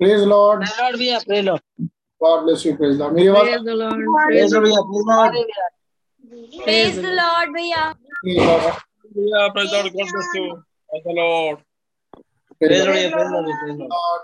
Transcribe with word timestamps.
Praise 0.00 0.20
Lord 0.32 0.64
Praise 0.64 0.80
Lord 0.80 0.96
भैया 0.98 1.18
pray 1.26 1.40
low 1.42 1.56
God 2.22 2.42
bless 2.44 2.66
you 2.66 2.72
praise 2.76 2.98
Lord 2.98 3.14
मेरी 3.14 3.28
आवाज़ 3.28 3.46
Praise 3.48 3.62
the 3.66 3.74
praise 4.26 4.52
Praise 4.52 4.52
लो 4.54 4.60
the 4.60 4.64
भैया 4.64 4.80
praise 6.64 6.98
Lord 7.04 7.48
भैया. 7.54 7.82
God 9.38 9.52
bless 9.54 9.72
you. 10.36 10.46
Praise 10.88 11.04
the 11.06 11.14
Lord. 11.18 11.56
Praise 12.60 12.70
praise 12.70 12.86
लो 12.86 12.92
भैया 12.92 13.08
praise 13.08 13.56
praise 13.62 13.76
Lord 13.80 14.22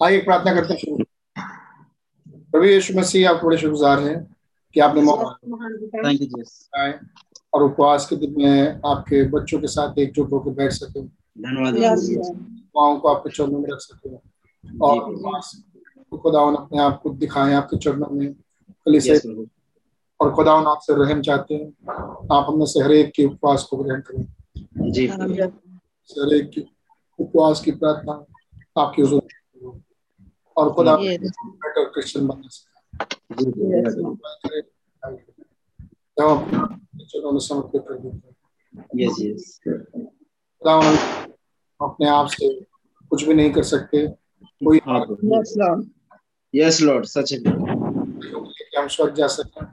आइए 0.00 0.18
प्रार्थना 0.24 0.54
करते 0.54 0.72
हैं 0.72 0.80
शुरू। 0.80 1.04
प्रभु 2.52 2.64
यीशु 2.64 2.94
मसीह 2.98 3.30
आप 3.30 3.44
बड़े 3.44 3.56
शुक्रगुजार 3.56 3.98
हैं 4.00 4.18
कि 4.74 4.80
आपने 4.80 5.02
मौका 5.02 5.28
थैंक 5.32 6.20
यू 6.20 6.26
जीसस 6.26 6.68
आए 6.78 6.92
और 7.54 7.62
उपवास 7.62 8.06
के 8.10 8.16
दिन 8.16 8.34
में 8.38 8.80
आपके 8.92 9.22
बच्चों 9.30 9.58
के 9.60 9.66
साथ 9.74 9.98
एकजुट 10.04 10.32
होकर 10.32 10.50
बैठ 10.60 10.72
सके। 10.72 11.02
धन्यवाद 11.02 11.98
को 12.74 13.08
आपके 13.08 13.30
चरणों 13.30 13.58
में 13.58 13.68
रख 13.72 13.80
सके। 13.80 14.16
और 14.82 15.14
खुदावन 16.18 16.54
अपने 16.54 16.78
आप 16.80 17.00
को 17.02 17.10
दिखाएँ 17.10 17.54
आपके 17.54 17.76
चरणों 17.76 18.06
में 18.06 18.32
कलीसिया 18.70 19.44
और 20.20 20.34
खुदावन 20.34 20.66
आपसे 20.66 21.04
रहम 21.04 21.22
चाहते 21.22 21.54
हैं। 21.54 21.68
आप 22.32 22.46
हमें 22.48 22.66
से 22.66 22.80
हर 22.80 22.92
एक 22.92 23.12
के 23.16 23.24
उपवास 23.24 23.64
को 23.64 23.76
ग्रहण 23.76 24.00
करें। 24.00 24.92
जी। 24.92 25.06
प्रभु 25.08 25.34
से 26.04 26.20
हर 26.20 26.34
एक 26.34 26.50
की 26.50 26.76
उपवास 27.18 27.60
की 27.60 27.70
प्रार्थना 27.70 28.24
आपकी 28.80 29.02
हुजूर 29.02 29.80
और 30.56 30.72
खुदा 30.72 30.96
बेटर 30.96 31.84
क्रिश्चियन 31.84 32.26
बनने 32.26 32.48
से 32.48 32.74
जी 33.44 33.50
प्रभु 33.50 33.70
Yes, 33.70 33.94
Lord. 33.98 35.18
जब 36.18 36.24
हम 36.24 36.62
अपने 36.62 37.04
चरणों 37.04 37.32
में 37.32 37.40
समर्पित 37.40 37.84
कर 37.88 37.94
देते 37.94 38.28
हैं 39.02 40.98
अपने 41.82 42.08
आप 42.08 42.26
से 42.26 42.60
कुछ 43.10 43.24
भी 43.24 43.34
नहीं 43.34 43.52
कर 43.52 43.62
सकते। 43.62 44.23
कोई 44.64 44.78
हाँ. 44.88 45.00
यस 46.54 46.80
लॉर्ड 46.82 47.04
सच 47.04 47.32
है 47.32 47.38
है 47.38 47.52
हम 48.78 48.88
स्वर्ग 48.88 49.14
जा 49.14 49.26
सकें 49.26 49.66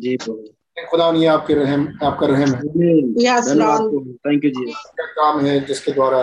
जी 0.00 0.16
प्रभु 0.16 0.86
खुदा 0.90 1.10
ये 1.10 1.26
आपके 1.26 1.54
रहम 1.54 1.86
आपका 2.02 2.26
रहम 2.26 2.50
है। 2.54 2.60
Lord. 3.54 3.80
प्रभु। 3.90 4.12
थैंक 4.26 4.44
यू 4.44 4.50
क्या 4.50 5.06
काम 5.18 5.40
है 5.40 5.58
जिसके 5.66 5.92
द्वारा 5.92 6.20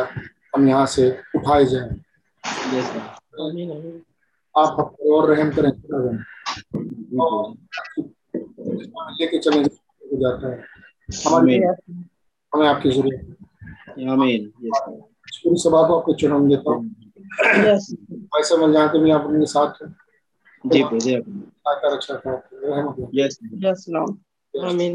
हम 0.55 0.67
यहाँ 0.67 0.85
से 0.85 1.09
उठाए 1.35 1.65
जाए। 1.65 1.89
यस 2.75 2.87
आप 4.55 4.95
और 5.11 5.29
रहम 5.33 5.49
करें। 5.51 5.71
जी 5.71 5.95
लेके 9.19 9.37
चले 9.39 9.59
हो 9.59 10.17
जाता 10.21 10.51
है। 10.51 10.57
हमारी 11.27 11.57
हमें 12.53 12.67
आपकी 12.67 12.89
ज़रूरत 12.91 13.19
है। 13.99 14.09
आमीन 14.11 14.51
यस 14.63 14.79
पूरी 15.43 15.57
सभा 15.61 15.87
को 15.87 15.99
आपके 15.99 16.13
चरणों 16.21 16.39
में 16.39 16.49
देता 16.49 16.71
हूँ 16.71 17.04
Yes. 17.35 17.83
ऐसे 18.39 18.57
मिल 18.57 18.73
जाते 18.73 18.99
भी 18.99 19.11
आप 19.11 19.25
उनके 19.25 19.45
साथ 19.45 19.81
हैं। 19.81 19.89
जी 20.65 20.83
प्रभु 20.83 20.99
जी। 20.99 21.15
प्रभु 21.15 21.39
सहायता 21.39 21.93
रक्षा 21.95 22.15
करें। 22.27 23.07
Yes 23.15 23.85
Lord. 23.89 24.13
Amen. 24.53 24.93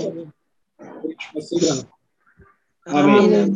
मसीह 1.36 1.60
का 1.64 1.72
आमीन 2.98 3.54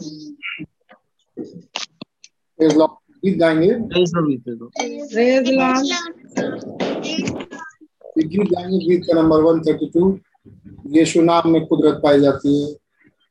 Praise 2.59 2.77
Lord। 2.77 2.95
गीत 3.25 3.39
गाएँगे? 3.39 3.73
प्रेज 3.89 4.11
प्रभु 4.15 4.67
प्रेज 5.15 5.51
लॉर्ड. 5.51 5.87
गीत 8.19 8.47
गाएँगे 8.53 8.79
गीत 8.79 9.03
का 9.07 9.13
number 9.21 9.41
one 9.41 9.61
thirty 9.61 9.87
two. 9.95 10.03
Yeshu 10.87 11.23
नाम 11.23 11.51
में 11.53 11.65
कुदरत 11.67 12.01
पाई 12.03 12.21
जाती 12.21 12.51
है। 12.63 12.75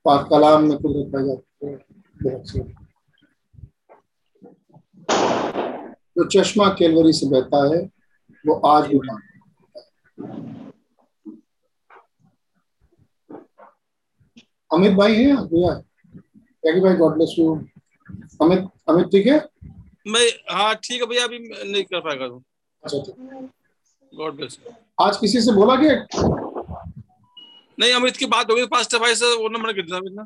पाक 0.05 0.27
कलाम 0.29 0.63
में 0.63 0.77
कुदरत 0.77 1.11
पाई 1.13 1.23
जाती 1.27 1.65
है 1.65 1.73
बहुत 2.23 2.49
से 2.49 2.59
जो 6.15 6.25
चश्मा 6.33 6.67
केलवरी 6.79 7.13
से 7.13 7.29
बहता 7.29 7.63
है 7.75 7.81
वो 8.45 8.53
आज 8.71 8.87
भी 8.87 8.99
है। 9.09 9.15
अमित 14.71 14.91
भाई 14.97 15.15
हैं? 15.15 15.35
भैया 15.47 15.73
क्या 16.13 16.81
भाई 16.83 16.95
God 16.97 17.13
bless 17.15 17.35
you 17.39 17.55
Amit 18.41 18.67
Amit 18.89 19.07
ठीक 19.11 19.27
है? 19.27 19.37
मैं 20.07 20.27
हाँ 20.55 20.73
ठीक 20.83 21.01
है 21.01 21.07
भैया 21.07 21.23
अभी 21.23 21.39
नहीं 21.39 21.83
कर 21.83 21.99
पाएगा 21.99 22.27
तो 22.27 22.41
अच्छा 22.83 22.97
ठीक। 22.97 23.49
गॉड 24.13 24.35
ब्लेस 24.35 24.57
आज 25.01 25.17
किसी 25.17 25.41
से 25.41 25.51
बोला 25.55 25.75
क्या 25.81 25.93
नहीं 27.77 27.93
अमित 27.93 28.17
की 28.17 28.25
बात 28.33 28.51
होगी 28.51 28.65
पास्टर 28.73 28.99
भाई 28.99 29.15
से 29.15 29.35
वो 29.41 29.47
नंबर 29.49 29.73
कर 29.73 29.81
देना 29.81 29.97
अमित 29.97 30.13
ना 30.15 30.25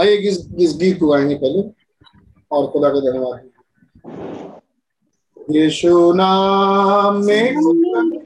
आइए 0.00 0.16
इस, 0.16 0.48
इस 0.58 0.76
गीत 0.76 1.00
को 1.00 1.08
गाएँगे 1.08 1.34
पहले? 1.34 1.62
और 2.50 2.66
खुदा 2.66 2.88
का 2.88 3.00
धन्यवाद। 3.00 3.50
यीशु 5.50 6.12
नाम 6.12 7.24
में 7.24 7.54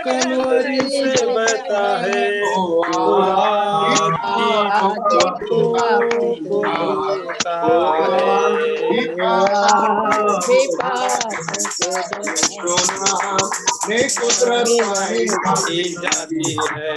कलवरी 0.04 0.80
से 0.82 1.26
बहता 1.26 1.84
है 1.98 2.22
में 13.90 14.08
कुदरत 14.10 14.68
पाई 14.82 15.84
जाती 16.02 16.44
है 16.52 16.90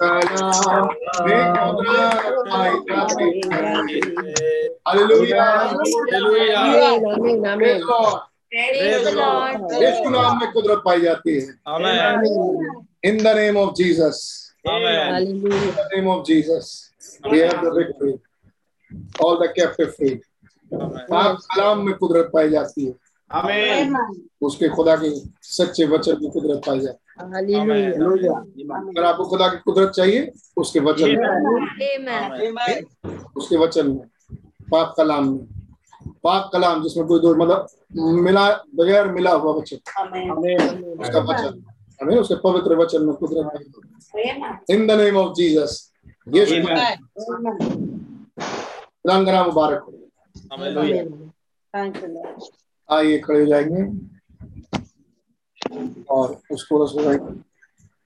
कलाम 0.00 0.86
में 1.26 1.42
कुदरत 1.56 2.38
पाई 2.52 2.74
जाती 2.88 3.28
है 3.52 3.64
hallelujah 4.88 5.44
Praise 7.58 7.82
Lord. 7.82 8.20
Praise 8.50 9.04
the 9.04 9.12
Lord. 9.12 9.72
Yeshu 9.82 10.08
नाम 10.10 10.32
में 10.40 10.48
कुदरत 10.52 10.82
पाई 10.84 11.00
जाती 11.00 11.32
है 11.40 11.46
आमेन 11.68 12.14
In 13.02 13.18
the 13.18 13.34
name 13.34 13.56
of 16.08 16.24
Jesus. 16.24 16.90
We 17.24 17.38
have 17.40 17.60
the 17.62 17.72
victory. 17.72 18.14
All 19.20 19.38
the 19.40 19.48
captive 19.56 19.94
free. 19.96 20.16
पाक 21.10 21.38
कलाम 21.54 21.78
में 21.86 21.94
कुदरत 21.94 22.30
पाई 22.34 22.48
जाती 22.50 22.84
है। 22.86 22.94
आमेन 23.30 23.96
उसके 24.42 24.68
खुदा 24.68 24.96
के 24.96 25.10
सच्चे 25.42 25.86
वचन 25.86 26.16
में 26.22 26.30
कुदरत 26.30 26.62
पाई 26.66 26.80
जाती 26.80 26.98
है। 26.98 27.22
अगर 28.90 29.04
आपको 29.04 29.24
खुदा 29.24 29.48
की 29.48 29.56
कुदरत 29.56 29.90
चाहिए 29.90 30.32
उसके 30.56 30.80
वचन 30.80 31.08
में। 31.08 32.82
उसके 33.36 33.56
वचन 33.56 33.86
में। 33.90 34.04
पाक 34.70 34.94
कलाम 34.96 35.28
में। 35.32 35.44
पाक 36.24 36.50
कलाम 36.52 36.82
जिसमें 36.82 37.06
कोई 37.06 37.20
दो 37.20 37.34
मतलब 37.34 37.66
मिला 38.24 38.48
बगैर 38.76 39.08
मिला 39.12 39.32
हुआ 39.32 39.52
वचन। 39.52 39.76
उसका 41.00 41.20
वचन। 41.20 41.64
हमें 42.02 42.16
उसके 42.16 42.34
पवित्र 42.34 42.76
वचन 42.76 43.04
में 43.06 43.14
कुदरत 43.14 44.70
in 44.70 44.86
the 44.86 44.90
name 44.90 45.16
of 45.16 45.32
Jesus 45.36 45.90
Yeshu 46.26 46.54
रंगना 49.08 49.42
मुबारक 49.46 49.82
हो 49.82 49.92
आइए 52.88 53.18
खड़े 53.18 53.40
हो 53.40 53.46
जाएँगे। 53.46 53.82
और 56.10 56.40
उसको 56.52 56.82
रस 56.84 56.92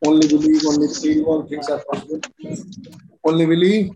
only 0.03 0.27
believe 0.29 0.69
only 0.69 0.87
believe 0.89 1.29
all 1.31 1.43
things 1.51 1.71
are 1.71 1.79
possible 1.89 2.21
only 3.29 3.47
believe 3.47 3.95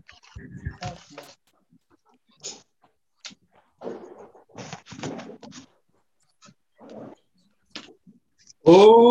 Oh 8.65 9.03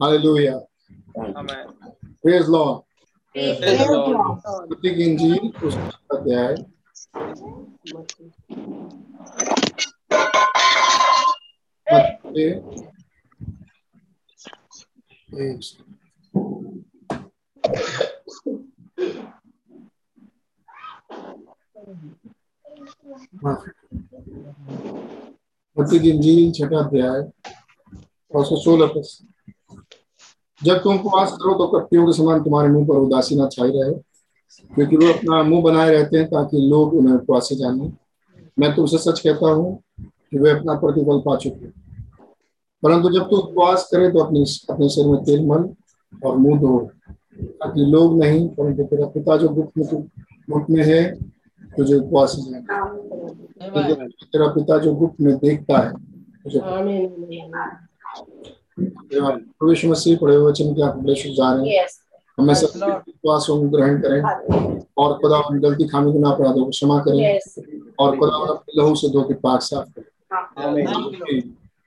Hallelujah. 0.00 0.60
Amen. 1.16 1.66
Praise 2.22 2.48
Lord. 2.48 2.84
Praise 3.34 3.60
the 3.60 3.92
Lord. 3.92 4.42
मत्ती 4.70 4.94
की 4.94 5.04
इंजील 5.04 5.48
उसका 5.66 6.16
अध्याय 6.16 6.54
मत्ती 11.86 12.42
एक 15.36 15.60
हाँ। 23.44 23.56
मत्ती 25.76 25.98
की 25.98 26.10
इंजील 26.10 26.52
छठा 26.52 26.78
अध्याय 26.78 27.20
और 28.30 28.44
सौ 28.44 28.56
सोलह 28.64 28.92
पद 28.96 29.34
जब 30.62 30.82
तुम 30.82 30.98
उपवास 30.98 31.32
करो 31.32 31.54
तो 31.54 31.66
कपटियों 31.68 32.06
के 32.06 32.12
समान 32.12 32.42
तुम्हारे 32.42 32.68
मुँह 32.68 32.86
पर 32.88 32.96
उदासी 32.96 33.36
न 33.36 33.48
छाई 33.52 33.70
रहे। 33.70 33.92
क्योंकि 34.70 34.96
वो 34.96 35.12
अपना 35.12 35.42
मुँह 35.42 35.62
बनाए 35.62 35.90
रहते 35.90 36.18
हैं 36.18 36.26
ताकि 36.26 36.60
लोग 36.68 36.94
उन्हें 36.94 37.14
उपवासी 37.14 37.56
जाने। 37.56 37.90
मैं 38.58 38.74
तुमसे 38.76 38.98
सच 38.98 39.20
कहता 39.20 39.50
हूँ 39.50 39.78
कि 40.00 40.38
वे 40.38 40.50
अपना 40.50 40.74
प्रतिफल 40.80 41.20
पा 41.26 41.36
चुके। 41.36 41.66
परंतु 42.82 43.10
जब 43.10 43.28
तू 43.30 43.36
उपवास 43.36 43.88
करे 43.92 44.10
तो 44.12 44.18
अपने 44.18 44.40
अपने 44.70 44.88
सिर 44.88 45.06
में 45.06 45.22
तेल 45.24 45.46
मल 45.46 45.68
और 46.26 46.36
मुँह 46.36 46.58
धो 46.60 46.78
ताकि 47.40 47.80
लोग 47.86 48.18
नहीं 48.18 48.48
परंतु 48.48 48.84
तेरा 48.84 49.06
पिता 49.06 49.36
जो 49.36 49.48
गुप्त 49.48 49.78
में 49.78 49.86
गुप्त 50.50 50.70
में 50.70 50.84
है 50.84 51.02
तुझे 51.76 51.94
उपवासी 51.94 52.42
जाने। 52.42 52.60
तेरा 54.26 54.46
पिता 54.48 54.78
जो 54.78 54.94
गुप्त 54.94 55.20
में 55.20 55.36
देखता 55.36 55.78
है 55.78 55.92
तुझे 55.92 56.60
प्रभु 58.80 59.88
मसीह 59.88 60.16
पढ़े 60.16 60.36
हुए 60.36 60.50
वचन 60.50 60.74
के 60.74 60.82
आप 60.82 60.98
जा 61.34 61.52
रहे 61.52 61.76
हैं। 61.76 61.86
हमें 62.38 62.54
सब 62.54 62.66
विश्वास 63.06 63.46
को 63.46 63.60
ग्रहण 63.60 64.00
करें। 64.00 64.22
और 64.96 65.18
खुदा 65.18 65.38
उन 65.38 65.60
गलती 65.60 65.88
खामी 65.88 66.12
गुना 66.12 66.30
अपराधों 66.30 66.64
को 66.64 66.70
क्षमा 66.70 66.98
करें। 66.98 67.38
और 67.98 68.18
खुदा 68.18 68.36
उन 68.36 68.48
अपने 68.48 68.82
लहू 68.82 68.94
से 68.94 69.08
धो 69.08 69.22
के 69.22 69.34
पाक 69.34 69.60
साफ़ 69.62 69.88
करें। 69.88 71.42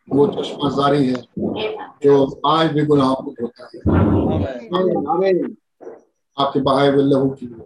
वो 0.10 0.27
चश्मा 0.27 0.69
जारी 0.69 1.08
है 1.08 1.24
जो 2.03 2.41
आज 2.46 2.72
भी 2.72 2.86
गुनाहों 2.86 3.15
को 3.15 3.31
धोता 3.31 3.63
है 3.63 3.79
आपके 6.39 6.60
बहाए 6.60 6.88
हुए 6.88 7.03
लहू 7.03 7.29
की। 7.29 7.63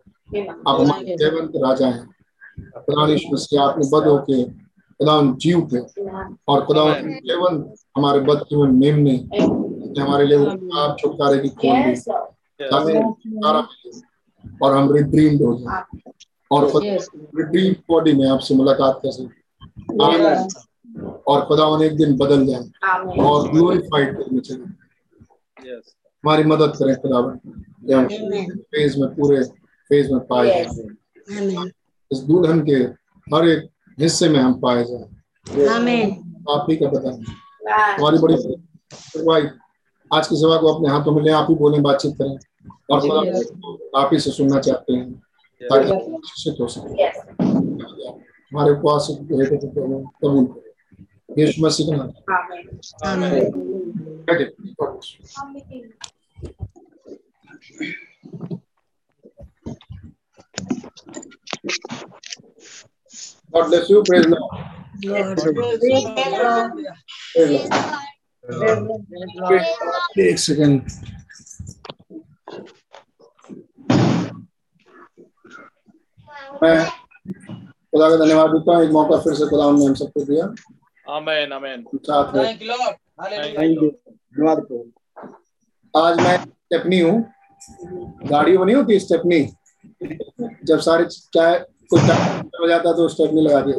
आप 0.68 0.82
हमारे 0.82 1.18
जयवंत 1.18 1.51
राजा 1.56 1.88
हैं। 1.88 2.10
मसीह 3.34 3.62
आपने 3.62 3.89
बद 3.94 4.08
होके 4.08 4.62
खुदा 5.00 5.16
जीव 5.42 5.60
थे। 5.72 5.80
और 6.48 6.66
खुदा 6.66 6.84
केवल 7.00 7.54
हमारे 7.98 8.20
बच्चे 8.30 8.56
में 8.56 8.72
मेमने 8.72 9.16
ने 9.32 10.02
हमारे 10.02 10.26
लिए 10.26 10.38
आप 10.80 10.96
छुटकारे 11.00 11.40
की 11.40 11.50
खोल 11.50 11.84
दी 11.84 11.96
ताकि 12.60 12.94
छुटकारा 12.94 13.62
मिले। 13.62 14.02
और 14.64 14.76
हम 14.78 14.92
रिड्रीम्ड 14.94 15.42
हो 15.42 15.54
जाए 15.60 15.84
और 16.52 16.62
रिड्रीम 17.38 17.74
बॉडी 17.90 18.14
में 18.14 18.28
आपसे 18.30 18.56
मुलाकात 18.56 19.00
कर 19.06 19.12
सके 19.12 19.42
और 21.32 21.46
खुदा 21.46 21.66
एक 21.86 21.96
दिन 21.98 22.16
बदल 22.18 22.46
जाए। 22.46 22.64
और 23.20 23.52
ग्लोरीफाइड 23.52 24.18
करने 24.18 24.40
चले। 24.40 24.66
हमारी 26.24 26.44
मदद 26.44 26.74
करें 26.80 26.96
खुदा 26.96 27.22
फ़ेज़ 28.72 29.00
में 29.00 29.10
पूरे 29.16 29.44
फ़ेज़ 29.90 30.12
में 30.12 30.20
पाए। 30.28 30.66
इस 32.12 32.20
दुल्हन 32.20 32.60
के 32.66 32.76
हर 33.28 33.48
एक 33.48 33.70
हिस्से 34.00 34.30
में 34.30 34.40
हम 34.40 34.54
पाए 34.60 34.84
जाए। 34.84 35.04
आप 36.50 36.68
ही 36.70 36.76
का 36.78 36.88
पता 36.90 37.10
नहीं 37.10 37.36
हमारी 38.00 38.18
बड़ी 38.18 38.36
भाई 39.26 39.42
आज 40.14 40.28
की 40.28 40.36
सभा 40.36 40.58
को 40.58 40.74
अपने 40.74 40.90
हाथों 40.90 41.12
में 41.12 41.22
ले 41.24 41.32
आप 41.32 41.48
ही 41.50 41.56
बोले 41.56 41.80
बातचीत 41.82 42.16
करें। 42.22 42.38
और 42.92 43.00
आप 43.96 44.10
ही 44.14 44.20
से 44.20 44.32
सुनना 44.32 44.60
चाहते 44.60 44.94
हैं 44.94 45.12
ताकि 45.64 45.88
शिक्षित 46.28 46.56
हो 46.62 46.68
सके। 46.68 47.04
हमारे 48.54 48.72
उपवास 48.72 49.08
को 49.10 49.40
हेतु 49.42 49.68
कबूल 49.68 50.46
करें। 50.46 51.46
यीशु 51.46 51.62
मसीह 51.66 51.88
का 51.90 51.96
नाम। 51.96 52.10
बैठे। 54.28 54.46
God 63.53 63.69
bless 63.69 63.89
you. 63.89 64.03
Praise 64.03 64.25
Lord. 64.25 64.41
Praise 70.15 70.50
मैं 76.63 76.86
खुदा 77.91 78.10
का 78.10 78.15
धन्यवाद 78.15 78.50
देता 78.50 78.75
हूँ। 78.75 78.83
एक 78.83 78.91
मौका 78.91 79.17
फिर 79.17 79.33
से 79.33 79.50
खुदा 79.50 79.72
ने 79.72 79.86
हम 79.86 79.93
सबको 79.93 80.25
दिया। 80.25 80.53
Amen. 81.17 81.57
Amen. 81.57 81.83
साथ 81.95 82.36
में. 82.36 82.57
धन्यवाद 82.57 82.95
आज 85.98 86.22
मैं 86.22 86.38
स्टेपनी 86.38 87.00
हूँ। 87.00 87.33
गाड़ी 88.25 88.57
वो 88.57 88.65
नहीं 88.65 88.75
होती 88.75 89.00
स्टेपनी 89.00 89.53
जब 90.63 90.79
सारे 90.79 91.05
चाय 91.05 91.65
कुछ 91.94 92.02
हो 92.62 92.68
जाता 92.68 92.92
तो 92.94 93.08
स्टेपनी 93.08 93.42
लगा 93.42 93.62
दिया 93.62 93.78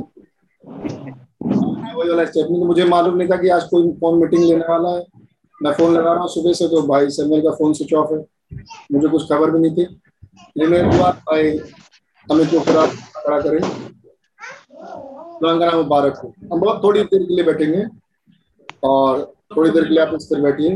वही 1.96 2.08
वाला 2.08 2.24
स्टेपनी 2.24 2.58
तो 2.58 2.64
मुझे 2.64 2.84
मालूम 2.84 3.16
नहीं 3.16 3.28
था 3.28 3.36
कि 3.36 3.48
आज 3.48 3.64
कोई 3.70 3.90
फ़ोन 4.00 4.18
मीटिंग 4.20 4.44
लेने 4.44 4.64
वाला 4.68 4.90
है। 4.90 5.04
मैं 5.60 5.72
फ़ोन 5.72 5.92
लगा 5.94 6.12
रहा 6.12 6.20
हूँ 6.20 6.28
सुबह 6.28 6.52
से 6.52 6.68
तो 6.68 6.82
भाई 6.86 7.10
सलमान 7.10 7.40
का 7.42 7.50
फ़ोन 7.56 7.72
स्विच 7.72 7.92
ऑफ़ 7.94 8.12
है। 8.12 8.18
मुझे 8.92 9.08
कुछ 9.08 9.28
खबर 9.28 9.50
भी 9.50 9.58
नहीं 9.58 9.76
थी। 9.76 9.86
मेरे 10.58 10.82
दुआ 10.82 11.10
भाई 11.28 11.50
अमित 12.28 12.50
को 12.50 12.60
खड़ा 12.60 12.86
खड़ा 12.86 13.40
करें। 13.40 13.60
नाम 15.42 15.76
मुबारक 15.76 16.16
हो 16.16 16.32
हम 16.52 16.60
बहुत 16.60 16.82
थोड़ी 16.84 17.02
देर 17.02 17.22
के 17.22 17.34
लिए 17.34 17.44
बैठेंगे 17.44 17.84
और 18.82 19.22
थोड़ी 19.56 19.70
देर 19.70 19.84
के 19.84 19.90
लिए 19.90 20.04
आप 20.04 20.14
इस 20.14 20.24
पर 20.32 20.40
बैठिए। 20.40 20.70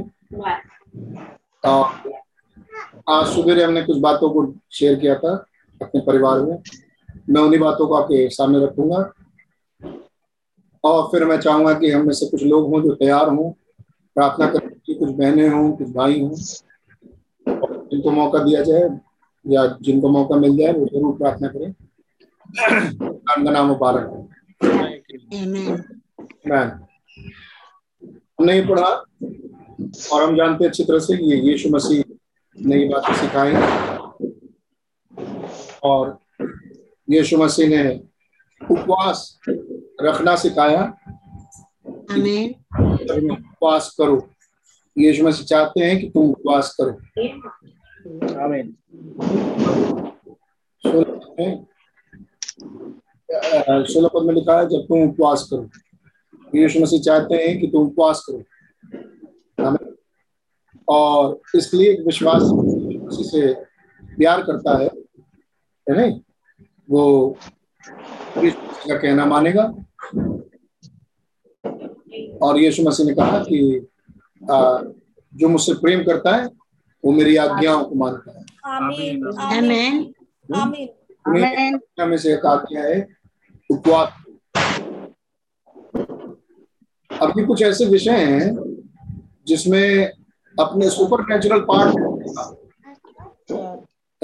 आज 3.09 3.27
सुबह 3.27 3.65
हमने 3.65 3.83
कुछ 3.83 3.99
बातों 4.01 4.31
को 4.31 4.53
शेयर 4.73 4.95
किया 5.01 5.15
था 5.19 5.33
अपने 5.81 6.01
परिवार 6.01 6.41
में। 6.41 6.57
मैं 7.29 7.41
उन्हीं 7.41 7.61
बातों 7.61 7.87
को 7.89 7.95
आपके 7.95 8.29
सामने 8.31 8.65
रखूँगा। 8.65 9.01
और 10.85 11.09
फिर 11.13 11.25
मैं 11.25 11.39
चाहूँगा 11.41 11.73
कि 11.79 11.91
हम 11.91 12.07
में 12.07 12.13
से 12.15 12.27
कुछ 12.27 12.43
लोग 12.43 12.69
हों 12.73 12.83
जो 12.83 12.95
तैयार 12.95 13.29
हों 13.29 13.51
प्रार्थना 14.17 14.47
करने 14.47 14.75
की 14.87 14.95
कुछ 14.95 15.11
बहनें 15.11 15.49
हों 15.49 15.71
कुछ 15.73 15.89
भाई 15.95 16.21
हों 16.21 16.35
जिनको 17.91 18.11
मौका 18.11 18.39
दिया 18.45 18.63
जाए 18.63 18.89
या 19.45 19.67
जिनको 19.83 20.09
मौका 20.09 20.37
मिल 20.37 20.57
जाए 20.57 20.73
वो 20.73 20.87
ज़रूर 20.87 21.17
प्रार्थना 21.19 21.49
करें। 21.49 21.73
का 22.51 23.51
नाम 23.51 23.67
मुबारक 23.67 24.11
मैन 26.47 26.69
हमने 28.39 28.55
ये 28.55 28.67
पढ़ा 28.67 28.89
और 30.13 30.23
हम 30.23 30.37
जानते 30.37 30.67
अच्छी 30.67 30.85
तरह 30.85 30.99
से 30.99 31.15
ये 31.25 31.37
यीशु 31.41 31.69
मसीह 31.71 32.03
नई 32.57 32.89
बातें 32.89 33.15
सिखाई 33.15 33.53
और 35.85 36.19
यीशु 37.11 37.39
मसीह 37.39 37.69
ने 37.69 38.01
उपवास 38.71 39.41
रखना 40.03 40.37
सिखाया। 40.37 40.83
उपवास 43.33 43.95
करो। 43.99 44.29
यीशु 44.99 45.25
मसीह 45.25 45.47
चाहते 45.47 45.85
हैं 45.85 46.01
कि 46.01 46.11
तुम 46.11 46.31
उपवास 46.31 46.77
करो। 46.81 46.91
आमीन। 48.45 48.77
सोलह 53.85 54.09
पद 54.09 54.23
में 54.23 54.35
लिखा 54.35 54.59
है 54.59 54.67
जब 54.69 54.83
तुम 54.89 55.03
उपवास 55.03 55.49
करो। 55.53 55.71
यीशु 56.55 56.81
मसीह 56.81 57.01
चाहते 57.01 57.35
हैं 57.35 57.61
कि 57.61 57.67
तुम 57.67 57.87
उपवास 57.87 58.27
करो। 58.31 58.43
आमीन। 59.67 59.95
और 60.89 61.41
इसलिए 61.57 61.93
विश्वास 61.93 62.43
से 63.27 63.55
प्यार 64.03 64.43
करता 64.43 64.79
है 64.79 64.87
है 65.91 65.97
नहीं? 65.97 66.21
वो 66.91 67.37
का 68.89 68.99
कहना 68.99 69.27
मानेगा? 69.27 69.63
और 72.43 72.59
यीशु 72.59 72.83
मसीह 72.83 73.07
ने 73.07 73.15
कहा 73.15 73.39
कि 73.39 73.87
आ, 74.51 74.79
जो 75.35 75.49
मुझसे 75.49 75.75
प्रेम 75.75 76.03
करता 76.03 76.37
है 76.37 76.47
वो 77.05 77.13
मेरी 77.13 77.37
आज्ञाओं 77.37 77.85
को 77.85 77.95
मानता 77.95 78.39
है। 78.39 78.45
आमीन। 78.65 80.15
आमीन। 81.27 81.81
में 82.09 82.19
से 82.19 82.35
एक 82.35 82.47
आज्ञा 82.47 82.83
है 82.83 83.09
उपवास। 83.71 84.13
अब 87.23 87.33
भी 87.37 87.45
कुछ 87.47 87.63
ऐसे 87.63 87.85
विषय 87.85 88.11
हैं 88.11 88.55
जिसमें 89.47 90.07
अपने 90.61 90.91
सुपर 90.91 91.23
नेचुरल 91.23 91.61
पार्ट 91.61 91.95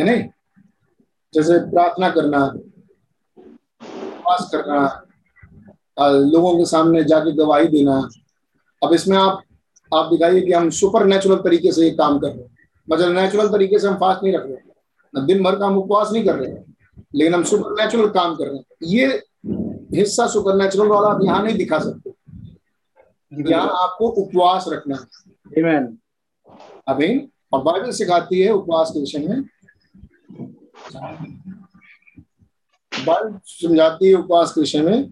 है 0.00 0.04
नहीं? 0.04 0.28
जैसे 1.34 1.58
प्रार्थना 1.70 2.08
करना 2.10 2.44
उपवास 3.36 4.48
करना 4.52 4.80
लोगों 5.98 6.56
के 6.58 6.64
सामने 6.66 7.02
जाके 7.04 7.32
गवाही 7.34 7.68
देना। 7.68 7.96
अब 8.82 8.92
इसमें 8.92 9.16
आप 9.18 9.42
आप 9.92 10.10
दिखाइए 10.10 10.40
कि 10.40 10.52
हम 10.52 10.70
सुपर 10.72 11.04
नेचुरल 11.06 11.36
तरीके 11.38 11.72
से 11.72 11.82
ये 11.82 11.90
काम 11.92 12.18
कर 12.18 12.28
रहे 12.28 12.36
हैं। 12.36 12.56
मतलब 12.88 13.12
नेचुरल 13.12 13.48
तरीके 13.48 13.78
से 13.78 13.88
हम 13.88 13.94
फास्ट 13.96 14.22
नहीं 14.22 14.32
रख 14.34 14.44
रहे 14.44 14.54
हैं। 14.54 15.26
दिन 15.26 15.42
भर 15.42 15.56
का 15.56 15.66
हम 15.66 15.76
उपवास 15.78 16.10
नहीं 16.12 16.24
कर 16.24 16.34
रहे 16.34 16.50
हैं 16.50 16.74
लेकिन 17.14 17.34
हम 17.34 17.42
सुपर 17.44 17.72
नेचुरल 17.74 18.08
काम 18.10 18.34
कर 18.36 18.46
रहे 18.46 18.56
हैं। 18.56 18.64
ये 18.84 19.06
हिस्सा 19.94 20.26
सुपर 20.26 20.56
नेचुरल 20.56 20.88
वाला 20.88 21.08
आप 21.08 21.20
यहाँ 21.24 21.42
नहीं 21.42 21.56
दिखा 21.56 21.78
सकते। 21.78 22.12
यहाँ 23.32 23.68
आपको 23.82 24.08
उपवास 24.22 24.64
रखना 24.68 24.96
है। 24.96 25.82
अभी 26.88 27.08
और 27.52 27.62
बाइबल 27.62 27.90
सिखाती 27.92 28.40
है 28.40 28.52
उपवास 28.52 28.90
के 28.90 29.00
विषय 29.00 29.18
में 29.18 29.44
बाइबल 32.92 33.38
समझाती 33.44 34.08
है 34.08 34.14
उपवास 34.14 34.52
के 34.52 34.60
विषय 34.60 34.82
में 34.82 35.08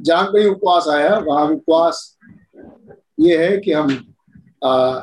जहाँ 0.00 0.26
कहीं 0.32 0.46
उपवास 0.46 0.88
आया 0.88 1.16
वहाँ 1.18 1.44
उपवास 1.50 2.02
ये 3.20 3.36
है 3.46 3.56
कि 3.58 3.72
हम 3.72 3.90
आ, 4.64 5.02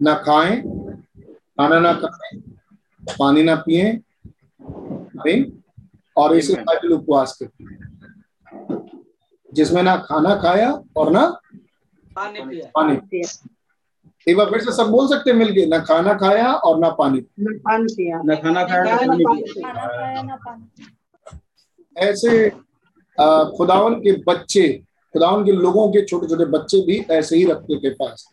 ना 0.00 0.14
खाएँ 0.26 0.60
खाना 0.62 1.78
ना 1.80 1.92
खाएँ 1.92 2.40
पानी 3.18 3.42
ना 3.42 3.54
पिए 3.66 3.92
और 6.16 6.36
इसे 6.36 6.54
बाइबल 6.54 6.92
उपवास 6.92 7.36
करती 7.42 7.64
है। 7.64 7.84
जिसमें 9.52 9.82
ना 9.82 9.96
खाना 9.96 10.34
खाया 10.42 10.70
और 10.96 11.10
ना 11.12 11.26
पानी 12.16 12.40
पिया। 12.40 12.70
पानी 12.74 12.96
एक 14.28 14.36
बार 14.36 14.50
फिर 14.50 14.60
से 14.60 14.72
सब 14.72 14.86
बोल 14.90 15.08
सकते 15.08 15.30
हैं 15.30 15.36
मिलके 15.38 15.66
ना 15.66 15.78
खाना 15.78 16.14
खाया 16.14 16.52
और 16.52 16.78
ना 16.78 16.88
पानी। 16.90 17.18
ना 17.40 17.58
पानी 17.64 17.94
पिया। 17.94 18.22
न 18.24 18.36
खाना 18.36 18.64
खाया 18.64 18.94
न 18.94 19.06
पानी 19.08 19.24
पिया। 19.24 19.72
खाना 19.72 19.86
खाया 19.86 20.22
ना 20.22 20.36
पानी। 20.36 20.86
ऐसे 21.96 22.50
खुदावन 23.56 23.94
के 23.94 24.12
बच्चे 24.26 24.68
खुदावन 25.14 25.44
के 25.44 25.52
लोगों 25.52 25.88
के 25.92 26.04
छोटे 26.04 26.26
छोटे 26.26 26.44
बच्चे 26.44 26.80
भी 26.86 26.98
ऐसे 27.10 27.36
ही 27.36 27.44
रखते 27.44 27.78
थे 27.78 27.90
पास। 27.94 28.26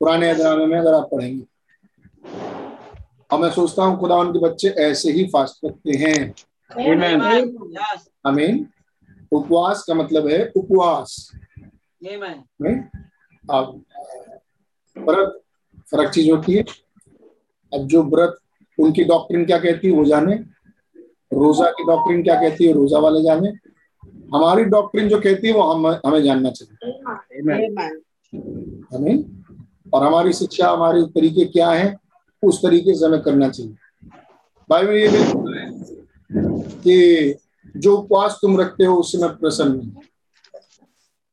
पुराने 0.00 0.34
जमाने 0.34 0.66
में 0.66 0.78
अगर 0.78 0.94
आप 0.94 1.08
पढ़ेंगे। 1.12 1.44
और 3.32 3.40
मैं 3.40 3.50
सोचता 3.50 3.82
हूँ 3.82 3.98
खुदावन 4.00 4.32
के 4.32 4.38
बच्चे 4.38 4.68
ऐसे 4.68 5.12
ही 5.12 5.24
फास्ट 5.26 5.64
रखते 5.64 5.96
हैं। 5.96 6.34
आमीन 8.26 8.66
उपवास 9.32 9.84
का 9.88 9.94
मतलब 9.94 10.28
है 10.28 10.52
उपवास। 10.56 11.30
नहीं 12.04 12.80
अब 14.96 15.04
फ़र्क 15.06 15.40
फ़र्क 15.90 16.10
चीज़ 16.10 16.30
होती 16.30 16.52
है। 16.52 16.64
अब 17.72 17.86
जो 17.86 18.02
व्रत 18.02 18.38
उनकी 18.78 19.04
डॉक्ट्रिन 19.04 19.44
क्या 19.44 19.58
कहती 19.58 19.88
है 19.88 19.94
वो 19.94 20.04
जाने। 20.04 20.34
रोजा 21.32 21.70
की 21.70 21.84
डॉक्ट्रिन 21.84 22.22
क्या 22.22 22.34
कहती 22.40 22.66
है 22.66 22.72
रोजा 22.72 22.98
वाले 22.98 23.22
जाने। 23.22 23.48
हमारी 24.34 24.64
डॉक्ट्रिन 24.64 25.08
जो 25.08 25.20
कहती 25.20 25.48
है 25.48 25.54
वो 25.54 25.62
हम 25.62 25.86
हमें 26.06 26.22
जानना 26.22 26.50
चाहिए। 26.50 26.92
हमें 28.94 29.24
और 29.94 30.02
हमारी 30.02 30.32
शिक्षा 30.32 30.70
हमारे 30.70 31.02
तरीके 31.02 31.44
क्या 31.44 31.70
है 31.70 31.96
उस 32.42 32.62
तरीके 32.62 32.94
से 32.94 33.06
हमें 33.06 33.22
करना 33.22 33.48
चाहिए। 33.48 33.74
बाइबल 34.70 34.92
ये 34.92 35.08
भी 35.08 35.22
कि 36.82 37.34
जो 37.76 37.96
उपवास 37.96 38.38
तुम 38.42 38.60
रखते 38.60 38.84
हो 38.84 38.96
उससे 38.96 39.18
मैं 39.18 39.36
प्रसन्न 39.36 39.72
हूँ। 39.72 40.02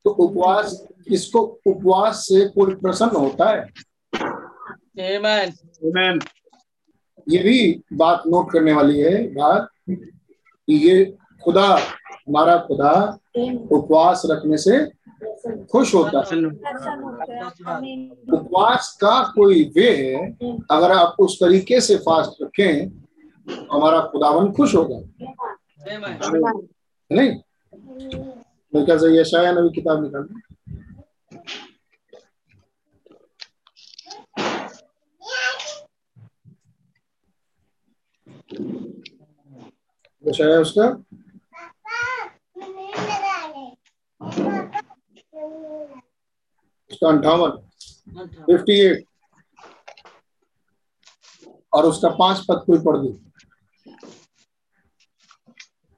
तो 0.05 0.09
उपवास 0.09 0.87
इसको 1.07 1.39
उपवास 1.67 2.15
से 2.27 2.45
कोई 2.49 2.73
प्रसन्न 2.75 3.15
होता 3.15 3.49
है? 3.49 3.67
Amen. 4.99 5.51
Amen. 5.85 6.23
ये 7.29 7.43
भी 7.43 7.81
बात 7.93 8.23
नोट 8.27 8.51
करने 8.51 8.73
वाली 8.73 8.99
है 8.99 9.27
बात 9.33 9.67
कि 9.89 10.75
ये 10.89 11.05
खुदा 11.43 11.67
हमारा 12.27 12.57
खुदा 12.57 12.93
उपवास 13.71 14.21
रखने 14.25 14.57
से 14.57 14.85
खुश 15.71 15.93
होता 15.95 16.23
है। 16.31 16.45
उपवास 18.33 18.97
का 19.01 19.21
कोई 19.35 19.63
वे 19.75 19.89
है 19.97 20.31
अगर 20.71 20.91
आप 20.91 21.15
उस 21.19 21.35
तरीके 21.39 21.81
से 21.81 21.95
फास्ट 21.97 22.43
रखें 22.43 22.89
तो 22.89 23.77
हमारा 23.77 23.99
खुदावन 24.01 24.51
खुश 24.51 24.75
होगा। 24.75 24.99
नहीं? 27.11 27.31
मेरे 28.73 28.85
ख्याल 28.85 28.99
से 28.99 29.07
यशाया 29.19 29.51
नबी 29.51 29.69
किताब 29.75 30.03
निकाल 30.03 30.27
यशाया 40.23 40.59
उसका 40.61 40.85
उसका 46.91 47.07
अंठावन 47.09 47.51
फिफ्टी 48.45 48.79
एट 48.81 49.03
और 51.73 51.85
उसका 51.85 52.09
पाँच 52.19 52.45
पद 52.49 52.63
कोई 52.65 52.79
पढ़ 52.85 52.97
दी। 52.97 53.11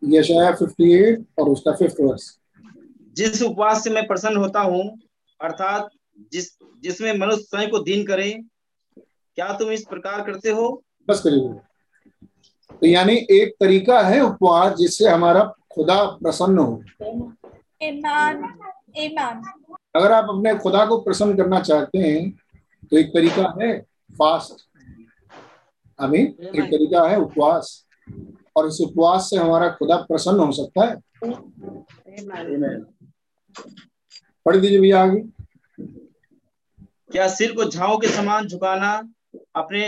यशाया 0.02 0.52
फिफ्टी 0.56 0.92
एट 0.94 1.26
और 1.40 1.50
उसका 1.50 1.72
फिफ्थ 1.76 2.02
वर्स 2.02 2.26
जिस 3.14 3.42
उपवास 3.44 3.84
से 3.84 3.90
मैं 3.90 4.06
प्रसन्न 4.08 4.38
होता 4.38 4.62
हूँ 4.62 4.84
अर्थात 5.40 5.90
जिस 6.32 6.50
जिसमें 6.84 7.14
मनुष्य 7.18 7.44
स्वयं 7.44 7.70
को 7.70 7.80
दीन 7.80 8.06
करे 8.06 8.32
क्या 8.98 9.52
तुम 9.58 9.72
इस 9.72 9.86
प्रकार 9.86 10.22
करते 10.22 10.50
हो? 10.50 10.84
बस 11.08 11.22
करिए। 11.22 11.50
तो 12.72 12.88
यानी 12.88 13.16
एक 13.32 13.54
तरीका 13.60 14.02
है 14.02 14.20
उपवास 14.22 14.76
जिससे 14.78 15.08
हमारा 15.10 15.44
खुदा 15.72 16.04
प्रसन्न 16.06 16.58
हो। 16.58 16.82
ईमान 17.84 18.44
ईमान। 18.98 19.42
अगर 19.96 20.12
आप 20.12 20.30
अपने 20.30 20.56
खुदा 20.56 20.86
को 20.86 20.98
प्रसन्न 21.02 21.38
करना 21.38 21.60
चाहते 21.62 21.98
हैं 21.98 22.30
तो 22.92 22.98
एक 22.98 23.08
तरीका 23.08 23.54
है 23.62 23.78
फास्ट। 24.12 24.66
अभी 26.00 26.22
एक 26.22 26.64
तरीका 26.64 27.08
है 27.10 27.18
उपवास। 27.20 27.80
और 28.58 28.68
इस 28.68 28.80
उपवास 28.82 29.30
से 29.30 29.38
हमारा 29.38 29.70
खुदा 29.70 29.96
प्रसन्न 30.02 30.40
हो 30.40 30.52
सकता 30.52 30.86
है। 30.86 30.96
पढ़ 34.46 34.58
दीजिए 34.58 34.80
भैया 34.80 35.02
आगे। 35.04 35.22
क्या 37.12 37.28
सिर 37.28 37.52
को 37.52 37.66
झाओ 37.66 37.98
के 37.98 38.08
समान 38.08 38.48
झुकाना 38.48 38.92
अपने 39.56 39.86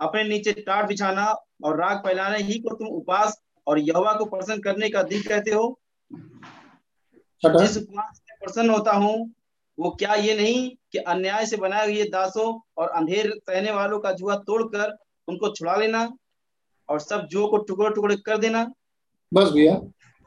अपने 0.00 0.22
नीचे 0.24 0.52
टाट 0.52 0.86
बिछाना 0.88 1.24
और 1.64 1.76
राग 1.80 1.98
फैलाने 1.98 2.38
ही 2.38 2.58
को 2.58 2.74
तुम 2.74 2.88
उपवास 2.88 3.40
और 3.66 3.78
यहोवा 3.78 4.12
को 4.12 4.24
प्रसन्न 4.24 4.60
करने 4.60 4.88
का 4.90 5.02
दिन 5.02 5.22
कहते 5.22 5.50
हो? 5.50 5.80
जिस 7.44 7.76
उपवास 7.76 8.16
से 8.16 8.34
प्रसन्न 8.40 8.70
होता 8.70 8.92
हूँ 8.92 9.32
वो 9.78 9.90
क्या 9.90 10.14
ये 10.14 10.34
नहीं 10.36 10.70
कि 10.92 10.98
अन्याय 10.98 11.46
से 11.46 11.56
बनाए 11.56 11.86
हुए 11.92 12.04
दासों 12.04 12.60
और 12.76 12.88
अंधेर 12.88 13.30
सहने 13.38 13.72
वालों 13.72 13.98
का 13.98 14.12
जुआ 14.12 14.36
तोड़कर 14.36 14.96
उनको 15.28 15.48
छुड़ा 15.54 15.76
लेना 15.76 16.08
और 16.88 17.00
सब 17.00 17.26
जुओं 17.30 17.48
को 17.48 17.56
टुकड़े 17.58 17.90
टुकड़े 17.94 18.16
कर 18.16 18.38
देना? 18.38 18.64
बस 19.32 19.50
भैया 19.50 19.80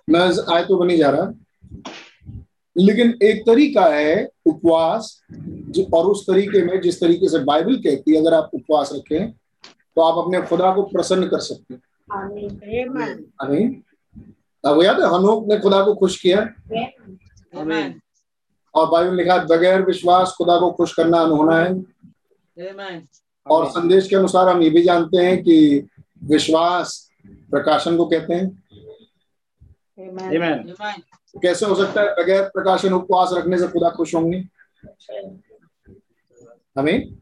मैं 0.07 0.29
इस 0.29 0.39
आयतों 0.53 0.79
बनी 0.79 0.97
जा 0.97 1.09
रहा। 1.09 1.31
लेकिन 2.79 3.19
एक 3.23 3.45
तरीका 3.45 3.85
है 3.85 4.29
उपवास 4.45 5.21
जो- 5.47 5.93
और 5.93 6.05
उस 6.05 6.27
तरीके 6.27 6.65
में 6.65 6.81
जिस 6.81 6.99
तरीके 6.99 7.29
से 7.29 7.39
बाइबल 7.39 7.75
कहती 7.75 8.13
है 8.13 8.21
अगर 8.21 8.33
आप 8.33 8.49
उपवास 8.53 8.89
रखें 8.93 9.31
तो 9.95 10.01
आप 10.01 10.25
अपने 10.25 10.41
खुदा 10.41 10.75
को 10.75 10.83
प्रसन्न 10.83 11.27
कर 11.27 11.39
सकते 11.39 11.73
हैं। 11.73 11.81
आमीन 13.41 13.83
अब 14.65 14.83
याद 14.83 14.99
है 14.99 15.07
हनोक 15.07 15.47
ने 15.47 15.59
खुदा 15.59 15.83
को 15.83 15.95
खुश 15.95 16.21
किया? 16.21 16.41
आमीन। 17.59 18.01
और 18.75 18.89
बाइबल 18.89 19.15
लिखा 19.15 19.37
बगैर 19.37 19.81
विश्वास 19.81 20.35
खुदा 20.37 20.59
को 20.59 20.71
खुश 20.71 20.95
करना 20.95 21.17
अनहोना 21.17 21.57
है। 21.59 21.79
और 23.47 23.69
संदेश 23.69 24.07
के 24.07 24.15
अनुसार 24.15 24.49
हम 24.49 24.61
ये 24.61 24.69
भी 24.69 24.81
जानते 24.81 25.17
हैं 25.17 25.43
कि 25.43 25.87
विश्वास 26.23 27.09
प्रकाशन 27.27 27.97
को 27.97 28.05
कहते 28.05 28.33
हैं। 28.33 28.63
Amen. 29.97 30.21
आमीन 30.21 30.73
कैसे 31.41 31.65
हो 31.65 31.75
सकता 31.75 32.01
है? 32.01 32.07
बगैर 32.15 32.43
प्रकाशन 32.43 32.93
उपवास 32.93 33.29
रखने 33.33 33.57
से 33.57 33.67
खुदा 33.67 33.89
खुश 33.89 34.15
होंगे? 34.15 34.37
हमें 36.77 37.15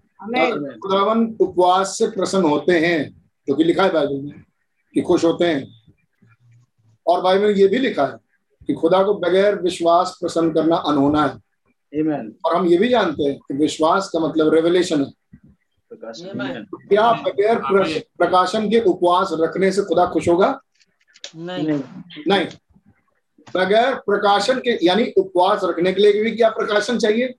खुदावन 0.79 1.37
उपवास 1.41 1.97
से 1.97 2.07
प्रसन्न 2.07 2.45
होते 2.45 2.79
हैं 2.79 3.23
जो 3.47 3.55
कि 3.55 3.63
लिखा 3.63 3.83
है 3.83 3.91
बाइबल 3.93 4.21
में 4.21 4.43
कि 4.93 5.01
खुश 5.01 5.25
होते 5.25 5.45
हैं। 5.45 5.67
और 7.07 7.21
बाइबल 7.21 7.47
में 7.47 7.55
ये 7.55 7.67
भी 7.67 7.77
लिखा 7.77 8.05
है 8.05 8.17
कि 8.67 8.73
खुदा 8.73 9.03
को 9.03 9.13
बगैर 9.13 9.61
विश्वास 9.61 10.17
प्रसन्न 10.21 10.53
करना 10.53 10.75
अनहोना 10.75 11.23
है। 11.23 11.33
आमीन 11.99 12.35
और 12.45 12.55
हम 12.55 12.65
ये 12.65 12.77
भी 12.77 12.89
जानते 12.89 13.23
हैं 13.23 13.37
कि 13.37 13.53
विश्वास 13.53 14.09
का 14.13 14.19
मतलब 14.19 14.53
रेवलेशन 14.53 15.03
है। 15.03 15.11
क्या 16.89 17.11
बगैर 17.13 17.59
प्रकाशन 18.17 18.69
के 18.69 18.79
उपवास 18.81 19.29
रखने 19.33 19.71
से 19.71 19.81
खुदा 19.81 20.05
खुश 20.05 20.27
होगा? 20.27 20.61
नहीं। 21.35 21.81
नहीं। 22.27 22.47
बगैर 23.53 23.93
प्रकाशन 24.05 24.59
के 24.59 24.77
यानी 24.85 25.03
उपवास 25.17 25.61
रखने 25.63 25.93
के 25.93 26.01
लिए 26.01 26.23
भी 26.23 26.31
क्या 26.31 26.49
प्रकाशन 26.49 26.97
चाहिए? 26.97 27.33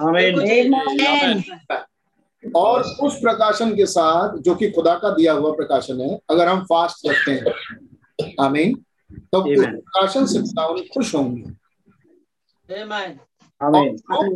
आमीन 0.00 1.52
और 2.56 2.82
उस 3.02 3.16
प्रकाशन 3.20 3.74
के 3.76 3.86
साथ 3.86 4.36
जो 4.38 4.54
कि 4.54 4.70
खुदा 4.70 4.94
का 4.94 5.10
दिया 5.10 5.32
हुआ 5.32 5.50
प्रकाशन 5.52 6.00
है 6.00 6.18
अगर 6.30 6.48
हम 6.48 6.60
फास्ट 6.64 7.08
रखते 7.08 7.32
हैं 7.32 8.36
आमीन 8.40 8.74
तो 9.32 9.40
प्रकाशन 9.42 10.26
से 10.26 10.40
खुदा 10.40 10.66
उन्हें 10.66 10.86
खुश 10.94 11.14
होंगे। 11.14 11.42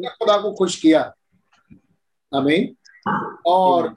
खुदा 0.09 0.37
को 0.39 0.53
खुश 0.53 0.77
किया। 0.77 1.01
आमीन। 2.33 2.75
और 3.47 3.95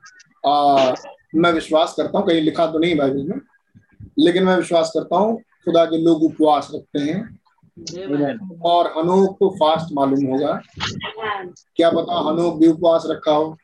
आ, 0.47 0.93
मैं 1.35 1.51
विश्वास 1.51 1.93
करता 1.97 2.17
हूँ 2.19 2.27
कहीं 2.27 2.41
लिखा 2.41 2.65
तो 2.71 2.79
नहीं 2.79 2.95
बाइबल 2.97 3.23
में 3.23 3.39
लेकिन 4.19 4.43
मैं 4.43 4.55
विश्वास 4.57 4.91
करता 4.93 5.17
हूँ 5.17 5.41
खुदा 5.65 5.85
के 5.85 5.97
लोग 5.97 6.23
उपवास 6.23 6.71
रखते 6.75 6.99
हैं। 6.99 7.39
और 8.65 8.87
हनोक 8.87 9.37
को 9.37 9.49
फास्ट 9.49 9.93
मालूम 9.93 10.25
होगा। 10.25 10.61
क्या 11.75 11.89
पता 11.89 12.19
हनोक 12.29 12.55
भी 12.59 12.67
उपवास 12.67 13.03
रखा 13.05 13.31
हो। 13.31 13.57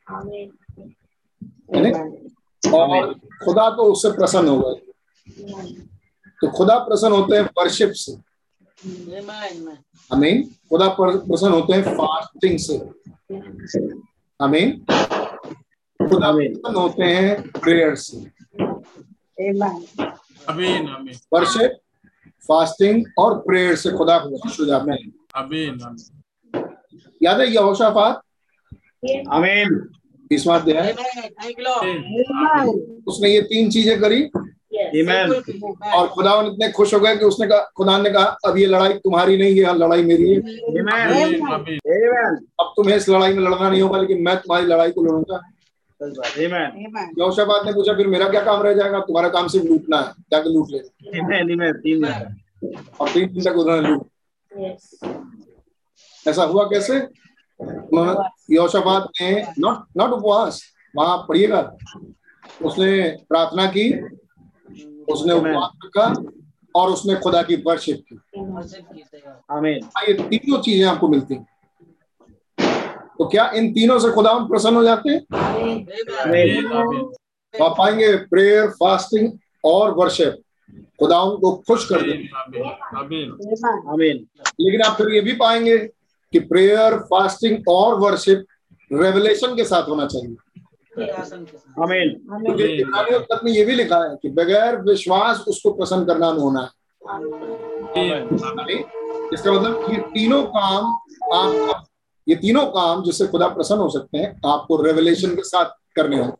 है 1.76 1.92
ना? 1.92 2.00
और 2.78 3.14
खुदा 3.14 3.70
तो 3.70 3.84
उससे 3.84 4.12
प्रसन्न 4.12 4.48
होगा। 4.48 4.74
तो 6.42 6.52
खुदा 6.52 6.78
प्रसन्न 6.80 7.14
होते 7.14 7.36
हैं 7.36 7.44
वर्शिप 7.44 7.92
से। 7.92 8.14
आमीन 10.14 10.44
खुदा 10.44 10.88
प्रसन्न 11.00 11.54
होते 11.54 11.74
हैं 11.74 11.82
फास्टिंग 11.82 12.60
से। 12.60 12.78
आमीन 14.42 14.72
खुदा 16.10 16.32
प्रसन्न 16.32 16.76
होते 16.76 17.04
हैं 17.04 17.52
प्रेयर 17.52 17.96
से। 17.96 18.18
Amen. 19.42 19.76
आमीन 20.50 20.88
आमीन 20.88 21.16
वर्शिप 21.34 21.81
फास्टिंग 22.52 23.04
और 23.18 23.38
प्रेयर 23.48 23.76
से 23.76 23.92
खुदा 23.98 24.20
खुश 24.20 24.60
हो। 24.60 24.66
जाते 24.66 24.92
हैं 24.92 25.12
आमीन 25.36 25.74
याद 27.24 27.40
है 27.40 27.46
आमीन 29.30 29.68
बीसवा 30.30 30.56
अध्याय 30.56 30.94
Amen. 31.44 32.68
उसने 33.08 33.30
ये 33.30 33.42
तीन 33.44 33.70
चीज़ें 33.70 34.00
करी। 34.02 34.22
आमीन 34.74 35.32
और 35.94 36.08
खुदा 36.08 36.34
इतने 36.44 36.72
खुश 36.72 36.94
हो 36.94 37.00
गए 37.00 37.16
कि 37.18 37.26
उसने 37.26 37.48
कहा 37.48 37.72
खुदा 37.78 37.98
ने 37.98 38.10
कहा 38.10 38.26
अब 38.46 38.58
ये 38.58 38.66
लड़ाई 38.66 38.94
तुम्हारी 39.06 39.38
नहीं 39.38 39.56
है 39.58 39.78
लड़ाई 39.78 40.04
मेरी 40.04 40.28
है। 40.30 40.38
अब 42.60 42.74
तुम्हें 42.76 42.96
इस 42.96 43.10
लड़ाई 43.10 43.34
में 43.34 43.42
लड़ना 43.44 43.70
नहीं 43.70 43.82
होगा 43.82 43.98
लेकिन 44.00 44.22
मैं 44.26 44.36
तुम्हारी 44.38 44.66
लड़ाई 44.66 44.92
को 44.92 45.04
लड़ूँगा। 45.04 45.40
Amen. 46.02 46.70
यहोशापात 47.20 47.66
ने 47.66 47.72
पूछा 47.74 47.94
फिर 47.94 48.08
मेरा 48.08 48.30
क्या 48.30 48.44
काम 48.44 48.62
रह 48.64 48.74
जाएगा? 48.74 49.00
तुम्हारा 49.00 49.30
काम 49.30 49.48
सिर्फ़ 49.48 49.66
लूटना 49.68 49.98
है 49.98 50.14
जाके 50.32 50.54
लूट 50.54 50.68
ले 50.72 50.80
और 52.64 53.10
तीन 53.10 53.34
दिन 53.34 53.44
तक 53.44 53.58
उन्होंने 53.58 53.90
लूट 53.90 54.08
ऐसा 56.26 56.44
हुआ 56.44 56.64
कैसे? 56.64 56.96
यहोशापात 58.52 59.08
ने 59.22 59.32
नॉट 59.60 59.86
नॉट 59.98 60.12
उपवास 60.12 60.62
वहाँ 60.96 61.18
पढ़िएगा। 61.30 61.62
उसने 62.64 62.92
प्रार्थना 63.30 63.66
की 63.68 63.92
उसने 65.14 65.34
उपवास 65.34 65.70
रखा 65.86 66.14
और 66.76 66.90
उसने 66.90 67.16
खुदा 67.16 67.42
की 67.44 67.56
वर्शिप 67.66 68.04
की। 68.10 68.16
हाँ, 69.52 69.62
ये 70.08 70.14
तीनों 70.14 70.62
चीज़ें 70.62 70.88
आपको 70.88 71.08
मिलती 71.08 71.34
हैं। 71.34 71.48
तो 73.18 73.28
क्या 73.28 73.50
इन 73.52 73.74
तीनों 73.74 74.00
से 74.00 74.12
खुदा 74.12 74.32
हम 74.32 74.48
प्रसन्न 74.48 74.76
हो 74.76 74.84
जाते 74.84 75.10
हैं? 75.10 75.20
आप 77.54 77.76
पाएँगे 77.78 78.16
प्रेयर 78.26 78.68
फास्टिंग 78.70 79.32
और 79.66 79.92
वर्शिप 79.94 80.42
खुदा 81.02 81.20
को 81.36 81.52
खुश 81.68 81.86
कर 81.92 81.96
आमीन. 81.96 83.30
आमीन 83.90 84.28
लेकिन 84.62 84.82
आप 84.82 84.98
फिर 84.98 85.10
ये 85.10 85.22
भी 85.22 85.34
पाएँगे 85.34 85.78
कि 86.34 86.40
प्रेयर 86.40 86.98
फास्टिंग 87.00 87.64
और 87.70 88.00
वर्शिप 88.00 88.46
रेवलेशन 88.94 89.56
के 89.56 89.64
साथ 89.64 89.84
होना 89.84 90.06
चाहिए। 90.06 90.36
आमीन। 91.84 92.10
क्योंकि 92.46 92.84
में 93.46 93.52
ये 93.52 93.66
भी 93.66 93.76
लिखा 93.76 94.04
है 94.04 94.16
कि 94.22 94.30
बगैर 94.30 94.76
विश्वास 94.82 95.46
उसको 95.48 95.72
प्रसन्न 95.72 96.06
करना 96.06 96.28
होना 96.28 96.62
है? 96.62 96.70
इसका 99.34 99.52
मतलब 99.52 99.92
ये 99.92 99.98
तीनों 99.98 100.44
काम 100.44 100.84
आप 101.34 101.86
ये 102.28 102.36
तीनों 102.36 102.66
काम 102.66 103.04
जिससे 103.04 103.28
खुदा 103.28 103.48
प्रसन्न 103.48 103.80
हो 103.80 103.90
सकते 103.90 104.18
हैं 104.18 104.42
आपको 104.46 104.82
रेवलेशन 104.84 105.36
के 105.36 105.42
साथ 105.42 105.66
करने 105.96 106.20
हों 106.20 106.32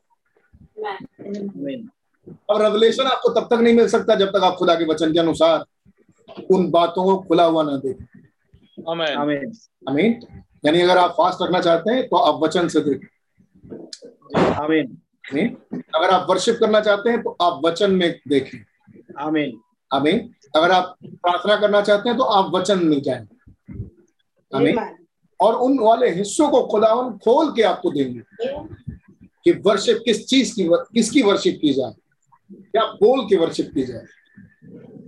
और 2.50 2.62
रेवलेशन 2.62 3.04
आपको 3.04 3.30
तब 3.34 3.48
तक 3.52 3.62
नहीं 3.62 3.74
मिल 3.76 3.88
सकता 3.88 4.16
जब 4.16 4.30
तक 4.30 4.44
आप 4.44 4.56
खुदा 4.56 4.76
के 4.76 4.86
वचन 4.86 5.14
के 5.14 5.20
अनुसार 5.20 5.66
उन 6.52 6.70
बातों 6.72 7.04
को 7.04 7.18
खुला 7.28 7.44
हुआ 7.44 7.64
ना 7.64 7.78
देखें। 7.78 8.06
आमीन 8.90 9.18
आमीन 9.18 9.52
आमीन 9.90 10.20
यानी 10.66 10.82
अगर 10.82 10.98
आप 10.98 11.12
फास्ट 11.12 11.42
रखना 11.42 11.60
चाहते 11.62 11.94
हैं 11.94 12.08
तो 12.10 12.18
आप 12.18 12.40
वचन 12.44 12.68
से 12.68 12.80
देखें। 12.80 13.08
आमीन 14.54 14.98
आमीन 15.26 15.56
अगर 15.96 16.10
आप 16.10 16.28
वर्शिप 16.30 16.58
करना 16.60 16.80
चाहते 16.82 17.10
हैं 17.10 17.22
तो 17.24 17.36
आप 17.42 17.62
वचन 17.66 17.92
में 17.92 18.10
देखें। 18.28 18.60
आमीन 19.20 19.60
आमीन 19.92 20.34
अगर 20.56 20.72
आप 20.72 20.96
प्रार्थना 21.04 21.56
करना 21.56 21.82
चाहते 21.82 22.10
हैं 22.10 22.18
तो 22.18 22.24
आप 22.24 22.52
वचन 22.56 22.86
में 22.86 23.02
जाएँ। 23.02 23.28
आमीन 24.52 24.80
और 25.40 25.56
उन 25.56 25.80
वाले 25.80 26.10
हिस्सों 26.10 26.50
को 26.50 26.62
खुदावन 26.68 27.12
खोल 27.18 27.52
के 27.56 27.62
आपको 27.64 27.92
देंगे 27.92 28.22
कि 29.46 29.52
वर्शिप 29.66 30.02
किस 30.06 30.26
चीज़ 30.28 30.54
की 30.56 30.68
किसकी 30.72 31.22
वर्शिप 31.24 31.60
की 31.62 31.74
जाए। 31.74 31.94
क्या 32.52 32.86
बोल 32.94 33.24
के 33.26 33.38
वर्शिप 33.38 33.72
की 33.74 33.84
जाए। 33.84 34.06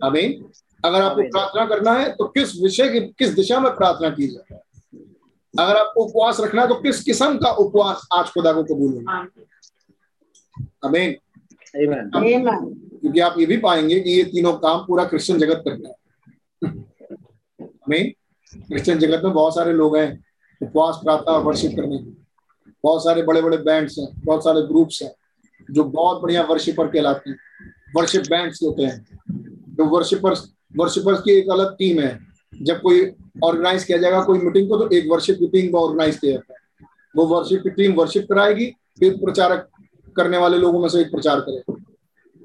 आमीन 0.04 0.44
अगर 0.80 1.02
आपको 1.02 1.22
प्रार्थना 1.24 1.66
करना 1.66 1.92
है 1.94 2.10
तो 2.12 2.28
किस 2.28 2.56
विषय 2.62 2.90
की 2.90 3.00
किस 3.20 3.30
दिशा 3.30 3.60
में 3.60 3.72
प्रार्थना 3.76 4.10
की 4.10 4.28
जाए? 4.28 4.60
अगर 5.54 5.76
आपको 5.78 6.04
उपवास 6.04 6.40
रखना 6.40 6.62
है 6.62 6.68
तो 6.68 6.76
किस 6.76 7.04
किस्म 7.04 7.38
का 7.38 7.52
उपवास 7.58 8.08
आज 8.14 8.30
खुदा 8.30 8.54
को 8.54 8.64
कबूल 8.64 8.94
होगा? 8.94 9.18
आमीन 10.86 11.16
आमीन 12.16 12.46
क्योंकि 12.46 13.20
आप 13.20 13.36
ये 13.40 13.46
भी 13.46 13.58
पाएँगे 13.58 14.00
कि 14.00 14.10
ये 14.10 14.24
तीनों 14.24 14.54
काम 14.58 14.80
पूरा 14.80 15.06
क्रिश्चियन 15.06 15.40
जगत 15.40 15.64
करता 15.68 15.90
है। 15.90 15.96
आमीन 17.66 18.12
क्रिश्चियन 18.54 19.00
जगत 19.00 19.24
में 19.24 19.34
बहुत 19.34 19.56
सारे 19.56 19.74
लोग 19.74 19.98
हैं 19.98 20.24
उपवास 20.62 21.00
प्रार्थना 21.04 21.34
और 21.34 21.44
वर्शिप 21.44 21.72
करने 21.76 21.98
के 21.98 22.12
बहुत 22.84 23.04
सारे 23.04 23.22
बड़े 23.24 23.42
बड़े 23.42 23.58
बैंड्स 23.60 23.98
हैं 24.00 24.08
बहुत 24.18 24.44
सारे 24.44 24.62
ग्रुप्स 24.68 25.02
हैं। 25.04 25.12
जो 25.74 25.84
बहुत 25.84 26.22
बढ़िया 26.22 26.44
वर्शिपर 26.44 26.88
कहलाते 26.88 27.30
हैं। 27.30 27.38
वर्शिप 27.96 28.22
बैंड्स 28.22 28.60
होते 28.64 28.84
हैं। 28.84 29.20
जो 29.76 29.86
वर्शिपर्स 29.86 30.52
वर्शिपर्स 30.78 31.22
की 31.22 31.32
एक 31.32 31.50
अलग 31.50 31.74
टीम 31.74 32.00
है। 32.00 32.20
जब 32.62 32.82
कोई 32.82 33.12
ऑर्गेनाइज 33.44 33.84
किया 33.84 33.98
जाएगा 33.98 34.22
कोई 34.24 34.40
मीटिंग 34.40 34.70
को 34.70 34.78
तो 34.78 34.96
एक 34.96 35.12
वर्शिप 35.12 35.36
की 35.40 35.48
टीम 35.48 35.72
को 35.72 35.80
ऑर्गेनाइज 35.80 36.18
किया 36.20 36.32
जाता 36.32 36.54
है। 36.54 36.60
वो 37.16 37.26
वर्शिप 37.26 37.64
की 37.64 37.70
टीम 37.70 37.94
वर्शिप 37.94 38.28
कराएगी 38.32 38.66
फिर 39.00 39.14
प्रचारक 39.14 39.70
करने 40.16 40.38
वाले 40.38 40.58
लोगों 40.58 40.80
में 40.80 40.90
से 40.90 41.02
एक 41.02 41.12
प्रचार 41.12 41.40
करेगा 41.40 41.74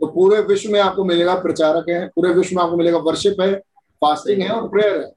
तो 0.01 0.07
पूरे 0.07 0.41
विश्व 0.41 0.71
में 0.71 0.81
आपको 0.81 1.05
मिलेगा 1.05 1.35
प्रचारक 1.35 1.89
है 1.89 2.09
पूरे 2.09 2.33
विश्व 2.33 2.57
में 2.57 2.63
आपको 2.63 2.77
मिलेगा 2.77 2.99
वर्शिप 2.99 3.41
है 3.41 3.55
फास्टिंग 4.03 4.43
है 4.43 4.49
और 4.49 4.69
प्रेयर 4.69 5.01
है. 5.01 5.13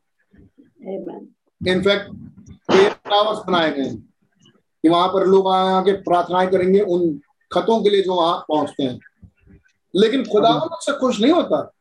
इनफैक्ट 1.67 2.09
बनाए 3.47 3.71
गए 3.71 3.83
हैं। 3.83 3.97
कि 4.83 4.89
वहाँ 4.89 5.07
पर 5.07 5.25
लोग 5.25 5.47
आके 5.47 5.91
प्रार्थनाएँ 5.91 6.47
करेंगे 6.47 6.79
उन 6.79 7.21
खतों 7.53 7.83
के 7.83 7.89
लिए 7.89 8.01
जो 8.01 8.15
वहाँ 8.15 8.45
पहुँचते 8.47 8.83
हैं। 8.83 8.99
लेकिन 9.95 10.25
खुदा 10.25 10.49
उससे 10.49 10.91
खुश 10.91 11.21
नहीं 11.21 11.31
होता। 11.31 11.71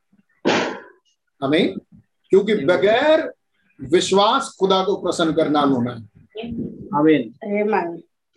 हमें 1.42 1.74
क्योंकि 2.30 2.54
बगैर 2.54 3.32
विश्वास 3.82 4.56
खुदा 4.60 4.84
को 4.84 4.96
प्रसन्न 4.96 5.32
करना 5.32 5.60
होना 5.60 5.92
है. 5.92 6.02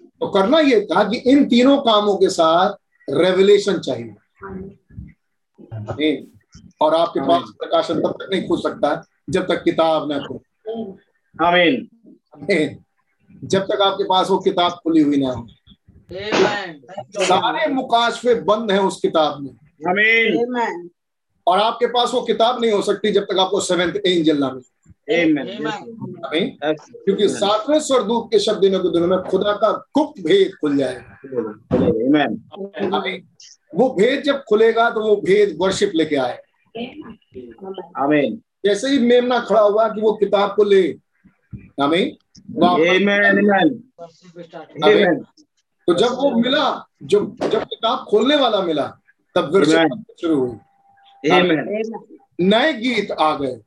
तो 0.03 0.27
करना 0.27 0.59
ये 0.59 0.81
था 0.81 1.09
कि 1.09 1.17
इन 1.17 1.49
तीनों 1.49 1.77
कामों 1.77 2.17
के 2.17 2.29
साथ 2.29 2.73
रेवलेशन 3.09 3.79
चाहिए। 3.79 4.15
और 6.81 6.95
आपके 6.95 7.19
पास 7.19 7.43
प्रकाशन 7.49 7.93
तब 7.93 8.11
तक 8.11 8.29
नहीं 8.31 8.47
खुल 8.47 8.59
सकता 8.59 9.05
जब 9.29 9.47
तक 9.47 9.63
किताब 9.63 10.11
ना 10.11 10.19
खुले। 10.19 10.81
आमीन 11.47 11.89
आमीन। 12.35 12.83
जब 13.43 13.61
तक 13.61 13.81
आपके 13.81 14.03
पास 14.03 14.29
वो 14.29 14.39
किताब 14.39 14.71
खुली 14.71 15.01
हुई 15.01 15.17
ना 15.17 15.29
हो। 15.31 15.47
सारे 17.23 17.73
मुकाशफे 17.73 18.35
बंद 18.35 18.71
हैं 18.71 18.79
उस 18.79 19.01
किताब 19.01 19.41
में। 19.41 19.51
आमीन 19.87 20.45
Amen. 20.45 20.89
और 21.47 21.59
आपके 21.59 21.85
पास 21.85 22.11
वो 22.13 22.21
किताब 22.21 22.61
नहीं 22.61 22.71
हो 22.71 22.81
सकती 22.81 23.11
जब 23.11 23.23
तक 23.23 23.37
आपको 23.39 23.59
सेवेंथ 23.59 23.93
एंजल 24.07 24.37
ना 24.37 24.49
मिले। 24.49 24.73
क्योंकि 26.85 27.29
सातवें 27.29 27.79
स्वरदूत 27.79 28.27
के 28.31 28.39
शब्द 28.39 28.59
दिनों 28.59 28.79
के 28.79 28.89
दिनों 28.89 29.07
में 29.07 29.19
खुदा 29.19 29.53
का 29.53 29.71
गुप्त 29.71 30.21
भेद 30.21 30.51
खुल 30.61 30.77
जाएगा। 30.77 31.19
वो 33.75 33.89
भेद 33.89 34.23
जब 34.23 34.43
खुलेगा 34.49 34.89
तो 34.89 35.01
वो 35.01 35.15
भेद 35.15 35.57
वर्शिप 35.61 35.91
लेके 35.95 36.15
आए। 36.15 36.39
आमीन 37.97 38.41
जैसे 38.65 38.89
ही 38.89 38.99
मेमना 38.99 39.39
खड़ा 39.39 39.61
हुआ 39.61 39.87
कि 39.87 40.01
वो 40.01 40.13
किताब 40.13 40.55
को 40.55 40.63
ले। 40.63 40.95
आमीन 41.81 42.17
तो 45.87 45.93
जब 45.93 46.11
वो 46.11 46.31
मिला 46.31 46.87
जब 47.03 47.35
जब 47.35 47.63
किताब 47.63 48.05
खोलने 48.09 48.35
वाला 48.35 48.61
मिला 48.61 48.97
तब 49.35 49.55
वर्शिप 49.55 49.77
Amen. 49.77 50.21
शुरू 50.21 50.35
हुई। 50.35 50.57
नए 52.41 52.73
गीत 52.73 53.11
आ 53.11 53.37
गए। 53.37 53.61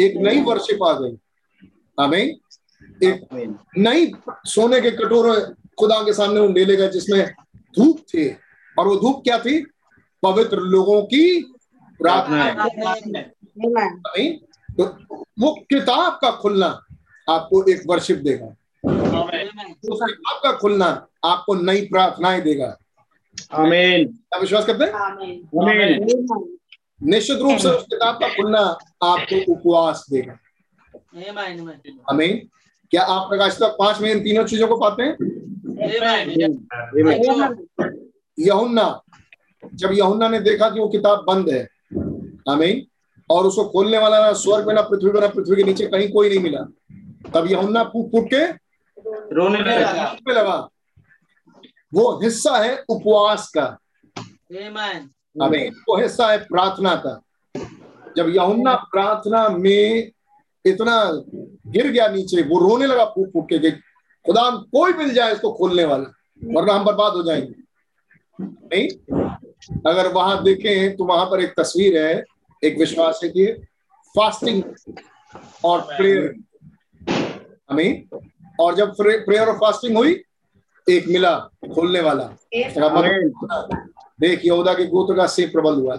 एक 0.00 0.16
नई 0.16 0.42
वर्शिप 0.42 0.82
आ 0.82 0.92
गई। 0.92 1.18
हमें 2.00 2.22
एक 3.02 3.26
नई 3.78 4.12
सोने 4.44 4.80
के 4.80 4.90
कटोरे 4.90 5.54
खुदा 5.78 6.02
के 6.02 6.12
सामने 6.12 6.40
उंडेले 6.40 6.76
गए 6.76 6.88
जिसमें 6.88 7.32
धूप 7.54 7.98
थे। 7.98 8.28
और 8.78 8.88
वो 8.88 8.96
धूप 8.96 9.22
क्या 9.24 9.38
थी? 9.38 9.66
पवित्र 10.22 10.56
लोगों 10.56 11.02
की 11.02 11.54
प्रार्थना। 12.02 12.44
तो 14.80 14.84
वो 15.40 15.54
किताब 15.54 16.18
का 16.22 16.30
खुलना 16.30 16.84
आपको 17.28 17.70
एक 17.70 17.82
वर्शिप 17.86 18.16
देगा। 18.16 18.56
किताब 18.86 20.56
खुलना 20.56 21.06
आपको 21.24 21.54
नई 21.54 21.80
प्रार्थनाएँ 21.80 22.40
देगा। 22.40 22.76
आमीन 23.52 24.04
क्या 24.06 24.38
विश्वास 24.40 24.64
करते 24.66 24.84
हैं? 24.84 24.92
निश्चित 27.02 27.38
रूप 27.38 27.58
से 27.58 27.68
उस 27.68 27.82
किताब 27.82 28.14
का 28.14 28.28
खुलना 28.28 28.60
आपको 29.02 29.52
उपवास 29.52 30.06
देगा। 30.10 30.38
आमीन 32.10 32.48
क्या 32.90 33.02
आप 33.02 33.28
प्रकाशित 33.28 33.62
पाँच 33.62 34.00
में 34.00 34.10
इन 34.10 34.20
तीनों 34.20 34.44
चीज़ों 34.44 34.68
को 34.68 34.76
पाते 34.76 35.02
हैं? 35.02 35.16
यहुन्ना 38.38 39.00
जब 39.74 39.92
यहुन्ना 39.92 40.28
ने 40.28 40.40
देखा 40.40 40.70
कि 40.70 40.80
वो 40.80 40.88
किताब 40.88 41.24
बंद 41.28 41.50
है 41.50 41.68
आमीन 42.48 42.86
और 43.30 43.46
उसको 43.46 43.64
खोलने 43.64 43.98
वाला 43.98 44.20
ना 44.20 44.32
स्वर्ग 44.32 44.66
में 44.66 44.74
ना 44.74 44.82
पृथ्वी 44.82 45.10
पर 45.10 45.20
ना 45.20 45.26
पृथ्वी 45.26 45.56
के 45.56 45.62
नीचे 45.62 45.86
कहीं 45.86 46.12
कोई 46.12 46.28
नहीं 46.28 46.38
मिला 46.38 46.60
तब 47.34 47.46
यहुन्ना 47.50 47.84
फूट 47.84 48.10
फूट 48.12 48.26
के 48.34 48.63
रोने 49.32 49.58
लगा। 49.58 50.16
में 50.28 50.34
लगा। 50.34 50.68
वो 51.94 52.20
हिस्सा 52.22 52.56
है 52.58 52.84
उपवास 52.88 53.52
का। 53.56 53.64
आमीन 55.42 55.74
वो 55.88 56.00
हिस्सा 56.00 56.30
है 56.30 56.38
प्रार्थना 56.38 56.94
का। 57.06 57.20
जब 58.16 58.28
यहुन्ना 58.28 58.74
प्रार्थना 58.74 59.48
में 59.48 60.10
इतना 60.66 61.24
गिर 61.66 61.90
गया 61.90 62.08
नीचे 62.08 62.42
वो 62.42 62.58
रोने 62.58 62.86
लगा 62.86 63.04
फूट 63.04 63.32
फूट 63.32 63.48
के 63.48 63.58
कि 63.58 63.70
खुदा 64.26 64.50
कोई 64.50 64.92
मिल 64.92 65.14
जाए 65.14 65.32
इसको 65.32 65.52
खोलने 65.52 65.84
वाला 65.84 66.12
वरना 66.44 66.74
हम 66.74 66.84
बर्बाद 66.84 67.12
हो 67.12 67.22
जाएँगे। 67.22 67.54
नहीं 68.40 68.88
अगर 69.86 70.12
वहाँ 70.12 70.42
देखें 70.44 70.96
तो 70.96 71.04
वहाँ 71.04 71.26
पर 71.26 71.40
एक 71.40 71.54
तस्वीर 71.58 71.98
है 71.98 72.24
एक 72.64 72.78
विश्वास 72.78 73.20
है 73.24 73.28
कि 73.30 73.46
फास्टिंग 74.16 74.62
और 75.64 75.80
प्रेयर 75.80 76.34
हमें 77.70 78.04
और 78.60 78.74
जब 78.74 78.96
प्रेयर 78.96 79.48
और 79.48 79.56
फास्टिंग 79.56 79.96
हुई 79.96 80.22
एक 80.90 81.08
मिला 81.08 81.38
खोलने 81.74 82.00
वाला। 82.00 82.24
देख 84.20 84.44
यहूदा 84.44 84.74
के 84.74 84.86
गोत्र 84.86 85.16
का 85.16 85.26
सिंह 85.26 85.50
प्रबल 85.52 85.74
हुआ। 85.74 85.94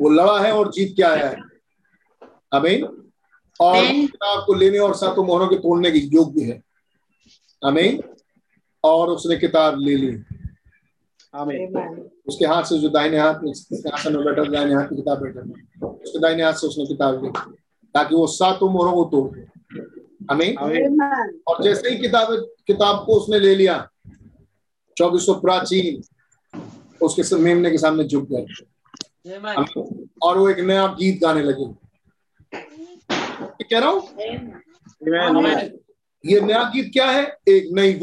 वो 0.00 0.08
लड़ा 0.08 0.40
है 0.40 0.52
और 0.52 0.72
जीत 0.72 0.96
के 0.96 1.02
आया 1.02 1.28
है। 1.28 1.36
अमीन 2.52 2.84
और. 3.60 3.74
किताब 4.06 4.44
को 4.46 4.54
लेने 4.54 4.78
और 4.78 4.94
सातों 4.94 5.24
मोहरों 5.24 5.48
के 5.48 5.56
तोड़ने 5.56 5.90
की 5.90 5.98
योग्य 5.98 6.42
है। 6.44 6.62
अमीन 7.64 8.02
और 8.84 9.08
उसने 9.08 9.36
किताब 9.36 9.78
ले 9.78 9.96
ली. 9.96 10.22
उसके 12.28 12.46
हाथ 12.46 12.62
से 12.62 12.78
जो 12.78 12.88
दाहिने 12.88 13.18
हाथ 13.18 13.34
में 13.34 13.52
में 14.12 14.24
बैठा 14.24 14.42
दाहिने 14.50 14.74
हाथ 14.74 14.84
की 14.84 14.96
किताब 14.96 15.22
बैठा। 15.22 15.40
उसके 15.86 16.20
दाहिने 16.20 16.42
हाथ 16.42 16.52
से 16.52 16.66
उसने 16.66 16.86
किताब 16.86 17.24
ली। 17.24 17.30
ताकि 17.94 18.14
वो 18.14 18.26
सातों 18.26 18.70
मोहरों 18.70 18.92
को 18.92 19.04
तोड़ 19.04 19.38
दे। 19.38 19.49
Amen. 20.20 20.56
और 21.48 21.62
जैसे 21.62 21.90
ही 21.90 21.98
किताब 21.98 22.32
किताब 22.66 23.04
को 23.06 23.14
उसने 23.14 23.38
ले 23.38 23.54
लिया 23.54 23.88
चौबीस 24.96 25.26
सौ 25.26 25.34
प्राचीन 25.34 26.02
उसके 27.02 27.36
मेमने 27.36 27.70
के 27.70 27.78
सामने 27.78 28.04
झुक 28.04 28.28
गए। 28.32 28.44
और 30.22 30.38
वो 30.38 30.48
एक 30.48 30.58
नया 30.60 30.86
गीत 30.86 31.20
गाने 31.22 31.42
लगे। 31.42 31.66
कह 33.70 33.78
रहा 33.78 33.88
हूँ? 33.90 34.02
ये 36.26 36.40
नया 36.40 36.62
गीत 36.62 36.90
क्या 36.92 37.06
है? 37.06 37.24
एक 37.48 37.68
नई 37.72 37.94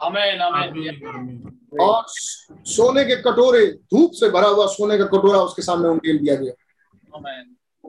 आमीन 0.00 1.58
और 1.80 2.04
सोने 2.08 3.04
के 3.04 3.16
कटोरे 3.16 3.66
धूप 3.66 4.10
से 4.12 4.28
भरा 4.30 4.48
हुआ 4.48 4.66
सोने 4.66 4.98
का 4.98 5.04
कटोरा 5.04 5.40
उसके 5.40 5.62
सामने 5.62 5.88
उंडेल 5.88 6.18
दिया 6.18 6.34
गया। 6.34 6.52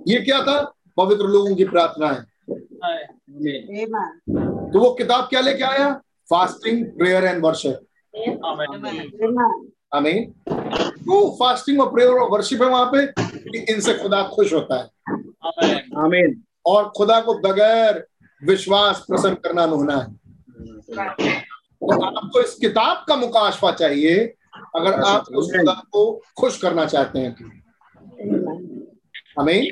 ये 0.08 0.20
क्या 0.22 0.42
था? 0.44 0.74
पवित्र 0.98 1.24
लोगों 1.24 1.56
की 1.56 1.66
प्रार्थना 1.66 2.08
है. 2.08 2.35
तो 4.72 4.80
वो 4.80 4.94
किताब 4.94 5.24
क्या 5.24 5.42
लेके 5.42 5.64
आया? 5.64 6.02
फास्टिंग 6.30 6.86
प्रेयर 6.86 7.24
एंड 7.24 7.46
वर्शिप 7.46 7.80
आमीन 9.96 9.96
Amen. 9.96 10.34
क्यों 11.04 11.36
फास्टिंग 11.36 11.82
और 11.82 11.92
प्रेयर 11.92 12.10
और 12.10 12.30
वर्शिप 12.30 12.62
है 12.62 12.70
वहाँ 12.70 12.86
पे 12.86 13.24
कि 13.50 13.74
इनसे 13.74 13.94
खुदा 13.94 14.24
खुश 14.24 14.54
होता 14.54 14.76
है। 14.76 14.90
आमीन 15.46 15.98
आमीन 15.98 16.44
और 16.66 16.94
खुदा 16.98 17.22
को 17.22 17.34
बगैर 17.34 18.08
विश्वास 18.46 19.00
प्रसन्न 19.00 19.36
करना 19.36 19.66
न 19.66 19.70
होना 19.70 19.98
है। 19.98 20.06
तो 21.76 22.06
आपको 22.06 22.42
इस 22.42 22.54
किताब 22.54 23.06
का 23.08 23.16
मुकाशफा 23.16 23.72
चाहिए 23.72 24.36
अगर 24.76 24.94
आप 24.94 25.26
उस 25.36 25.52
खुदा 25.52 25.84
को 25.92 26.22
खुश 26.38 26.62
करना 26.62 26.86
चाहते 26.86 27.20
हैं। 27.20 27.34
तो 27.34 29.42
हमें 29.42 29.72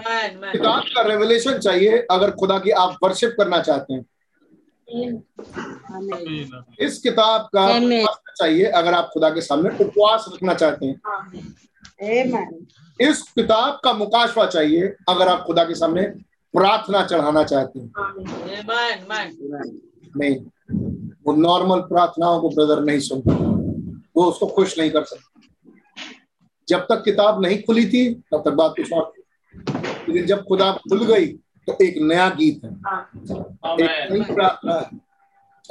किताब 0.00 0.82
का 0.82 1.02
रेवलेशन 1.02 1.58
चाहिए 1.58 2.06
अगर 2.10 2.30
खुदा 2.30 2.58
की 2.58 2.70
आप 2.70 2.98
वर्शिप 3.02 3.34
करना 3.38 3.60
चाहते 3.60 3.94
हैं। 3.94 4.04
इस 6.80 6.98
किताब 6.98 7.48
का 7.56 7.78
चाहिए 8.36 8.64
अगर 8.64 8.94
आप 8.94 9.10
खुदा 9.14 9.30
के 9.30 9.40
सामने 9.40 9.84
उपवास 9.84 10.24
रखना 10.34 10.54
चाहते 10.54 10.86
हैं। 10.86 11.00
Amen. 12.02 12.66
इस 13.00 13.22
किताब 13.22 13.80
का 13.84 13.92
मुकाशफा 13.92 14.46
चाहिए 14.46 14.94
अगर 15.08 15.28
आप 15.28 15.44
खुदा 15.46 15.64
के 15.64 15.74
सामने 15.74 16.02
प्रार्थना 16.54 17.04
चढ़ाना 17.04 17.44
चाहते 17.44 17.78
हैं। 17.78 17.92
नहीं 20.16 20.36
वो 21.26 21.32
नॉर्मल 21.32 21.80
प्रार्थनाओं 21.80 22.40
को 22.40 22.48
ब्रदर 22.48 22.80
नहीं 22.80 22.98
सुनता। 22.98 23.34
वो 24.16 24.24
उसको 24.24 24.46
खुश 24.46 24.78
नहीं 24.78 24.90
कर 24.90 25.04
सकता। 25.04 25.40
जब 26.68 26.78
तक 26.78 27.02
किताब 27.04 27.42
नहीं 27.42 27.62
खुली 27.62 27.86
थी 27.86 28.14
तब 28.14 28.42
तक 28.44 28.50
बात 28.50 28.74
कुछ 28.76 28.92
और 28.92 29.12
थी। 29.16 29.22
लेकिन 30.14 30.28
जब 30.28 30.44
खुदा 30.44 30.72
खुल 30.72 31.04
गई 31.04 31.26
तो 31.68 31.78
एक 31.82 31.94
नया 31.98 32.28
गीत 32.30 32.64
है। 32.64 32.70
एक 33.84 34.12
नई 34.12 34.34
प्रार्थना 34.34 34.74
है। 34.74 34.90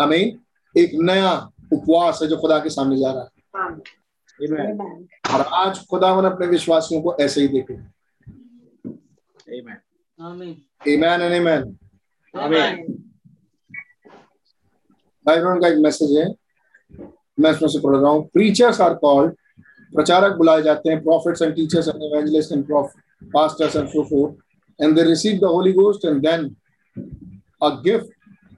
हमें 0.02 0.38
एक 0.78 0.92
नया 0.94 1.52
उपवास 1.74 2.20
है 2.22 2.28
जो 2.28 2.38
खुदा 2.38 2.60
के 2.60 2.70
सामने 2.70 2.98
जा 2.98 3.12
रहा 3.12 3.24
है। 3.24 3.30
आमीन 3.66 3.82
Amen. 4.44 5.36
और 5.36 5.42
आज 5.42 5.88
खुदावन 5.88 6.26
अपने 6.26 6.48
विश्वासियों 6.48 7.02
को 7.02 7.16
ऐसे 7.22 7.42
ही 7.42 7.48
देखे। 7.48 7.74
भाई 15.26 15.38
का 15.62 15.68
एक 15.68 15.78
मैसेज 15.78 16.18
है। 16.18 16.36
मैं 17.40 17.52
इसमें 17.52 17.70
से 17.70 17.80
पढ़ 17.80 17.96
रहा 17.96 18.12
हूँ। 18.12 18.28
प्रीचर्स 18.28 18.82
आर 18.82 18.94
कॉल्ड 18.94 19.36
प्रचारक 19.94 20.36
बुलाए 20.38 20.62
जाते 20.62 20.90
हैं 20.90 21.02
prophets 21.04 21.42
and 21.42 21.56
teachers 21.56 21.88
and 21.88 22.04
evangelist 22.04 22.52
and 22.52 22.66
and 23.80 23.90
so 23.90 24.04
forth, 24.04 24.36
and 24.80 24.98
they 24.98 25.04
receive 25.06 25.40
the 25.40 25.48
holy 25.48 25.74
ghost 25.74 26.04
and 26.04 26.22
then 26.22 26.56
a 27.62 27.70
gift 27.84 28.10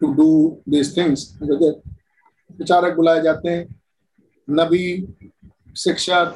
to 0.01 0.07
do 0.15 0.29
these 0.67 0.93
things. 0.95 1.25
प्रचारक 2.57 2.95
बुलाए 2.95 3.21
जाते 3.21 3.49
हैं, 3.49 3.67
नबी 4.47 4.85
शिक्षक 5.77 6.33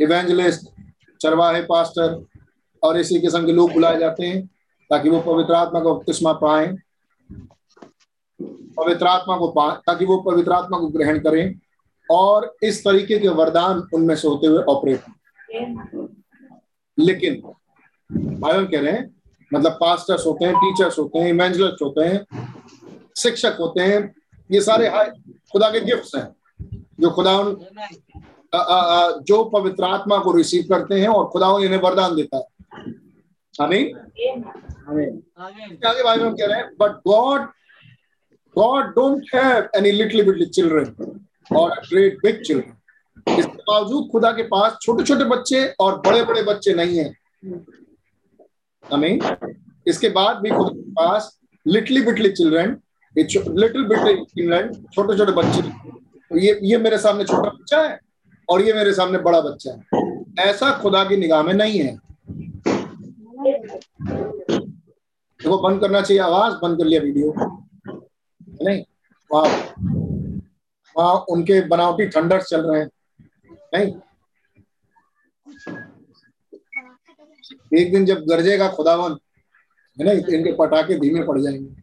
इवेंजलिस्ट 0.00 0.68
चरवाहे 1.20 1.62
पास्टर 1.62 2.24
और 2.82 2.98
इसी 3.00 3.20
किस्म 3.20 3.46
के 3.46 3.52
लोग 3.52 3.72
बुलाए 3.72 3.98
जाते 3.98 4.26
हैं, 4.26 4.46
ताकि 4.90 5.08
वो 5.08 5.20
पवित्र 5.20 5.54
आत्मा 5.54 5.80
का 5.80 5.92
बपतिस्मा 5.92 6.32
पाए, 6.44 6.66
पवित्र 8.76 9.06
आत्मा 9.06 9.36
को 9.38 9.48
पाए 9.48 9.76
ताकि 9.86 10.04
वो 10.04 10.20
पवित्र 10.30 10.52
आत्मा 10.52 10.78
को 10.78 10.88
ग्रहण 10.88 11.18
करें। 11.18 11.60
और 12.10 12.56
इस 12.62 12.84
तरीके 12.84 13.18
के 13.18 13.28
वरदान 13.28 13.88
उनमें 13.94 14.16
से 14.16 14.28
होते 14.28 14.46
हुए 14.46 14.62
ऑपरेट 14.62 15.00
लेकिन 16.98 17.34
भाई 18.40 18.64
कह 18.66 18.80
रहे 18.80 18.92
हैं 18.92 19.14
मतलब 19.54 19.72
पास्टर्स 19.72 20.26
होते 20.26 20.44
हैं 20.44 20.54
टीचर्स 20.56 20.98
होते 20.98 21.18
हैं 21.18 21.28
इवेंजलिस्ट 21.28 21.82
होते 21.82 22.00
हैं 22.04 22.46
शिक्षक 23.16 23.56
होते 23.60 23.80
हैं 23.80 24.14
ये 24.52 24.60
सारे 24.60 24.88
खुदा 25.52 25.70
के 25.70 25.80
गिफ्ट्स 25.80 26.14
हैं 26.14 26.36
जो 27.00 27.10
खुदा 27.10 27.38
उन 27.38 27.54
अ, 28.54 28.58
अ, 28.58 29.10
अ, 29.12 29.18
जो 29.20 29.44
पवित्र 29.44 29.84
आत्मा 29.84 30.18
को 30.18 30.32
रिसीव 30.32 30.62
करते 30.68 31.00
हैं 31.00 31.08
और 31.08 31.26
खुदा 31.28 31.58
इन्हें 31.64 31.80
वरदान 31.80 32.16
देता 32.16 32.36
है। 32.36 32.44
आगे 35.84 36.02
भाई 36.02 36.18
कह 36.18 36.46
रहे 36.46 36.58
हैं 36.58 36.70
but 36.80 36.90
God 36.90 37.40
God 38.58 38.84
don't 38.84 39.24
have 39.34 39.68
any 39.76 39.90
little 39.90 40.26
bitty 40.26 40.46
children 40.46 40.84
और 41.52 41.70
ग्रेट 41.88 42.18
बिग 42.22 42.42
चिल्ड्रन 42.42 43.36
इसके 43.38 43.56
बावजूद 43.58 44.08
खुदा 44.12 44.30
के 44.32 44.42
पास 44.48 44.78
छोटे 44.82 45.04
छोटे 45.04 45.24
बच्चे 45.24 45.64
और 45.80 45.98
बड़े 46.00 46.22
बड़े 46.24 46.42
बच्चे 46.42 46.74
नहीं 46.74 46.98
है। 46.98 47.12
आमीन 48.84 49.20
इसके 49.86 50.08
बाद 50.08 50.36
भी 50.36 50.50
खुदा 50.50 50.68
के 50.68 50.90
पास 50.92 51.38
little 51.66 52.00
bitty 52.02 52.30
children 52.32 52.76
little 53.16 53.84
bitty 53.84 54.14
children 54.24 54.72
छोटे 54.94 55.16
छोटे 55.18 55.32
बच्चे। 55.32 55.62
तो 55.62 56.38
ये 56.38 56.58
ये 56.62 56.78
मेरे 56.78 56.98
सामने 56.98 57.24
छोटा 57.24 57.48
बच्चा 57.48 57.80
है 57.82 57.98
और 58.48 58.62
ये 58.62 58.72
मेरे 58.72 58.92
सामने 58.94 59.18
बड़ा 59.18 59.40
बच्चा 59.40 59.72
है। 59.72 60.48
ऐसा 60.48 60.70
खुदा 60.78 61.04
की 61.04 61.16
निगाह 61.16 61.42
में 61.42 61.52
नहीं 61.54 61.78
है। 61.80 61.96
देखो, 65.40 65.58
बंद 65.58 65.80
करना 65.80 66.00
चाहिए 66.00 66.22
आवाज़, 66.22 66.54
बंद 66.62 66.78
कर 66.78 66.84
लिया 66.84 67.00
वीडियो। 67.00 67.32
नहीं? 68.62 68.82
वहाँ। 69.30 70.03
वहाँ 70.96 71.14
उनके 71.28 71.60
बनावटी 71.68 72.06
थंडर्स 72.08 72.48
चल 72.48 72.70
रहे 72.70 72.80
हैं। 72.80 72.90
नहीं? 73.74 73.94
एक 77.78 77.92
दिन 77.92 78.04
जब 78.06 78.24
गरजेगा 78.26 78.68
खुदावन 78.68 79.16
है 79.98 80.04
ना 80.06 80.12
इनके 80.12 80.52
पटाखे 80.56 80.98
धीमे 80.98 81.22
पड़ 81.26 81.38
जाएँगे। 81.40 81.82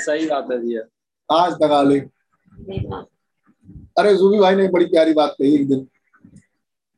सही 0.00 0.26
बात 0.26 0.48
है 0.52 0.60
जी 0.60 0.78
आज 1.28 1.52
दगा 1.52 1.82
ले 1.82 1.98
अरे 3.98 4.14
जूबी 4.16 4.38
भाई 4.38 4.54
ने 4.56 4.68
बड़ी 4.68 4.84
प्यारी 4.84 5.12
बात 5.12 5.34
कही 5.38 5.54
एक 5.54 5.68
दिन। 5.68 5.86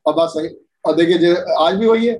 अब 0.06 0.14
बात 0.14 0.28
सही 0.28 0.48
और 0.84 0.94
देखिए 0.96 1.18
जे 1.18 1.34
आज 1.58 1.74
भी 1.74 1.86
वही 1.86 2.06
है। 2.06 2.18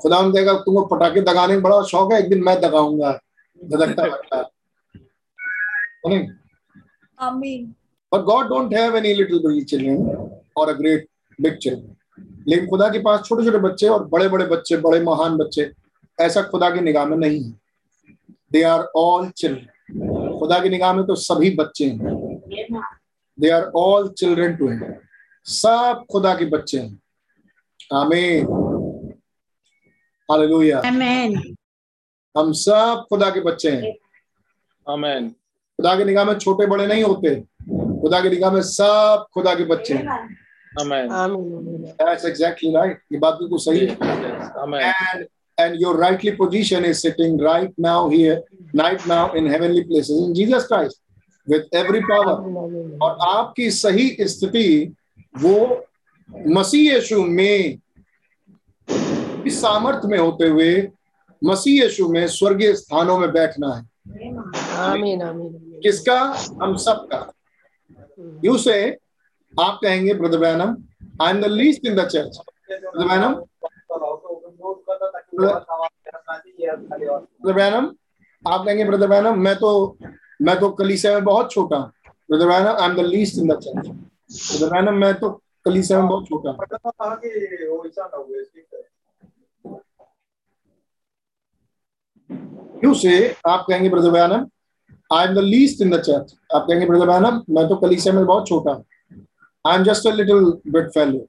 खुदा 0.00 0.20
ने 0.22 0.32
देगा 0.32 0.52
तुमको 0.58 0.84
पटाखे 0.86 1.20
दगाने 1.20 1.52
में 1.52 1.62
बड़ा 1.62 1.82
शौक 1.82 2.12
है 2.12 2.18
एक 2.18 2.28
दिन 2.30 2.42
मैं 2.44 2.60
दगाऊँगा। 2.60 3.12
धधकता 3.60 4.02
है 4.36 4.42
नहीं 6.06 6.26
आमीन 7.20 7.74
But 8.12 8.22
God 8.26 8.48
don't 8.48 8.72
have 8.72 8.94
any 8.96 9.14
little 9.14 9.40
bitty 9.42 9.64
children 9.64 9.98
or 10.56 10.70
a 10.70 10.74
great 10.74 11.04
big 11.38 11.60
children. 11.60 11.96
लेकिन 12.48 12.66
खुदा 12.70 12.88
के 12.90 12.98
पास 13.02 13.22
छोटे 13.26 13.44
छोटे 13.44 13.58
बच्चे 13.58 13.88
और 13.88 14.04
बड़े 14.08 14.28
बड़े 14.28 14.46
बच्चे 14.46 14.76
बड़े 14.86 15.00
महान 15.00 15.36
बच्चे 15.38 15.70
ऐसा 16.18 16.42
खुदा 16.50 16.70
की 16.74 16.80
निगाह 16.80 17.04
में 17.06 17.16
नहीं 17.16 17.42
है। 17.44 17.52
दे 18.52 18.62
आर 18.62 18.80
ऑल 18.96 19.28
चिल्ड्रन 19.36 20.38
खुदा 20.38 20.58
की 20.62 20.68
निगाह 20.68 20.92
में 20.92 21.04
तो 21.06 21.14
सभी 21.14 21.50
बच्चे 21.56 21.84
हैं। 21.90 22.82
They 23.38 23.50
are 23.50 23.70
all 23.76 24.08
children 24.18 24.56
to 24.56 24.68
him 24.68 24.80
सब 25.46 26.04
खुदा 26.12 26.34
के 26.38 26.44
बच्चे 26.50 26.78
हैं। 26.78 26.98
आमीन 28.00 28.46
हालेलुया 30.30 30.80
Amen. 30.82 31.38
हम 32.34 32.52
सब 32.52 33.06
खुदा 33.10 33.30
के 33.30 33.40
बच्चे 33.40 33.70
हैं। 33.70 33.94
आमेन 34.86 35.34
खुदा 35.80 35.94
की 35.96 36.04
निगाह 36.04 36.24
में 36.24 36.38
छोटे 36.38 36.66
बड़े 36.66 36.86
नहीं 36.86 37.02
होते 37.02 37.34
खुदा 38.00 38.20
की 38.20 38.28
निगाह 38.28 38.50
में 38.52 38.62
सब 38.62 39.26
खुदा 39.34 39.54
के 39.54 39.64
बच्चे 39.64 39.94
हैं 39.94 40.04
That's 42.00 42.24
exactly 42.24 42.72
right. 42.74 42.96
ये 43.12 43.18
बात 43.18 43.38
बिल्कुल 43.40 43.58
सही 43.58 43.86
है. 43.86 43.96
आमेन 44.62 44.82
And 44.82 45.24
and 45.58 45.80
your 45.80 45.94
rightly 45.96 46.32
position 46.36 46.84
is 46.90 47.00
sitting 47.04 47.38
right 47.38 47.72
now 47.86 48.08
here, 48.08 48.36
right 48.74 49.06
now 49.06 49.24
in 49.32 49.48
heavenly 49.54 49.82
places 49.84 50.20
in 50.26 50.34
Jesus 50.34 50.68
Christ 50.68 51.00
with 51.46 51.74
every 51.82 52.02
power. 52.10 52.36
और 53.02 53.16
आपकी 53.28 53.70
सही 53.70 54.08
स्थिति 54.34 54.68
वो 55.34 55.56
मसीह 56.58 56.92
यीशु 56.92 57.22
में 57.24 57.78
इस 59.46 59.60
सामर्थ्य 59.60 60.08
में 60.08 60.18
होते 60.18 60.48
हुए 60.48 60.72
मसीह 61.42 61.82
यीशु 61.82 62.08
में 62.08 62.26
स्वर्गीय 62.28 62.74
स्थानों 62.74 63.18
में 63.18 63.30
बैठना 63.32 63.74
है 63.74 63.88
Amen. 64.78 65.22
Amen. 65.22 65.69
किसका? 65.82 66.18
हम 66.62 66.76
सबका। 66.78 67.20
यू 68.44 68.56
से 68.58 68.76
आप 69.54 69.78
कहेंगे, 69.82 70.14
brother 70.14 70.38
Branham 70.38 70.76
I 71.22 71.30
am 71.30 71.40
the 71.40 71.44
least 71.46 71.86
in 71.86 71.94
the 71.96 72.06
church 72.08 72.38
brother 72.70 73.08
Branham? 73.08 73.34
Brother 77.42 77.52
Branham, 77.52 77.94
आप 78.44 78.64
कहेंगे, 78.64 78.84
ब्रदर 78.84 79.06
बैनम, 79.08 79.38
मैं 79.38 79.56
तो 79.56 79.98
मैं 80.42 80.58
तो 80.60 80.70
कलीसिया 80.72 81.12
में 81.14 81.24
बहुत 81.24 81.50
छोटा 81.52 81.76
हूँ. 81.76 81.92
Brother 82.30 82.46
Branham 82.48 82.76
I 82.76 82.88
am 82.88 82.94
the 82.96 83.00
least 83.06 83.38
in 83.38 83.48
the 83.48 83.58
church 83.58 83.86
brother 83.86 84.72
Branham, 84.72 84.94
मैं 84.96 85.14
तो 85.14 85.30
कलीसिया 85.64 85.98
में 85.98 86.08
बहुत 86.08 86.26
छोटा 86.26 86.50
यू 92.84 92.94
से 92.94 93.12
आप 93.46 93.64
कहेंगे, 93.68 93.88
brother 93.88 94.10
Branham 94.10 94.48
I 95.10 95.26
am 95.26 95.34
the 95.34 95.38
least 95.38 95.80
in 95.82 95.90
the 95.90 96.00
church 96.00 96.34
आप 96.54 96.66
कहेंगे 96.68 96.86
ब्रदर 96.86 97.06
बैनम 97.06 97.42
मैं 97.54 97.68
तो 97.68 97.76
कलीसिया 97.76 98.14
में 98.14 98.24
बहुत 98.26 98.46
छोटा 98.48 98.72
हूँ। 98.72 98.84
I 99.64 99.76
am 99.76 99.84
just 99.84 100.06
a 100.06 100.10
little 100.12 100.44
bit 100.72 100.88
fellow 100.94 101.26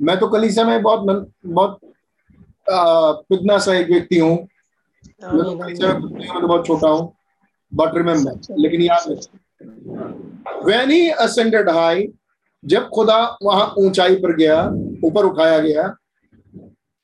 मैं 0.00 0.18
तो 0.20 0.28
कलीसिया 0.28 0.64
में 0.64 0.82
बहुत 0.82 1.30
बहुत 1.46 1.78
पिदना 2.68 3.58
सा 3.58 3.74
एक 3.74 3.88
व्यक्ति 3.88 4.18
हूँ। 4.18 4.36
मैं 5.24 5.42
तो 5.42 5.90
तो 6.40 6.46
बहुत 6.46 6.66
छोटा 6.66 6.88
हूँ। 6.88 7.12
बट 7.72 7.96
रिमेम्बर 7.96 8.54
लेकिन 8.58 8.82
याद 8.82 9.04
रखें 9.08 10.64
व्हेन 10.64 10.90
ही 10.90 11.08
असेंडेड 11.20 11.68
हाई 11.70 12.06
जब 12.64 12.88
खुदा 12.88 13.18
वहाँ 13.42 13.72
ऊंचाई 13.78 14.16
पर 14.16 14.36
गया 14.36 14.62
ऊपर 15.04 15.24
उठाया 15.24 15.58
गया 15.58 15.94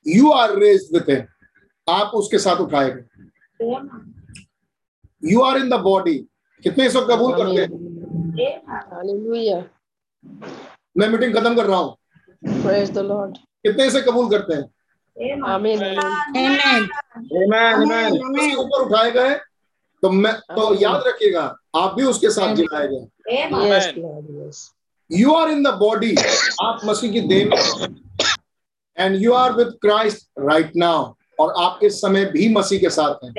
यू 0.06 0.30
आर 0.32 0.58
रेज 0.58 0.88
विथ 0.94 1.10
आप 1.86 2.10
उसके 2.14 2.38
साथ 2.38 2.56
उठाए 2.60 2.90
गए। 2.90 3.04
You 5.22 5.40
are 5.42 5.57
in 5.59 5.68
the 5.70 5.74
body 5.83 6.18
कितने 6.64 6.87
इसको 6.87 7.00
कबूल 7.07 7.33
करते 7.37 7.61
हैं? 7.61 7.68
मैं 10.98 11.09
मीटिंग 11.09 11.35
खत्म 11.35 11.54
कर 11.57 11.66
रहा 11.66 11.78
हूँ। 11.78 11.96
Praise 12.62 12.90
the 12.90 13.02
Lord. 13.02 13.38
कितने 13.66 13.87
इसे 13.87 14.00
कबूल 14.02 14.28
करते 14.31 14.54
हैं? 14.54 14.64
Amen. 15.46 15.78
Amen. 15.83 16.83
Amen. 17.42 18.12
उसके 18.12 18.54
ऊपर 18.57 18.85
उठाए 18.85 19.11
गए। 19.11 19.35
तो 20.02 20.11
मैं 20.11 20.33
तो 20.50 20.74
याद 20.83 21.02
रखिएगा 21.07 21.42
आप 21.76 21.94
भी 21.94 22.04
उसके 22.04 22.31
साथ 22.31 22.54
जिलाए 22.57 22.88
गए. 22.88 23.04
You 25.11 25.33
are 25.35 25.50
in 25.50 25.62
the 25.62 25.68
body 25.78 26.14
आप 26.62 26.81
मसीह 26.85 27.12
की 27.12 27.20
देह 27.28 27.46
में 27.46 27.57
and 28.96 29.16
you 29.22 29.33
are 29.33 29.52
with 29.52 29.68
Christ 29.83 30.29
right 30.38 30.73
now 30.77 31.12
और 31.40 31.52
आप 31.62 31.81
इस 31.83 32.00
समय 32.00 32.25
भी 32.33 32.48
मसीह 32.54 32.81
के 32.81 32.90
साथ 32.90 33.25
हैं। 33.25 33.33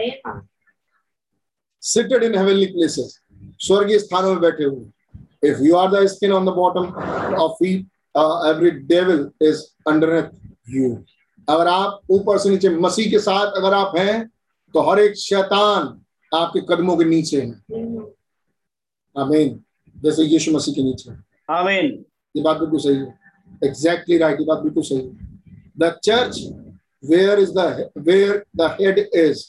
सिटेड 1.84 2.24
इन 2.24 2.38
हेवनली 2.38 2.66
प्लेसेस 2.66 3.20
स्वर्गीय 3.60 4.00
स्थानों 4.00 4.32
में 4.32 4.40
बैठे 4.42 4.64
हुए 4.64 5.50
if 5.50 5.62
you 5.64 5.76
are 5.76 5.92
the 5.92 6.06
skin 6.08 6.32
on 6.32 6.46
the 6.46 6.54
bottom 6.56 6.86
of 7.36 7.52
feet 7.54 7.86
every 8.50 8.72
devil 8.88 9.30
is 9.42 9.64
under 9.88 10.30
you 10.70 10.96
अगर 11.48 11.68
आप 11.68 12.02
ऊपर 12.12 12.38
से 12.38 12.50
नीचे 12.50 12.70
मसीह 12.70 13.10
के 13.12 13.20
साथ 13.20 13.58
अगर 13.58 13.74
आप 13.74 13.98
हैं 13.98 14.28
तो 14.74 14.82
हर 14.90 15.00
एक 15.00 15.16
शैतान 15.18 16.00
आपके 16.32 16.60
कदमों 16.70 16.96
के 16.98 17.06
नीचे 17.06 17.42
है। 17.42 17.48
आमीन। 19.16 19.60
जैसे 19.96 20.24
यीशु 20.24 20.52
मसीह 20.52 20.74
के 20.74 20.84
नीचे। 20.84 21.12
आमीन। 21.54 21.88
ये 22.36 22.42
बात 22.44 22.58
बिल्कुल 22.58 22.80
सही 22.80 22.96
है। 22.96 23.18
एग्जैक्टली 23.64 24.18
राइट 24.18 24.40
ये 24.40 24.46
बात 24.46 24.60
बिल्कुल 24.60 24.84
सही 24.84 24.98
है। 24.98 25.40
The 25.80 25.92
church 26.04 26.38
where 27.04 27.40
is 27.40 27.52
the 27.54 27.90
where 27.98 28.44
the 28.58 28.70
head 28.82 29.00
is 29.00 29.44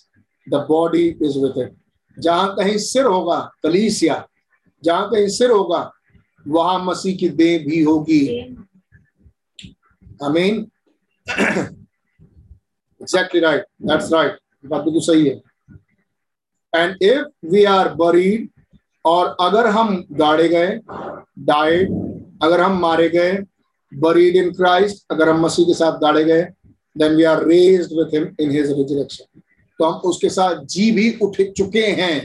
the 0.47 0.65
body 0.69 1.07
is 1.23 1.39
with 1.39 1.59
it 1.59 1.77
जहाँ 2.17 2.55
कहीं 2.57 2.77
सिर 2.79 3.07
होगा 3.07 3.39
कलीसिया, 3.63 4.25
जहाँ 4.83 5.09
कहीं 5.11 5.29
सिर 5.29 5.51
होगा, 5.51 5.91
वहाँ 6.47 6.79
मसीह 6.85 7.17
की 7.17 7.29
देह 7.31 7.59
भी 7.65 7.83
होगी। 7.83 8.27
आमीन। 10.25 10.67
एग्जैक्टली 13.01 13.41
राइट 13.41 13.65
दैट्स 13.83 14.13
राइट 14.13 14.39
बात 14.67 14.83
बिल्कुल 14.85 15.03
सही 15.03 15.29
है। 15.29 15.41
And 16.73 17.03
if 17.03 17.47
we 17.47 17.65
are 17.65 17.89
buried 17.95 18.49
और 19.05 19.37
अगर 19.41 19.67
हम 19.67 20.05
गाड़े 20.13 20.49
गए 20.49 20.79
डाइड 21.47 21.93
अगर 22.43 22.61
हम 22.61 22.79
मारे 22.81 23.09
गए 23.09 23.33
बरीड 23.93 24.37
इन 24.37 24.51
क्राइस्ट 24.53 25.05
अगर 25.11 25.29
हम 25.29 25.41
मसीह 25.45 25.67
के 25.67 25.75
साथ 25.75 25.99
गाड़े 26.01 26.25
गए 26.25 26.43
then 26.99 27.15
we 27.17 27.25
are 27.25 27.45
raised 27.47 27.93
with 27.93 28.15
him 28.15 28.29
in 28.41 28.51
his 28.51 28.71
resurrection 28.71 29.40
तो 29.81 29.85
हम 29.85 30.01
उसके 30.11 30.29
साथ 30.29 30.65
जी 30.65 30.91
भी 30.91 31.07
उठ 31.23 31.41
चुके 31.57 31.87
हैं। 32.01 32.17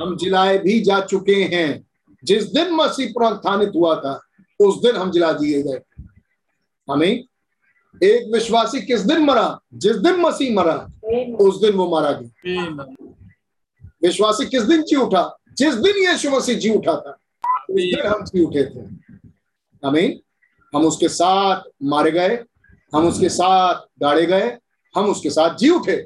हम 0.00 0.16
जिलाए 0.16 0.58
भी 0.58 0.80
जा 0.80 1.00
चुके 1.00 1.36
हैं। 1.52 1.68
जिस 2.24 2.44
दिन 2.52 2.72
मसीह 2.74 3.08
पुनरुत्थानित 3.08 3.72
हुआ 3.74 3.94
था 3.96 4.12
उस 4.60 4.80
दिन 4.82 4.96
हम 4.96 5.10
जिला 5.10 5.32
दिए 5.32 5.62
गए। 5.62 5.80
हमें 6.88 7.12
एक 8.04 8.32
विश्वासी 8.32 8.80
किस 8.80 9.00
दिन 9.00 9.20
मरा? 9.20 9.60
जिस 9.74 9.96
दिन 9.96 10.16
मसीह 10.20 10.54
मरा 10.54 10.76
उस 11.40 11.60
दिन 11.60 11.72
वो 11.72 11.88
मारा 11.90 12.12
गया। 12.12 12.84
विश्वासी 14.02 14.46
किस 14.46 14.62
दिन 14.62 14.82
जी 14.82 14.96
उठा? 14.96 15.24
जिस 15.58 15.74
दिन 15.74 15.96
यीशु 16.08 16.30
मसीह 16.30 16.58
जी 16.58 16.70
उठा 16.70 16.92
था 16.92 17.12
उस 17.70 17.82
दिन 17.84 18.06
हम 18.06 18.24
जी 18.24 18.44
उठे 18.44 18.64
थे। 18.64 18.80
हमें 19.82 20.20
हम 20.74 20.84
उसके 20.86 21.08
साथ 21.08 21.62
मारे 21.82 22.10
गए 22.10 22.44
हम 22.94 23.06
उसके 23.08 23.28
साथ 23.28 23.74
गाड़े 24.00 24.26
गए 24.26 24.48
हम 24.98 25.10
उसके 25.10 25.30
साथ 25.30 25.56
जी 25.56 25.68
उठे। 25.70 25.96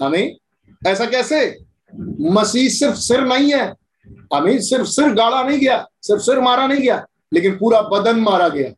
हमें 0.00 0.36
ऐसा 0.86 1.06
कैसे? 1.06 1.58
मसीह 2.20 2.68
सिर्फ़ 2.70 2.96
सिर 2.96 3.20
नहीं 3.20 3.52
है। 3.52 3.66
हमें 4.34 4.60
सिर्फ़ 4.60 4.86
सिर 4.86 5.12
गाड़ा 5.14 5.42
नहीं 5.42 5.58
गया, 5.58 5.86
सिर्फ़ 6.02 6.22
सिर 6.22 6.40
मारा 6.40 6.66
नहीं 6.66 6.80
गया, 6.80 7.04
लेकिन 7.32 7.56
पूरा 7.58 7.82
बदन 7.82 8.20
मारा 8.20 8.48
गया। 8.48 8.70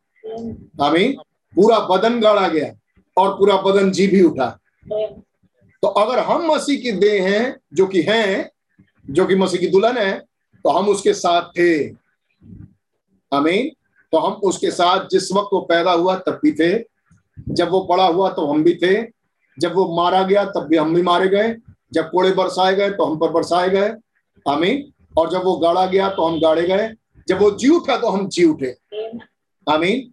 हमें 0.85 1.15
पूरा 1.55 1.79
बदन 1.79 2.19
गाड़ा 2.19 2.47
गया 2.47 2.71
और 3.17 3.33
पूरा 3.33 3.57
बदन 3.57 3.91
जी 3.91 4.07
भी 4.07 4.21
उठा। 4.23 4.49
तो 5.83 5.87
अगर 5.87 6.19
हम 6.19 6.45
मसीह 6.51 6.79
की 6.79 6.91
देह 6.91 7.29
हैं, 7.29 7.57
जो 7.73 7.87
कि 7.87 8.01
हैं, 8.01 8.49
जो 9.09 9.25
कि 9.25 9.35
मसीह 9.35 9.59
की 9.59 9.67
दुल्हन 9.67 9.97
है 9.97 10.19
तो 10.65 10.69
हम 10.69 10.87
उसके 10.89 11.13
साथ 11.13 11.49
थे। 11.57 11.87
अमीन 13.31 13.69
तो 14.13 14.17
हम 14.17 14.33
उसके 14.43 14.71
साथ 14.71 15.07
जिस 15.11 15.31
वक्त 15.31 15.49
वो 15.53 15.59
पैदा 15.61 15.91
हुआ, 15.91 16.15
तब 16.17 16.39
भी 16.43 16.51
थे। 16.51 16.83
जब 17.49 17.69
वो 17.69 17.81
बड़ा 17.89 18.05
हुआ 18.05 18.29
तो 18.29 18.45
हम 18.47 18.63
भी 18.63 18.73
थे। 18.75 19.16
जब 19.57 19.73
वो 19.75 19.85
मारा 19.95 20.21
गया 20.23 20.45
तब 20.45 20.67
भी 20.69 20.77
हम 20.77 20.93
भी 20.95 21.01
मारे 21.01 21.27
गए। 21.27 21.55
जब 21.93 22.09
कोड़े 22.09 22.31
बरसाए 22.31 22.75
गए 22.75 22.89
तो 22.89 23.05
हम 23.05 23.17
पर 23.19 23.31
बरसाए 23.31 23.69
गए। 23.69 23.89
आमीन। 24.45 24.83
और 25.17 25.29
जब 25.31 25.43
वो 25.43 25.55
गाड़ा 25.57 25.85
गया 25.85 26.09
तो 26.09 26.25
हम 26.25 26.39
गाड़े 26.39 26.67
गए। 26.67 26.89
जब 27.27 27.39
वो 27.39 27.51
जी 27.51 27.69
उठा 27.69 27.97
तो 27.97 28.09
हम 28.09 28.27
जी 28.29 28.43
उठे। 28.43 28.75
आमीन। 29.67 30.11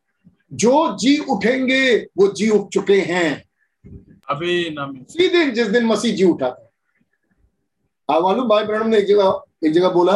जो 0.53 0.97
जी 0.97 1.17
उठेंगे 1.31 1.97
वो 2.19 2.29
जी 2.29 2.49
उठ 2.51 2.69
चुके 2.69 2.99
हैं। 3.01 3.31
आमीन 4.31 4.79
उसी 4.79 5.29
दिन 5.29 5.51
जिस 5.51 5.69
दिन 5.69 5.85
मसीह 5.87 6.15
जी 6.17 6.25
उठा 6.25 6.51
था। 6.51 8.21
मालूम 8.21 8.49
भाई 8.49 8.65
ब्रहण 8.65 8.89
ने 8.89 8.99
एक 8.99 9.07
जगह 9.07 9.43
एक 9.67 9.73
जगह 9.73 9.89
बोला 9.91 10.15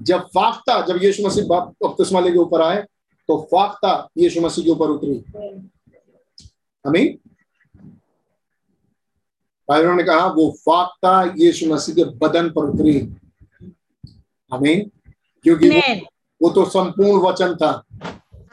जब 0.00 0.26
फाख्ता 0.28 0.80
जब 0.82 1.02
यीशु 1.02 1.26
मसीह 1.26 1.44
बपतिस्मा 1.44 2.20
लेके 2.20 2.38
ऊपर 2.38 2.62
आए 2.62 2.82
तो 3.28 3.36
फाख्ता 3.52 3.92
यीशु 4.18 4.40
मसीह 4.40 4.64
के 4.64 4.70
ऊपर 4.70 4.90
उतरी। 4.90 5.16
अमीन 6.84 7.18
भाई 9.68 9.82
ने 9.82 10.02
कहा 10.02 10.26
वो 10.26 10.50
फाख्ता 10.50 11.34
यीशु 11.36 11.66
मसीह 11.74 11.94
के 11.94 12.04
बदन 12.04 12.48
पर 12.50 12.64
उतरी 12.64 12.98
अमीन 14.52 14.90
क्योंकि 15.42 15.70
वो, 15.70 15.80
वो 16.42 16.50
तो 16.50 16.64
संपूर्ण 16.64 17.20
वचन 17.22 17.54
था। 17.54 17.84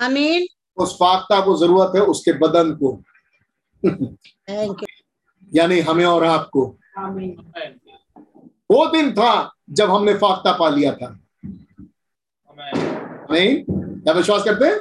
आमीन। 0.02 0.48
उस 0.78 0.96
फाख्ता 0.96 1.40
को 1.42 1.58
ज़रूरत 1.58 1.92
है 1.96 2.02
उसके 2.02 2.34
बदन 2.34 2.72
को। 2.84 3.04
यानी 5.54 5.80
हमें 5.80 6.06
और 6.06 6.24
आपको। 6.24 6.66
वो 8.72 8.86
दिन 8.86 9.14
था 9.14 9.54
जब 9.70 9.92
हमने 9.92 10.14
फाकता 10.14 10.52
पा 10.58 10.70
लिया 10.70 10.94
था। 10.94 11.20
नहीं 13.32 13.64
क्या 14.02 14.14
विश्वास 14.14 14.44
करते 14.44 14.66
हैं? 14.66 14.80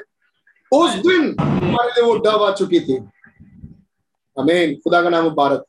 उस 0.73 0.91
दिन 0.91 1.37
हमारे 1.41 1.89
लिए 1.89 2.05
वो 2.05 2.17
डब 2.19 2.43
आ 2.43 2.51
चुकी 2.53 2.81
थी। 2.81 2.99
अमीन 4.37 4.75
खुदा 4.75 5.03
का 5.03 5.09
नाम 5.09 5.25
मुबारक। 5.25 5.65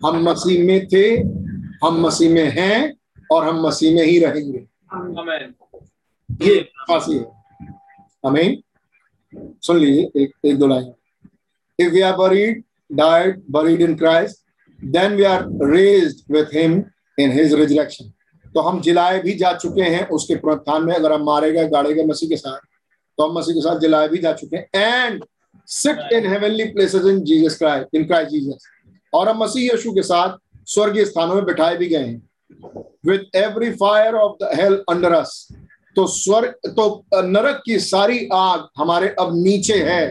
हम 0.00 0.22
मसीह 0.28 0.64
में 0.66 0.86
थे 0.88 1.06
हम 1.84 2.00
मसीह 2.00 2.30
में 2.30 2.48
हैं 2.50 2.78
और 3.32 3.44
हम 3.44 3.60
मसीह 3.66 3.94
में 3.94 4.02
ही 4.02 4.18
रहेंगे। 4.18 4.58
ये 6.40 6.60
फांसी 6.88 7.14
है। 7.14 7.24
अमीन 8.24 8.62
सुन 9.62 9.78
लीजिए 9.78 10.22
एक 10.22 10.32
एक 10.44 10.58
दो 10.58 10.66
line. 10.66 10.92
If 11.78 11.92
we 11.92 12.00
are 12.00 12.16
buried 12.16 12.62
died 12.92 13.42
buried 13.50 13.80
in 13.82 13.94
Christ 13.96 14.36
then 14.78 15.14
we 15.14 15.24
are 15.24 15.44
raised 15.70 16.34
with 16.34 16.54
him 16.54 16.82
in 17.18 17.32
his 17.32 17.54
resurrection 17.54 18.12
तो 18.54 18.60
हम 18.60 18.80
जिलाए 18.80 19.20
भी 19.22 19.32
जा 19.34 19.52
चुके 19.54 19.82
हैं 19.82 20.06
उसके 20.08 20.34
पुनरुत्थान 20.36 20.84
में। 20.84 20.94
अगर 20.94 21.12
हम 21.12 21.24
मारे 21.24 21.52
गए 21.52 21.68
गाड़े 21.68 21.94
गए 21.94 22.04
मसीह 22.06 22.28
के 22.28 22.36
साथ 22.36 22.58
तो 23.18 23.26
हम 23.26 23.38
मसीह 23.38 23.54
के 23.54 23.60
साथ 23.60 23.80
जिलाए 23.80 24.08
भी 24.08 24.18
जा 24.18 24.32
चुके 24.32 24.56
हैं। 24.56 24.68
And 24.74 25.24
sit 25.68 26.12
in 26.12 26.26
heavenly 26.26 26.64
places 26.64 27.04
in 27.06 27.20
Jesus 27.24 27.58
Christ 27.58 27.94
in 27.96 28.04
Christ 28.06 28.30
Jesus 28.30 28.66
और 29.12 29.28
हम 29.28 29.42
मसीह 29.42 29.62
यीशु 29.62 29.92
के 29.92 30.02
साथ 30.02 30.36
स्वर्गीय 30.66 31.04
स्थानों 31.04 31.34
में 31.34 31.44
बिठाए 31.44 31.76
भी 31.76 31.86
गए 31.88 32.04
हैं। 32.04 32.22
With 33.06 33.26
every 33.36 33.70
fire 33.72 34.14
of 34.14 34.36
the 34.42 34.50
hell 34.54 34.74
under 34.90 35.12
us 35.12 35.46
तो 35.96 36.06
स्वर्ग 36.06 36.54
तो 36.68 37.04
नरक 37.14 37.62
की 37.66 37.78
सारी 37.80 38.28
आग 38.32 38.68
हमारे 38.78 39.08
अब 39.18 39.34
नीचे 39.34 39.74
है। 39.84 40.04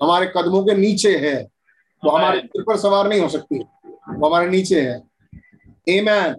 हमारे 0.00 0.26
कदमों 0.36 0.62
के 0.64 0.74
नीचे 0.76 1.16
है। 1.18 1.34
वो 2.02 2.10
हमारे 2.10 2.40
सिर 2.40 2.62
पर 2.62 2.76
सवार 2.78 3.08
नहीं 3.08 3.20
हो 3.20 3.28
सकती। 3.28 3.58
वो 3.58 4.26
हमारे 4.26 4.48
नीचे 4.50 4.80
है। 4.80 5.00
एमैन 5.88 6.36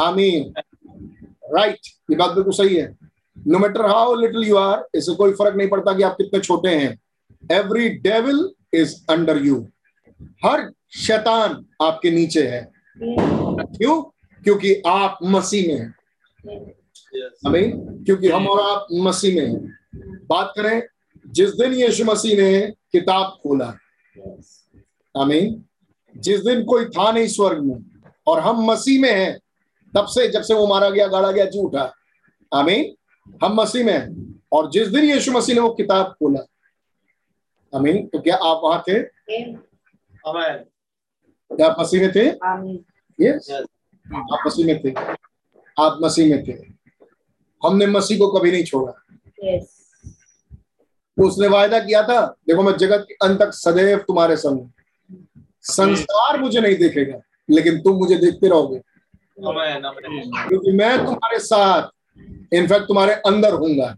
आमीन 0.00 0.52
राइट 1.54 1.78
ये 2.10 2.16
बात 2.16 2.30
बिल्कुल 2.30 2.52
सही 2.52 2.76
है। 2.76 2.96
No 3.36 3.58
matter 3.58 3.86
how 3.86 4.14
little 4.14 4.48
you 4.48 4.56
are 4.56 4.84
इससे 4.94 5.14
कोई 5.14 5.32
फ़र्क 5.32 5.56
नहीं 5.56 5.68
पड़ता 5.68 5.96
कि 5.96 6.02
आप 6.02 6.16
कितने 6.16 6.40
छोटे 6.40 6.70
हैं। 6.70 6.98
Every 7.50 7.88
devil 7.88 8.48
is 8.74 8.94
under 9.10 9.44
you 9.44 9.56
हर 10.44 10.70
शैतान 10.96 11.64
आपके 11.82 12.10
नीचे 12.10 12.46
है। 12.46 12.72
क्यों? 12.98 14.02
क्योंकि 14.44 14.74
आप 14.86 15.18
मसीह 15.22 15.66
में 15.68 15.80
हैं। 15.80 15.94
हमें 17.46 17.70
क्योंकि 18.04 18.28
हम 18.28 18.46
और 18.48 18.60
आप 18.60 18.86
मसीह 18.92 19.34
में 19.36 19.46
हैं। 19.46 19.78
बात 20.30 20.52
करें 20.56 20.82
जिस 21.26 21.50
दिन 21.50 21.72
यीशु 21.72 22.04
मसीह 22.04 22.36
ने 22.36 22.60
किताब 22.92 23.38
खोला। 23.42 23.74
आमीन 25.14 25.64
जिस 26.16 26.40
दिन 26.40 26.64
कोई 26.64 26.84
था 26.84 27.10
नहीं 27.12 27.26
स्वर्ग 27.26 27.62
में 27.64 27.76
और 28.26 28.40
हम 28.40 28.64
मसीह 28.64 29.00
में 29.00 29.12
हैं 29.12 29.38
तब 29.94 30.06
से 30.06 30.28
जब 30.28 30.42
से 30.42 30.54
वो 30.54 30.66
मारा 30.66 30.90
गया 30.90 31.06
गाड़ा 31.06 31.32
गया 31.32 31.44
जी 31.44 31.58
उठा। 31.58 31.92
आमीन 32.52 32.94
हम 33.44 33.60
मसीह 33.60 33.84
में 33.84 33.92
हैं 33.92 34.40
और 34.52 34.70
जिस 34.70 34.88
दिन 34.88 35.04
यीशु 35.04 35.32
मसीह 35.32 35.54
ने 35.54 35.60
वो 35.60 35.70
किताब 35.70 36.06
खोला 36.06 36.40
आमीन। 37.72 38.06
तो 38.06 38.18
क्या 38.20 38.36
आप 38.36 38.60
वहाँ 38.64 38.82
थे? 38.88 39.02
क्या 41.50 41.66
आप 41.66 41.76
मसीह 41.80 42.00
में 42.00 42.10
थे? 42.14 42.26
यस 43.18 43.50
आप 43.50 44.42
मसीह 44.46 44.66
में 44.66 44.80
थे। 44.84 44.90
आप 45.76 45.98
मसीह 46.02 46.28
में 46.30 46.44
थे। 46.44 46.52
हमने 47.62 47.86
मसीह 47.86 48.18
को 48.18 48.30
कभी 48.32 48.50
नहीं 48.52 48.64
छोड़ा। 48.64 48.92
Yes. 49.44 49.64
उसने 51.16 51.48
वायदा 51.48 51.78
किया 51.78 52.02
था 52.02 52.20
देखो 52.48 52.62
मैं 52.62 52.76
जगत 52.76 53.04
के 53.08 53.14
अंत 53.22 53.40
तक 53.40 53.50
सदैव 53.54 53.98
तुम्हारे 53.98 54.36
संग 54.36 54.68
संसार 55.70 56.38
मुझे 56.40 56.60
नहीं 56.60 56.76
देखेगा 56.76 57.18
लेकिन 57.50 57.80
तुम 57.82 57.96
मुझे 57.96 58.16
देखते 58.16 58.48
रहोगे। 58.48 58.78
क्योंकि 59.38 60.72
मैं 60.72 60.96
तुम्हारे 60.98 61.38
साथ 61.38 62.54
इनफैक्ट 62.54 62.86
तुम्हारे 62.88 63.14
अंदर 63.26 63.54
हूँगा 63.54 63.96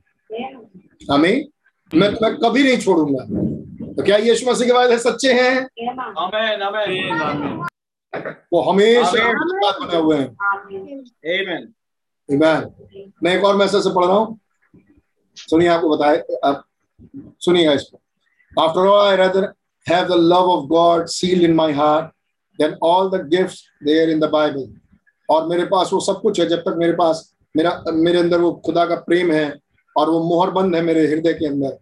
हमें 1.13 1.45
मैं 1.93 2.15
तुम्हें 2.15 2.37
कभी 2.39 2.63
नहीं 2.63 2.79
छोड़ूँगा। 2.79 3.25
तो 3.95 4.03
क्या 4.03 4.17
यीशु 4.17 4.51
मसीह 4.51 4.67
के 4.67 4.73
वायदे 4.73 4.99
सच्चे 4.99 5.33
हैं? 5.33 5.55
आमेन 6.19 6.63
आमेन 6.63 7.67
वो 8.53 8.61
हमेशा 8.63 9.33
बने 9.81 9.97
हुए 9.97 10.17
हैं. 10.17 10.29
मैं 13.21 13.35
एक 13.35 13.45
और 13.45 13.57
मैसेज 13.57 13.83
से 13.85 13.91
पढ़ 13.95 14.05
रहा 14.05 14.17
हूँ। 14.17 14.39
सुनिए 15.37 15.69
आपको 15.69 15.89
बताए 15.97 16.23
आप 16.45 16.65
सुनिएगा 17.41 17.73
इसको 17.73 18.63
after 18.63 18.81
all 18.81 19.07
I 19.07 19.17
rather 19.17 19.53
have 19.87 20.05
the 20.09 20.13
love 20.13 20.51
of 20.51 20.65
God 20.69 21.07
sealed 21.07 21.43
in 21.43 21.55
my 21.55 21.73
heart 21.73 22.07
than 22.59 22.77
all 22.83 23.11
the 23.11 23.27
gifts 23.29 23.65
there 23.85 24.11
in 24.11 24.21
the 24.21 24.31
Bible 24.31 24.69
और 25.29 25.47
मेरे 25.49 25.65
पास 25.65 25.93
वो 25.93 26.01
सब 26.01 26.21
कुछ 26.21 26.41
है 26.41 26.47
जब 26.47 26.61
तक 26.61 26.75
मेरे 26.79 26.93
पास 26.93 27.23
मेरा 27.57 27.83
मेरे 27.93 28.19
अंदर 28.19 28.41
वो 28.41 28.53
खुदा 28.67 28.85
का 28.87 28.95
प्रेम 29.07 29.33
है 29.33 29.49
और 29.97 30.11
वो 30.11 30.23
मोहरबंद 30.25 30.75
है 30.77 30.83
मेरे 30.83 31.07
हृदय 31.07 31.33
के 31.33 31.47
अंदर। 31.47 31.79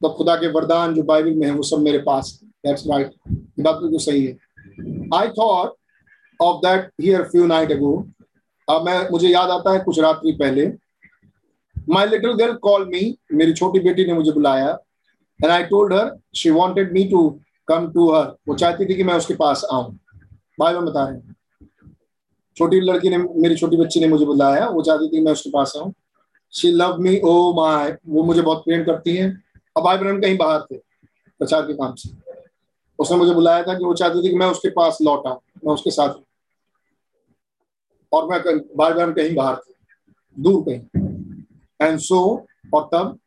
तो 0.00 0.08
खुदा 0.08 0.34
के 0.36 0.48
वरदान 0.52 0.94
जो 0.94 1.02
बाइबल 1.02 1.34
में 1.34 1.46
है, 1.46 1.52
वो 1.52 1.62
सब 1.62 1.78
मेरे 1.78 1.98
पास 1.98 2.38
दैट्स 2.66 2.86
राइट 2.86 3.12
बात 3.60 3.76
बिल्कुल 3.76 3.98
सही 3.98 4.24
है। 4.26 4.32
I 5.14 5.28
thought 5.30 5.74
of 6.40 6.56
that 6.58 6.90
here 7.00 7.22
few 7.22 7.46
night 7.46 7.72
ago 7.72 7.96
अब 8.68 8.84
मैं, 8.84 9.08
मुझे 9.10 9.28
याद 9.28 9.50
आता 9.50 9.72
है 9.72 9.78
कुछ 9.80 9.98
रात्रि 10.00 10.32
पहले। 10.32 10.66
My 11.76 12.06
little 12.06 12.32
girl 12.32 12.54
call 12.62 12.84
me 12.88 13.16
मेरी 13.32 13.52
छोटी 13.52 13.80
बेटी 13.80 14.06
ने 14.06 14.12
मुझे 14.12 14.32
बुलाया। 14.32 14.68
And 15.40 15.50
I 15.52 15.62
told 15.64 15.94
her 15.94 16.10
she 16.34 16.50
wanted 16.50 16.92
me 16.92 17.04
to 17.04 17.28
come 17.68 17.90
to 17.92 18.10
her 18.12 18.24
वो 18.48 18.54
चाहती 18.54 18.86
थी 18.86 18.94
कि 18.94 19.04
मैं 19.04 19.14
उसके 19.14 19.34
पास 19.34 19.64
आऊँ। 19.72 19.92
भाई 20.60 20.74
बता 20.74 21.04
रहे 21.04 21.20
छोटी 22.56 22.80
लड़की 22.80 23.10
ने, 23.10 23.18
मेरी 23.18 23.56
छोटी 23.56 23.76
बच्ची 23.76 24.00
ने 24.00 24.08
मुझे 24.08 24.24
बुलाया। 24.26 24.68
वो 24.68 24.82
चाहती 24.82 25.08
थी 25.08 25.20
मैं 25.20 25.32
उसके 25.32 25.50
पास 25.50 25.72
आऊँ। 25.76 25.92
शी 26.54 26.70
लव 26.72 26.98
मी 27.00 27.18
ओ 27.20 27.52
माई 27.54 27.92
वो 28.08 28.22
मुझे 28.24 28.42
बहुत 28.42 28.64
प्रेम 28.64 28.84
करती 28.84 29.16
है। 29.16 29.30
अब 29.76 29.82
भाई 29.84 29.96
बहन 29.98 30.20
कहीं 30.20 30.36
बाहर 30.38 30.60
थे, 30.62 30.76
प्रचार 30.76 31.62
के 31.62 31.74
काम 31.74 31.94
से। 31.94 32.10
उसने 32.98 33.16
मुझे 33.16 33.32
बुलाया 33.34 33.62
था 33.62 33.74
कि 33.74 33.84
वो 33.84 33.94
चाहती 33.94 34.22
थी 34.22 34.30
कि 34.30 34.36
मैं 34.36 34.46
उसके 34.46 34.68
पास 34.70 34.98
लौट, 35.02 35.26
मैं 35.26 35.72
उसके 35.74 35.90
साथ 35.90 36.14
और 38.12 38.28
मैं 38.30 38.40
भाई 38.76 38.92
बहन 38.92 39.12
कहीं 39.12 39.34
बाहर 39.36 39.56
थे, 39.56 39.72
दूर 40.36 40.62
कहीं। 40.62 40.80
एंड 41.80 41.98
सो 42.00 42.20
और 42.74 42.88
तब 42.92 43.18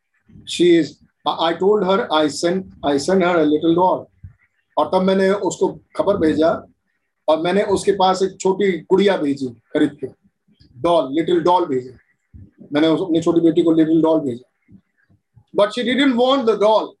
she 0.48 0.68
is 0.78 0.92
I 1.30 1.54
told 1.54 1.84
her 1.84 2.06
I 2.12 2.28
send 2.30 2.64
I 2.86 2.98
send 2.98 3.24
her 3.24 3.44
little 3.44 3.74
doll 3.74 4.04
और 4.76 4.88
तब 4.88 5.02
मैंने 5.02 5.30
उसको 5.30 5.68
खबर 5.96 6.16
भेजा, 6.18 6.50
और 7.28 7.40
मैंने 7.42 7.62
उसके 7.70 7.92
पास 7.92 8.22
एक 8.22 8.36
छोटी 8.40 8.70
गुड़िया 8.80 9.16
भेजी 9.16 9.46
खरीद 9.72 9.96
के। 10.00 10.06
डॉल 10.76 11.12
लिटिल 11.14 11.40
डॉल 11.42 11.66
भेजा। 11.66 11.96
मैंने 12.72 12.86
अपनी 12.86 13.22
छोटी 13.22 13.40
बेटी 13.40 13.62
को 13.62 13.72
लिटिल 13.72 14.02
डॉल 14.02 14.20
भेजा। 14.20 14.76
But 15.56 15.70
she 15.70 15.82
didn't 15.82 16.14
want 16.16 16.42
the 16.44 16.60
doll 16.60 16.92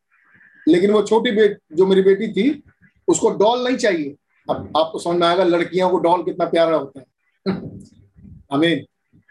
लेकिन 0.68 0.90
वो 0.90 1.02
छोटी 1.02 1.30
बेट 1.30 1.58
जो 1.72 1.86
मेरी 1.86 2.02
बेटी 2.02 2.28
थी, 2.28 2.62
उसको 3.08 3.30
डॉल 3.30 3.64
नहीं 3.64 3.76
चाहिए। 3.76 4.16
अब 4.50 4.72
आपको 4.76 4.98
समझ 4.98 5.20
में 5.20 5.26
आएगा, 5.26 5.44
लड़कियों 5.44 5.90
को 5.90 5.98
डॉल 5.98 6.22
कितना 6.22 6.44
प्यारा 6.44 6.76
होता 6.76 7.00
है। 7.00 7.06
हमें 8.52 8.84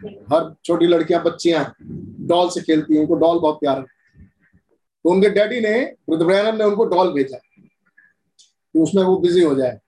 हर 0.05 0.55
छोटी 0.65 0.85
लड़कियाँ 0.85 1.23
बच्चियाँ 1.23 1.75
डॉल 2.19 2.49
से 2.49 2.61
खेलती 2.61 2.93
हैं, 2.93 3.01
उनको 3.01 3.15
डॉल 3.15 3.39
बहुत 3.39 3.55
प्यारा। 3.55 3.81
तो 5.03 5.09
उनके 5.09 5.29
डैडी 5.29 5.59
ने 5.59 5.85
रुद्रप्रयानम 5.85 6.57
ने 6.57 6.63
उनको 6.63 6.85
डॉल 6.85 7.13
भेजा। 7.13 7.37
कि 8.73 8.79
उसमें 8.79 9.03
वो 9.03 9.17
बिज़ी 9.17 9.41
हो 9.41 9.55
जाए। 9.55 9.79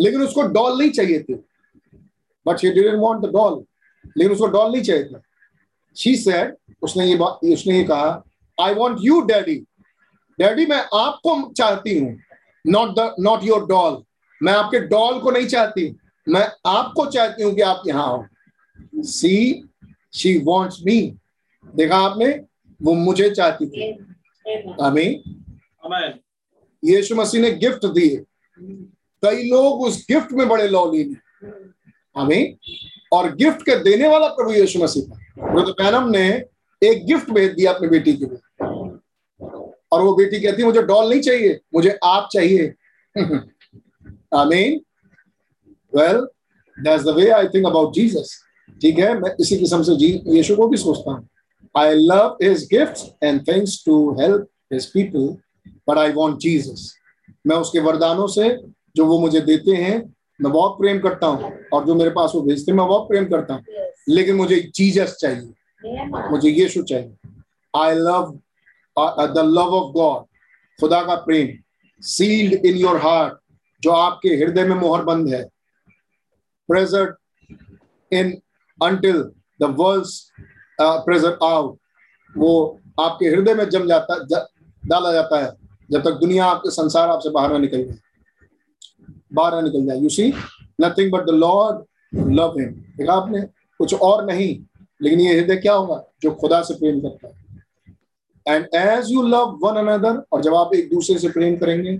लेकिन 0.00 0.22
उसको 0.22 0.42
डॉल 0.42 0.78
नहीं 0.78 0.90
चाहिए 0.90 1.22
थी। 1.22 1.34
But 2.46 2.56
she 2.56 2.70
didn't 2.70 2.98
want 2.98 3.22
the 3.22 3.26
doll 3.26 3.64
लेकिन 4.16 4.32
उसको 4.32 4.46
डॉल 4.48 4.70
नहीं 4.72 4.82
चाहिए 4.82 5.04
था। 5.04 5.22
शी 5.96 6.16
सेड 6.16 6.54
उसने 6.82 7.06
ये 7.06 7.16
बात 7.16 7.44
उसने 7.52 7.76
ये 7.76 7.84
कहा 7.84 8.22
I 8.58 8.74
want 8.74 8.98
you 9.02 9.20
daddy 9.26 9.54
daddy 10.38 10.66
मैं 10.66 10.82
आपको 10.94 11.52
चाहती 11.52 11.98
हूँ। 11.98 12.16
Not 12.64 12.94
the 12.98 13.14
not 13.20 13.44
your 13.44 13.66
doll 13.66 14.02
मैं 14.40 14.52
आपके 14.52 14.80
डॉल 14.88 15.18
को 15.20 15.30
नहीं 15.30 15.46
चाहती। 15.46 15.88
मैं 16.26 16.46
आपको 16.66 17.06
चाहती 17.10 17.42
हूँ 17.42 17.54
कि 17.54 17.60
आप 17.62 17.82
यहाँ 17.86 18.06
हो 18.08 19.02
सी 19.04 19.62
शी 20.14 20.36
वॉन्ट्स 20.44 20.80
मी 20.86 21.00
देखा 21.74 21.96
आपने? 21.98 22.28
वो 22.80 22.94
मुझे 22.94 23.30
चाहती 23.30 23.66
थी। 23.66 23.90
हमें 24.80 25.22
यीशु 26.82 27.14
मसीह 27.16 27.40
ने 27.40 27.50
गिफ्ट 27.52 27.86
दिए 27.86 28.16
कई 29.22 29.48
लोग 29.48 29.80
उस 29.82 30.04
गिफ्ट 30.10 30.32
में 30.32 30.48
बड़े 30.48 30.68
लौलीन 30.68 31.12
हैं 31.12 31.74
हमें 32.16 32.56
और 33.12 33.34
गिफ्ट 33.34 33.62
के 33.62 33.82
देने 33.82 34.08
वाला 34.08 34.28
प्रभु 34.28 34.52
यीशु 34.52 34.78
मसीह 34.78 35.02
था। 35.02 36.06
ने 36.06 36.44
एक 36.82 37.06
गिफ्ट 37.06 37.30
भेज 37.30 37.52
दिया 37.52 37.72
अपनी 37.72 37.88
बेटी 37.88 38.12
के 38.12 38.24
लिए। 38.24 38.64
और 39.92 40.02
वो 40.02 40.14
बेटी 40.14 40.40
कहती, 40.40 40.64
मुझे 40.64 40.82
डॉल 40.82 41.10
नहीं 41.10 41.20
चाहिए, 41.20 41.60
मुझे 41.74 41.98
आप 42.04 42.28
चाहिए। 42.32 42.74
आमीन। 44.34 44.80
Well 45.94 46.26
that's 46.82 47.04
the 47.04 47.08
way 47.08 47.28
I 47.30 47.48
think 47.48 47.66
about 47.66 47.92
Jesus 47.92 48.42
ठीक 48.82 48.98
है? 48.98 49.20
मैं 49.20 49.30
इसी 49.40 49.58
किस्म 49.58 49.82
से 49.82 49.92
यीशु 50.36 50.56
को 50.56 50.68
भी 50.68 50.76
सोचता 50.76 51.10
हूँ। 51.10 51.28
I 51.76 51.94
love 51.94 52.38
his 52.42 52.68
gift 52.74 53.24
and 53.24 53.48
thanks 53.48 53.84
to 53.86 54.20
help 54.20 54.48
his 54.72 54.86
people 54.86 55.36
but 55.88 55.98
I 55.98 56.12
want 56.12 56.38
Jesus 56.38 56.96
मैं 57.46 57.56
उसके 57.56 57.80
वरदानों 57.80 58.26
से 58.26 58.58
जो 58.96 59.06
वो 59.06 59.18
मुझे 59.18 59.40
देते 59.40 59.70
हैं 59.70 60.15
मैं 60.40 60.52
बहुत 60.52 60.78
प्रेम 60.78 60.98
करता 61.00 61.26
हूँ 61.26 61.52
और 61.72 61.84
जो 61.86 61.94
मेरे 61.94 62.10
पास 62.10 62.32
वो 62.34 62.40
भेजते 62.42 62.72
मैं 62.72 62.86
बहुत 62.88 63.08
प्रेम 63.08 63.24
करता 63.24 63.54
हूँ। 63.54 63.64
लेकिन 64.08 64.36
मुझे 64.36 64.60
जीसस 64.74 65.16
चाहिए। 65.20 66.30
मुझे 66.30 66.50
यीशु 66.50 66.82
चाहिए। 66.82 67.14
I 67.74 67.94
love 67.94 68.38
the 69.34 69.42
love 69.46 69.74
of 69.74 69.92
God 69.92 70.24
खुदा 70.80 71.02
का 71.02 71.14
प्रेम 71.14 71.48
सील्ड 72.02 72.66
इन 72.66 72.76
योर 72.76 72.96
हार्ट 72.96 73.38
जो 73.82 73.90
आपके 73.90 74.28
हृदय 74.28 74.64
में 74.64 74.74
मोहर 74.76 75.02
बंद 75.04 75.28
है। 75.34 75.42
Present 76.68 77.14
in 78.12 78.32
until 78.80 79.22
the 79.60 79.74
world 79.78 80.06
present 80.80 81.38
out 81.42 81.78
वो 82.34 82.80
आपके 83.00 83.26
हृदय 83.26 83.54
में 83.54 83.68
जम 83.68 83.86
जाता 83.88 84.18
ज, 84.24 84.46
डाला 84.82 85.12
जाता 85.12 85.44
है 85.44 85.52
जब 85.90 86.02
तक 86.04 86.18
दुनिया 86.20 86.44
आपके 86.46 86.70
संसार 86.70 87.08
आपसे 87.08 87.30
बाहर 87.30 87.52
ना 87.52 87.58
निकल 87.58 87.84
जाए। 87.84 87.96
बाहर 89.36 89.62
निकल 89.62 89.86
जाए। 89.86 89.98
You 89.98 90.08
see 90.10 90.32
nothing 90.80 91.12
but 91.12 91.26
the 91.26 91.34
Lord 91.34 91.84
love 92.32 92.54
him 92.58 92.70
देखा 92.98 93.12
आपने? 93.12 93.40
कुछ 93.80 93.94
और 93.94 94.24
नहीं, 94.26 94.48
लेकिन 95.00 95.20
ये 95.20 95.38
हृदय 95.38 95.56
क्या 95.56 95.72
होगा? 95.72 96.02
जो 96.22 96.30
खुदा 96.32 96.60
से 96.62 96.74
प्रेम 96.74 97.00
करता 97.00 97.28
है। 97.28 97.44
And 98.46 98.66
as 98.74 99.10
you 99.10 99.22
love 99.24 99.58
one 99.62 99.76
another 99.78 100.22
और 100.32 100.42
जब 100.42 100.54
आप 100.54 100.74
एक 100.74 100.88
दूसरे 100.90 101.18
से 101.18 101.28
प्रेम 101.28 101.56
करेंगे 101.56 101.90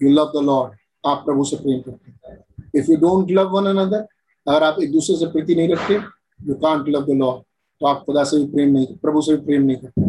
यू 0.00 0.10
लव 0.10 0.32
द 0.34 0.44
लॉर्ड 0.44 0.76
आप 1.04 1.22
प्रभु 1.26 1.44
से 1.44 1.56
प्रेम 1.56 1.80
करते 1.80 2.10
हैं। 2.10 2.38
If 2.74 2.90
you 2.90 2.96
don't 2.98 3.30
love 3.30 3.48
one 3.50 3.66
another 3.68 4.06
अगर 4.46 4.62
आप 4.62 4.80
एक 4.82 4.92
दूसरे 4.92 5.16
से 5.16 5.26
प्रीति 5.26 5.54
नहीं 5.54 5.68
रखते 5.68 5.94
you 6.40 6.54
can't 6.56 6.88
love 6.88 7.06
the 7.06 7.16
Lord 7.18 7.42
तो 7.80 7.86
आप 7.86 8.02
खुदा 8.06 8.24
से 8.24 8.38
भी 8.38 8.44
प्रेम 8.46 8.68
नहीं, 8.68 8.86
प्रभु 8.96 9.20
से 9.22 9.36
भी 9.36 9.44
प्रेम 9.46 9.62
नहीं 9.62 9.76
करते। 9.76 10.02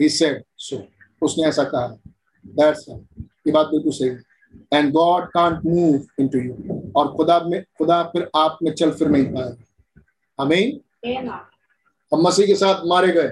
ही 0.00 0.08
सेड 0.08 0.42
सो 0.58 0.82
उसने 1.22 1.46
ऐसा 1.48 1.64
कहा। 1.64 1.86
दैट्स 2.44 2.88
ये 2.88 3.52
बात 3.52 3.66
बिल्कुल 3.66 3.92
सही 3.92 4.08
है। 4.08 4.22
And 4.72 4.92
God 4.92 5.24
can't 5.24 5.60
move 5.66 6.06
into 6.20 6.38
you 6.38 6.54
और 6.96 7.16
खुदा 7.16 7.40
में 7.40 7.62
खुदा 7.62 8.02
फिर 8.02 8.30
आप 8.36 8.58
में 8.62 8.72
चल 8.72 8.90
फिर 8.90 9.08
नहीं 9.08 9.24
पाएगा। 9.24 9.56
हमें 10.40 10.80
हम 12.12 12.22
मसीह 12.22 12.46
के 12.46 12.54
साथ 12.54 12.86
मारे 12.86 13.12
गए। 13.12 13.28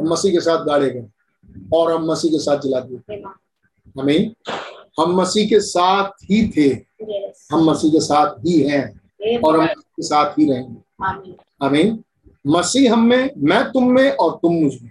हम 0.00 0.08
मसीह 0.08 0.32
के 0.32 0.40
साथ 0.40 0.64
गाड़े 0.64 0.90
गए। 0.90 1.06
और 1.74 1.92
हम 1.92 2.06
मसीह 2.10 2.30
के 2.30 2.38
साथ 2.38 2.58
जला 2.58 2.80
दिए। 2.80 3.22
हमें 4.00 4.34
हम 5.00 5.20
मसीह 5.20 5.48
के 5.48 5.60
साथ 5.60 6.10
ही 6.10 6.48
थे। 6.48 6.68
हम 7.52 7.70
मसीह 7.70 7.90
के 7.90 8.00
साथ 8.00 8.34
ही 8.46 8.60
हैं। 8.62 9.00
और 9.38 9.60
हम 9.60 9.66
के 9.66 10.02
साथ 10.02 10.32
ही 10.32 10.52
रहेंगे। 10.52 11.04
हमें 11.62 11.98
मसीह 12.46 12.92
हम 12.92 13.06
में 13.06 13.30
मैं 13.38 13.64
तुम 13.64 13.90
में 13.90 14.10
और 14.10 14.38
तुम 14.42 14.54
मुझमें। 14.54 14.90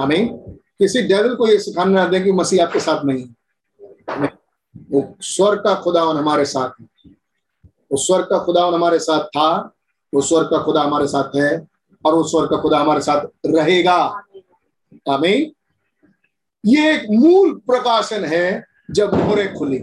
हमें 0.00 0.38
किसी 0.50 1.02
डेविल 1.02 1.34
को 1.34 1.48
ये 1.48 1.58
सिखाने 1.58 1.92
ना 1.92 2.08
दें 2.08 2.24
कि 2.24 2.32
मसीह 2.32 2.64
आपके 2.64 2.80
साथ 2.80 3.04
नहीं 3.04 3.26
है। 3.26 3.34
वो 4.90 5.16
स्वर्ग 5.20 5.58
का 5.58 5.74
खुदावन 5.74 6.16
हमारे 6.16 6.44
साथ 6.44 6.70
है। 6.80 7.10
वो 7.92 7.96
स्वर्ग 7.96 8.24
का 8.24 8.38
खुदावन 8.44 8.74
हमारे 8.74 8.98
साथ 8.98 9.24
था, 9.24 9.76
वो 10.14 10.20
स्वर्ग 10.20 10.46
का 10.46 10.62
खुदा 10.62 10.82
हमारे 10.82 11.06
साथ 11.06 11.36
है 11.36 11.68
और 12.04 12.14
वो 12.14 12.22
स्वर्ग 12.24 12.50
का 12.50 12.56
खुदा 12.56 12.78
हमारे 12.78 13.00
साथ 13.00 13.26
रहेगा। 13.46 14.22
हमें 15.10 15.52
ये 16.66 16.94
एक 16.94 17.06
मूल 17.10 17.54
प्रकाशन 17.54 18.24
है 18.24 18.66
जब 18.90 19.14
मोहरें 19.14 19.54
खुली। 19.54 19.78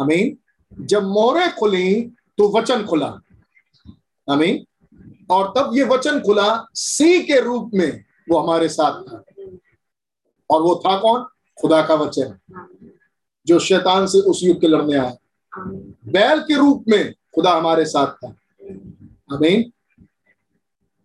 हमें 0.00 0.36
जब 0.80 1.02
मोहरे 1.02 1.48
खुली 1.48 2.02
तो 2.38 2.58
वचन 2.58 2.84
खुला। 2.86 3.20
हमें 4.30 4.64
और 5.30 5.52
तब 5.56 5.70
ये 5.74 5.84
वचन 5.84 6.20
खुला 6.20 6.68
सी 6.74 7.22
के 7.22 7.40
रूप 7.40 7.70
में 7.74 8.04
वो 8.30 8.38
हमारे 8.38 8.68
साथ 8.68 9.02
था। 9.02 9.24
और 10.50 10.62
वो 10.62 10.82
था 10.86 10.98
कौन? 10.98 11.26
खुदा 11.60 11.82
का 11.82 11.94
वचन। 11.94 12.38
जो 13.46 13.58
शैतान 13.58 14.06
से 14.06 14.18
उस 14.18 14.40
युग 14.42 14.60
के 14.60 14.66
लड़ने 14.68 14.96
आया 14.98 15.16
बैल 16.06 16.40
के 16.40 16.56
रूप 16.56 16.84
में 16.88 17.12
खुदा 17.34 17.50
हमारे 17.50 17.84
साथ 17.84 18.06
था। 18.06 18.34
हमें 19.30 19.70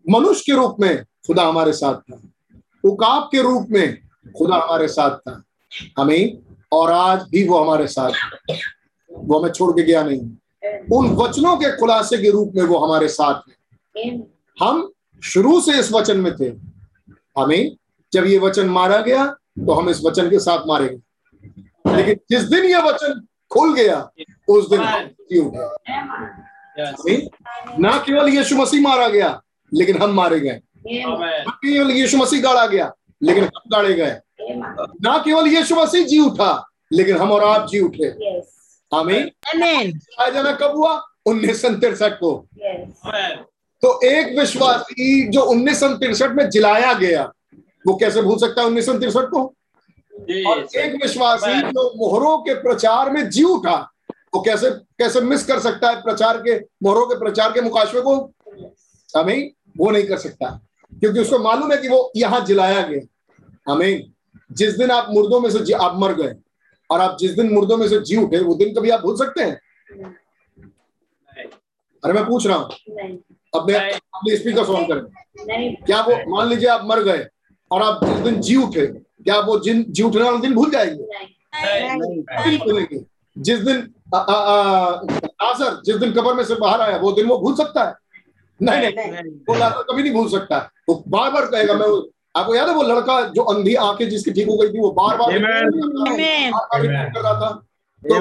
मनुष्य 0.10 0.44
के 0.46 0.52
रूप 0.52 0.76
में 0.80 1.04
खुदा 1.04 1.44
हमारे 1.44 1.74
साथ 1.74 1.96
था। 1.96 2.22
उकाब 2.84 3.30
के 3.32 3.42
रूप 3.42 3.68
में 3.70 3.98
खुदा 4.38 4.56
हमारे 4.56 4.88
साथ 4.88 5.18
था। 5.18 5.44
हमें 6.00 6.40
और 6.72 6.92
आज 6.92 7.22
भी 7.30 7.48
वो 7.48 7.60
हमारे 7.60 7.88
साथ 7.88 8.12
है। 8.12 8.60
वो 9.12 9.40
हमें 9.40 9.52
छोड़ 9.52 9.72
के 9.72 9.84
गया 9.84 10.04
नहीं। 10.04 10.22
उन 10.92 11.10
वचनों 11.16 11.58
के 11.58 11.78
खुलासे 11.78 12.18
के 12.18 12.30
रूप 12.30 12.52
में 12.56 12.64
वो 12.64 12.78
हमारे 12.78 13.08
साथ 13.08 13.42
है। 13.98 14.18
हम 14.60 14.92
शुरू 15.24 15.62
से 15.62 15.80
इस 15.80 15.92
वचन 15.92 16.18
में 16.18 16.36
थे। 16.36 16.48
हमें 17.42 17.78
जब 18.14 18.26
ये 18.26 18.38
वचन 18.40 18.70
मारा 18.70 19.02
गया 19.02 19.36
तो 19.58 19.74
हम 19.74 19.90
इस 19.90 20.04
वचन 20.06 20.30
के 20.30 20.40
साथ 20.40 20.66
मारे 20.68 20.88
गए 20.88 21.96
लेकिन 21.96 22.16
जिस 22.32 22.44
दिन 22.50 22.66
ये 22.66 22.82
वचन 22.82 23.22
खुल 23.52 23.74
गया 23.76 24.00
उस 24.50 24.70
दिन 24.70 24.82
उठे 25.42 27.16
ना 27.80 27.98
केवल 28.06 28.30
यीशु 28.30 28.56
मसीह 28.56 28.82
मारा 28.82 29.08
गया 29.10 29.42
लेकिन 29.72 29.98
हम 30.02 30.12
मारे 30.14 30.40
गए। 30.40 30.60
ना 30.86 31.52
केवल 31.54 31.92
यीशु 31.92 32.18
मसीह 32.18 32.42
गाड़ा 32.42 32.66
गया 32.68 32.92
लेकिन 33.24 33.44
हम 33.44 33.70
गाड़े 33.72 33.94
गए। 33.94 34.20
ना 35.04 35.18
केवल 35.18 35.48
यीशु 35.48 35.76
मसीह 35.76 36.06
जी 36.08 36.20
उठा 36.20 36.52
लेकिन 36.94 37.18
हम 37.18 37.32
और 37.32 37.44
आप 37.44 37.68
जी 37.70 37.80
उठे। 37.80 38.08
हमें 38.92 39.32
जाना 40.34 40.52
कब 40.52 40.76
हुआ? 40.76 41.02
उन्नीस 41.26 41.62
सौ 41.62 41.70
तिरसठ 41.70 42.14
को। 42.20 42.32
तो 43.84 44.00
एक 44.06 44.38
विश्वासी 44.40 45.28
जो 45.28 45.42
उन्नीस 45.52 45.80
सौ 45.80 45.88
तिरसठ 45.96 46.32
में 46.32 46.50
जिलाया 46.50 46.94
गया 46.94 47.32
वो 47.88 47.96
कैसे 47.96 48.22
भूल 48.22 48.38
सकता 48.38 48.62
है 48.62 48.68
उन्नीस 48.68 48.86
सौ 48.86 49.00
तिरसठ 49.00 49.24
को? 49.24 49.54
और 50.46 50.68
एक 50.76 51.02
विश्वासी 51.02 51.62
जो 51.62 51.94
मोहरों 51.98 52.38
के 52.38 52.54
प्रचार 52.54 53.10
में 53.10 53.30
जी 53.30 53.44
उठा 53.44 53.92
वो 54.34 54.42
कैसे 54.42 54.72
कैसे 54.72 55.22
मिस 55.22 55.46
कर 55.46 55.60
सकता 55.60 55.90
है 55.90 56.02
प्रचार 56.02 56.38
के 56.38 56.60
मोहरों 56.84 57.06
के 57.06 57.20
प्रचार 57.20 57.52
के 57.52 57.62
मुकाशवे 57.62 58.02
को? 58.02 58.34
हमें 59.18 59.52
वो 59.78 59.92
नहीं 59.92 60.04
कर 60.04 60.18
सकता। 60.18 60.62
क्योंकि 61.00 61.20
उसको 61.20 61.40
मालूम 61.40 61.72
है 61.72 61.78
कि 61.78 61.88
वो 61.88 62.12
यहाँ 62.16 62.46
जिलाया 62.46 62.82
गया। 62.82 63.02
हमें 63.72 64.12
जिस 64.52 64.74
दिन 64.74 64.92
आप 64.92 65.08
मुर्दों 65.10 65.40
में 65.40 65.50
से 65.50 65.74
आप 65.74 65.96
मर 65.96 66.14
गए 66.14 66.36
और 66.90 67.02
आप 67.02 67.18
जिस 67.20 67.32
दिन 67.32 67.54
मुर्दों 67.54 67.78
में 67.78 67.88
से 67.88 68.00
जी 68.00 68.18
उठे 68.18 68.40
वो 68.40 68.56
दिन 68.56 68.74
कभी 68.76 68.90
आप 68.90 69.02
भूल 69.02 69.18
सकते 69.18 69.44
हैं? 69.44 69.62
अरे 72.04 72.14
मैं 72.14 72.26
पूछ 72.26 72.48
रहा 72.48 72.58
हूँ। 72.58 72.70
अब। 73.56 73.72
अपने 73.72 74.38
स्पीकर 74.38 74.62
ऑन 74.62 74.86
करें। 74.86 75.76
क्या 75.76 76.02
वो 76.02 76.38
मान 76.38 76.48
लीजिए 76.48 76.70
आप 76.70 76.82
मर 76.86 77.04
गए 77.04 77.28
और 77.72 77.82
आप 77.82 78.00
जिस 78.06 78.16
दिन 78.16 78.36
जी 78.36 78.56
उठे 78.56 78.88
क्या 78.88 79.40
वो 79.40 79.60
जिन 79.60 79.86
जी 79.90 80.04
उठने 80.04 80.24
वाले 80.24 80.38
दिन 80.38 80.54
भूल 80.54 80.70
जाएँगे? 80.70 81.04
नहीं, 81.98 82.24
नहीं 82.48 82.60
भूलेंगे। 82.60 83.06
जिस 83.38 83.60
दिन 83.60 83.94
आ, 84.16 84.18
आ, 84.18 84.34
आ, 84.34 85.02
नासर 85.26 85.82
जिस 85.86 85.96
दिन 85.96 86.12
कब्र 86.12 86.34
में 86.34 86.44
से 86.44 86.56
बाहर 86.56 86.82
आया 86.82 86.98
वो 86.98 87.12
दिन 87.12 87.26
वो 87.26 87.38
भूल 87.38 87.56
सकता 87.56 87.84
है? 87.84 87.94
नहीं 88.62 88.82
नहीं। 88.82 89.12
नहीं, 89.12 89.34
वो 89.50 89.56
नासर 89.56 89.84
कभी 89.84 90.04
नहीं 90.04 90.14
भूल 90.14 90.30
सकता। 90.30 90.72
वो 90.90 91.04
बार 91.08 91.32
बार 91.32 91.46
कहेगा 91.46 91.74
मैं 91.74 91.88
वो- 91.88 92.04
आपको 92.36 92.56
याद 92.56 92.70
है 92.70 92.76
वो 92.76 92.84
लड़का 92.84 93.22
जो 93.22 93.42
अंधी 93.42 93.76
आँखें 93.76 94.10
जिसकी 94.10 94.32
ठीक 94.32 94.48
हो 94.48 94.58
गई 94.58 94.70
थी 94.70 94.80
वो 94.80 94.92
बार 94.92 95.18
बार 95.18 95.32
कर 97.10 97.22
रहा 97.22 97.34
था? 97.34 97.50
तो 98.10 98.16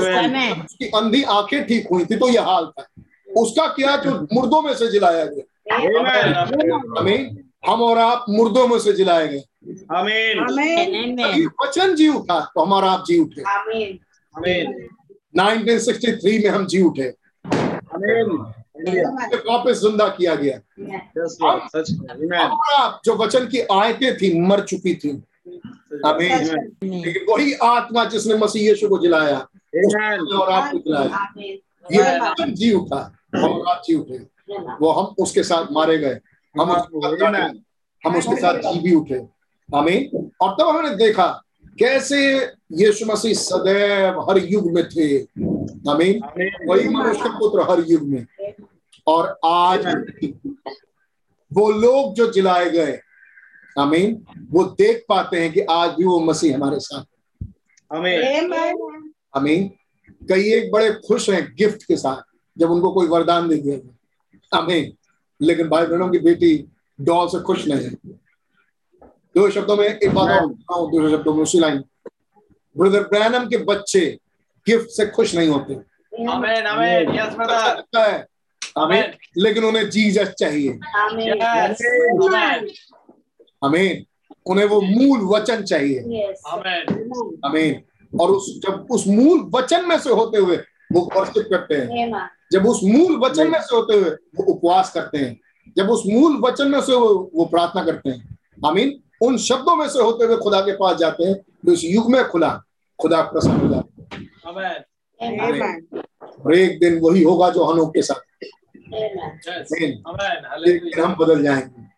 उसकी 0.64 0.84
अंधी 0.84 1.22
आँखें 1.22 1.66
ठीक 1.66 1.88
हुई 1.92 2.04
थी 2.04 2.16
तो 2.16 2.28
ये 2.28 2.38
हाल 2.38 2.66
था। 2.66 2.86
उसका 3.36 3.66
क्या 3.66 3.96
जो 3.96 4.10
मुर्दों 4.32 4.62
में 4.62 4.74
से 4.74 4.86
जिलाया 4.88 5.24
गया. 5.24 5.76
हमें 7.00 7.49
हम 7.64 7.82
और 7.82 7.98
आप 7.98 8.24
मुर्दों 8.30 8.66
में 8.68 8.78
से 8.78 8.92
जिलाए 8.92 9.26
गए 9.28 9.42
Amen. 9.92 10.38
अभी 11.24 11.46
वचन 11.62 11.94
जी 11.94 12.08
उठा 12.08 12.38
तो 12.54 12.60
हमारा 12.60 12.90
आप 12.90 13.04
जी 13.06 13.18
उठे 13.18 13.42
Amen. 14.34 14.70
1963 15.34 16.42
में 16.44 16.48
हम 16.50 16.66
जी 16.66 16.80
उठे. 16.82 17.08
वापस 19.48 19.80
ज़िंदा 19.80 20.06
किया 20.08 20.34
गया 20.34 20.56
Yes, 21.16 21.36
Lord. 21.42 21.60
सच 21.76 21.90
में. 21.90 22.06
Amen. 22.08 22.50
और 22.50 22.74
आप 22.78 23.00
जो 23.04 23.14
वचन 23.16 23.46
की 23.46 23.60
आयतें 23.72 24.16
थी 24.18 24.32
मर 24.40 24.60
चुकी 24.64 24.94
थी 24.94 25.10
हमें 26.06 26.44
लेकिन 26.84 27.24
वही 27.30 27.52
आत्मा 27.64 28.04
जिसने 28.14 28.34
मसीह 28.38 28.68
यीशु 28.68 28.88
को 28.88 28.98
जिलाया. 28.98 29.36
और 29.36 30.52
आपको 30.52 30.78
जिलाया 30.78 31.28
ये 31.86 32.18
वचन 32.20 32.54
जी 32.54 32.72
उठा 32.74 33.00
हम 33.36 33.52
और 33.52 33.68
आप 33.70 33.82
जी 33.86 33.94
उठे 33.94 34.18
वो 34.80 34.90
हम 34.92 35.14
उसके 35.22 35.42
साथ 35.42 35.72
मारे 35.72 35.96
गए 35.98 36.18
हम 36.60 36.70
उसके. 36.70 38.08
हम 38.08 38.16
उसके 38.16 38.36
साथ 38.36 38.58
जी 38.58 38.80
भी 38.80 38.94
उठे। 38.94 39.26
हमें 39.76 40.10
और 40.40 40.56
तब 40.60 40.68
हमने 40.68 40.96
देखा 40.96 41.44
कैसे 41.78 42.38
यीशु 42.72 43.06
मसीह 43.06 43.34
सदैव 43.34 44.20
हर 44.20 44.38
युग 44.38 44.70
में 44.72 44.88
थे। 44.88 45.16
हमें 45.90 46.20
वही 46.68 46.88
मनुष्य 46.88 47.28
पुत्र 47.28 47.70
हर 47.70 47.84
युग 47.88 48.02
में। 48.02 48.26
और 49.06 49.38
आज 49.44 49.86
वो 51.52 51.70
लोग 51.72 52.14
जो 52.14 52.32
जिलाए 52.32 52.70
गए 52.70 53.00
आमीन 53.78 54.26
वो 54.50 54.64
देख 54.64 55.04
पाते 55.08 55.40
हैं 55.40 55.52
कि 55.52 55.60
आज 55.60 55.90
भी 55.90 56.04
वो 56.04 56.20
मसीह 56.20 56.56
हमारे 56.56 56.76
साथ 56.80 57.04
Amen. 57.94 58.52
आमीन 59.36 59.68
कई 60.28 60.52
एक 60.52 60.72
बड़े 60.72 60.92
खुश 60.92 61.30
हैं 61.30 61.54
गिफ्ट 61.58 61.82
के 61.82 61.96
साथ 61.96 62.22
जब 62.58 62.70
उनको 62.70 62.92
कोई 62.92 63.06
वरदान 63.06 63.48
दे 63.48 63.56
दिया 63.56 63.76
गया 63.76 64.58
आमीन 64.58 64.92
लेकिन 65.42 65.68
भाई 65.68 65.86
बहनों 65.86 66.08
की 66.08 66.18
बेटी 66.18 66.52
डॉल 67.00 67.28
से 67.28 67.40
खुश 67.40 67.66
नहीं 67.68 67.84
है। 67.84 67.90
दो 69.36 69.50
शब्दों 69.50 69.76
में 69.76 69.84
एक 69.84 70.10
बात 70.14 70.30
और 70.40 70.46
बताऊँ, 70.46 70.90
दो 70.90 71.10
शब्दों 71.10 71.34
में 71.34 71.42
उसी 71.42 71.58
लाइन। 71.58 71.84
ब्रदर 72.76 73.02
ब्रैनम 73.02 73.48
के 73.48 73.56
बच्चे 73.56 74.00
गिफ्ट 74.66 74.90
से 74.90 75.06
खुश 75.06 75.34
नहीं 75.34 75.48
होते. 75.48 75.74
Amen. 76.66 77.06
Yes, 77.16 77.36
अच्छा 77.40 77.72
लगता 77.74 78.02
है। 78.04 78.26
आमीन 78.78 79.04
लेकिन 79.36 79.64
उन्हें 79.64 79.88
जीजस 79.90 80.28
चाहिए. 80.38 80.78
हमें 83.64 84.04
उन्हें 84.46 84.66
वो 84.66 84.80
मूल 84.80 85.20
वचन 85.34 85.62
चाहिए. 85.62 86.00
हमें 87.44 87.82
और 88.12 88.30
उस 88.30 88.60
जब 88.66 88.86
उस 88.90 89.06
मूल 89.06 89.50
वचन 89.54 89.88
में 89.88 89.98
से 89.98 90.10
होते 90.10 90.38
हुए 90.38 90.56
वो 90.92 91.00
वर्शिप 91.16 91.48
करते 91.50 91.74
हैं। 91.74 91.88
जब 92.52 92.66
उस 92.66 92.80
मूल 92.84 93.16
वचन 93.20 93.50
में 93.50 93.60
से 93.60 93.76
होते 93.76 93.94
हुए 93.94 94.10
वो 94.10 94.44
उपवास 94.52 94.92
करते 94.92 95.18
हैं 95.18 95.40
जब 95.76 95.90
उस 95.90 96.02
मूल 96.06 96.36
वचन 96.40 96.70
में 96.70 96.80
से 96.80 96.94
वो, 96.94 97.30
वो 97.34 97.44
प्रार्थना 97.44 97.84
करते 97.84 98.10
हैं 98.10 98.38
आमीन 98.66 99.00
उन 99.22 99.36
शब्दों 99.38 99.76
में 99.76 99.88
से 99.88 100.02
होते 100.02 100.24
हुए 100.24 100.36
खुदा 100.36 100.60
के 100.60 100.72
पास 100.72 100.96
जाते 100.98 101.24
हैं 101.24 101.34
जो 101.64 101.72
इस 101.72 101.84
युग 101.84 102.10
में 102.12 102.24
खुला 102.24 102.50
खुदा 102.98 103.20
प्रसन्न 103.22 103.60
हो 103.60 103.68
जाता 103.68 104.02
है। 104.02 104.84
और 106.40 106.54
एक 106.54 106.78
दिन 106.80 106.98
वही 106.98 107.22
होगा 107.22 107.48
जो 107.50 107.64
हनोक 107.64 107.94
के 107.94 108.02
साथ. 108.02 108.20
एक 110.68 110.82
दिन 110.84 111.02
हम 111.02 111.14
बदल 111.14 111.42
जाएँगे. 111.42 111.88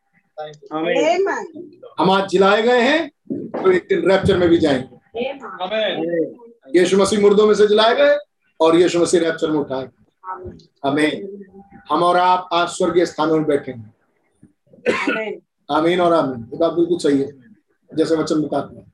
हम 1.98 2.10
आज 2.10 2.28
जिलाए 2.30 2.62
गए 2.62 2.80
हैं 2.80 3.08
तो 3.32 3.70
एक 3.72 3.86
दिन 3.88 4.10
रैप्चर 4.10 4.36
में 4.38 4.48
भी 4.48 4.58
जाएँगे. 4.58 4.96
यीशु 6.78 6.96
मसीह 6.98 7.20
मुर्दों 7.20 7.46
में 7.46 7.54
से 7.54 7.66
जिलाए 7.66 7.94
गए 7.94 8.16
और 8.60 8.76
यीशु 8.76 8.98
मसीह 8.98 9.20
रैप्चर 9.20 9.50
में 9.50 9.58
उठाए 9.60 9.82
गए। 9.82 10.01
हमें 10.84 11.28
हम 11.90 12.02
और 12.02 12.16
आप 12.16 12.48
आज 12.52 12.68
स्वर्गीय 12.68 13.06
स्थानों 13.06 13.36
में 13.36 13.44
बैठेंगे। 13.44 13.92
Amen. 14.92 15.40
आमीन 15.70 16.00
और 16.00 16.12
आमीन। 16.12 16.40
ये 16.40 16.56
बात 16.56 16.72
बिल्कुल 16.72 16.98
सही 16.98 17.22
है। 17.22 17.32
जैसे 17.96 18.16
वचन 18.16 18.42
बताते 18.42 18.76
हैं 18.76 18.92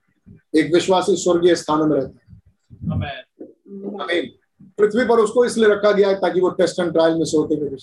एक 0.56 0.74
विश्वासी 0.74 1.16
स्वर्गीय 1.16 1.54
स्थानों 1.54 1.86
में 1.86 1.96
रहता 1.96 2.18
है। 2.18 2.40
Amen. 2.84 4.00
आमीन। 4.00 4.30
पृथ्वी 4.78 5.04
पर 5.04 5.18
उसको 5.18 5.44
इसलिए 5.44 5.68
रखा 5.68 5.92
गया 5.92 6.08
है 6.08 6.14
ताकि 6.14 6.40
वो 6.40 6.50
टेस्ट 6.50 6.80
एंड 6.80 6.92
ट्रायल 6.92 7.14
में 7.14 7.24
से 7.24 7.36
होते 7.36 7.54
हुए 7.54 7.76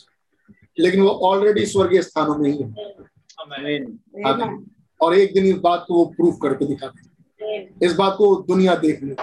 लेकिन 0.80 1.02
वो 1.02 1.10
ऑलरेडी 1.10 1.66
स्वर्गीय 1.66 2.02
स्थानों 2.02 2.36
में 2.36 2.52
ही 2.52 2.58
है। 2.58 2.76
Amen. 2.76 3.98
आमीन। 4.28 4.72
और 5.02 5.16
एक 5.16 5.34
दिन 5.34 5.46
इस 5.46 5.58
बात 5.58 5.86
को 5.88 5.94
वो 5.94 6.06
प्रूफ 6.06 6.40
करके 6.42 6.66
दिखाते 6.66 7.00
हैं। 7.00 7.80
इस 7.84 7.94
बात 7.94 8.16
को 8.18 8.36
दुनिया 8.36 8.76
देख 8.76 9.04
ले। 9.04 9.16